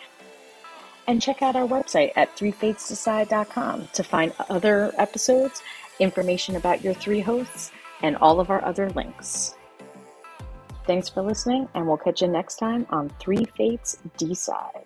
and 1.07 1.21
check 1.21 1.41
out 1.41 1.55
our 1.55 1.67
website 1.67 2.11
at 2.15 2.35
threefatesdecide.com 2.35 3.87
to 3.93 4.03
find 4.03 4.33
other 4.49 4.91
episodes, 4.97 5.61
information 5.99 6.55
about 6.55 6.83
your 6.83 6.93
three 6.93 7.21
hosts, 7.21 7.71
and 8.01 8.15
all 8.17 8.39
of 8.39 8.49
our 8.49 8.63
other 8.63 8.89
links. 8.91 9.55
Thanks 10.85 11.09
for 11.09 11.21
listening, 11.21 11.67
and 11.73 11.87
we'll 11.87 11.97
catch 11.97 12.21
you 12.21 12.27
next 12.27 12.57
time 12.57 12.85
on 12.89 13.09
Three 13.19 13.45
Fates 13.57 13.97
Decide. 14.17 14.85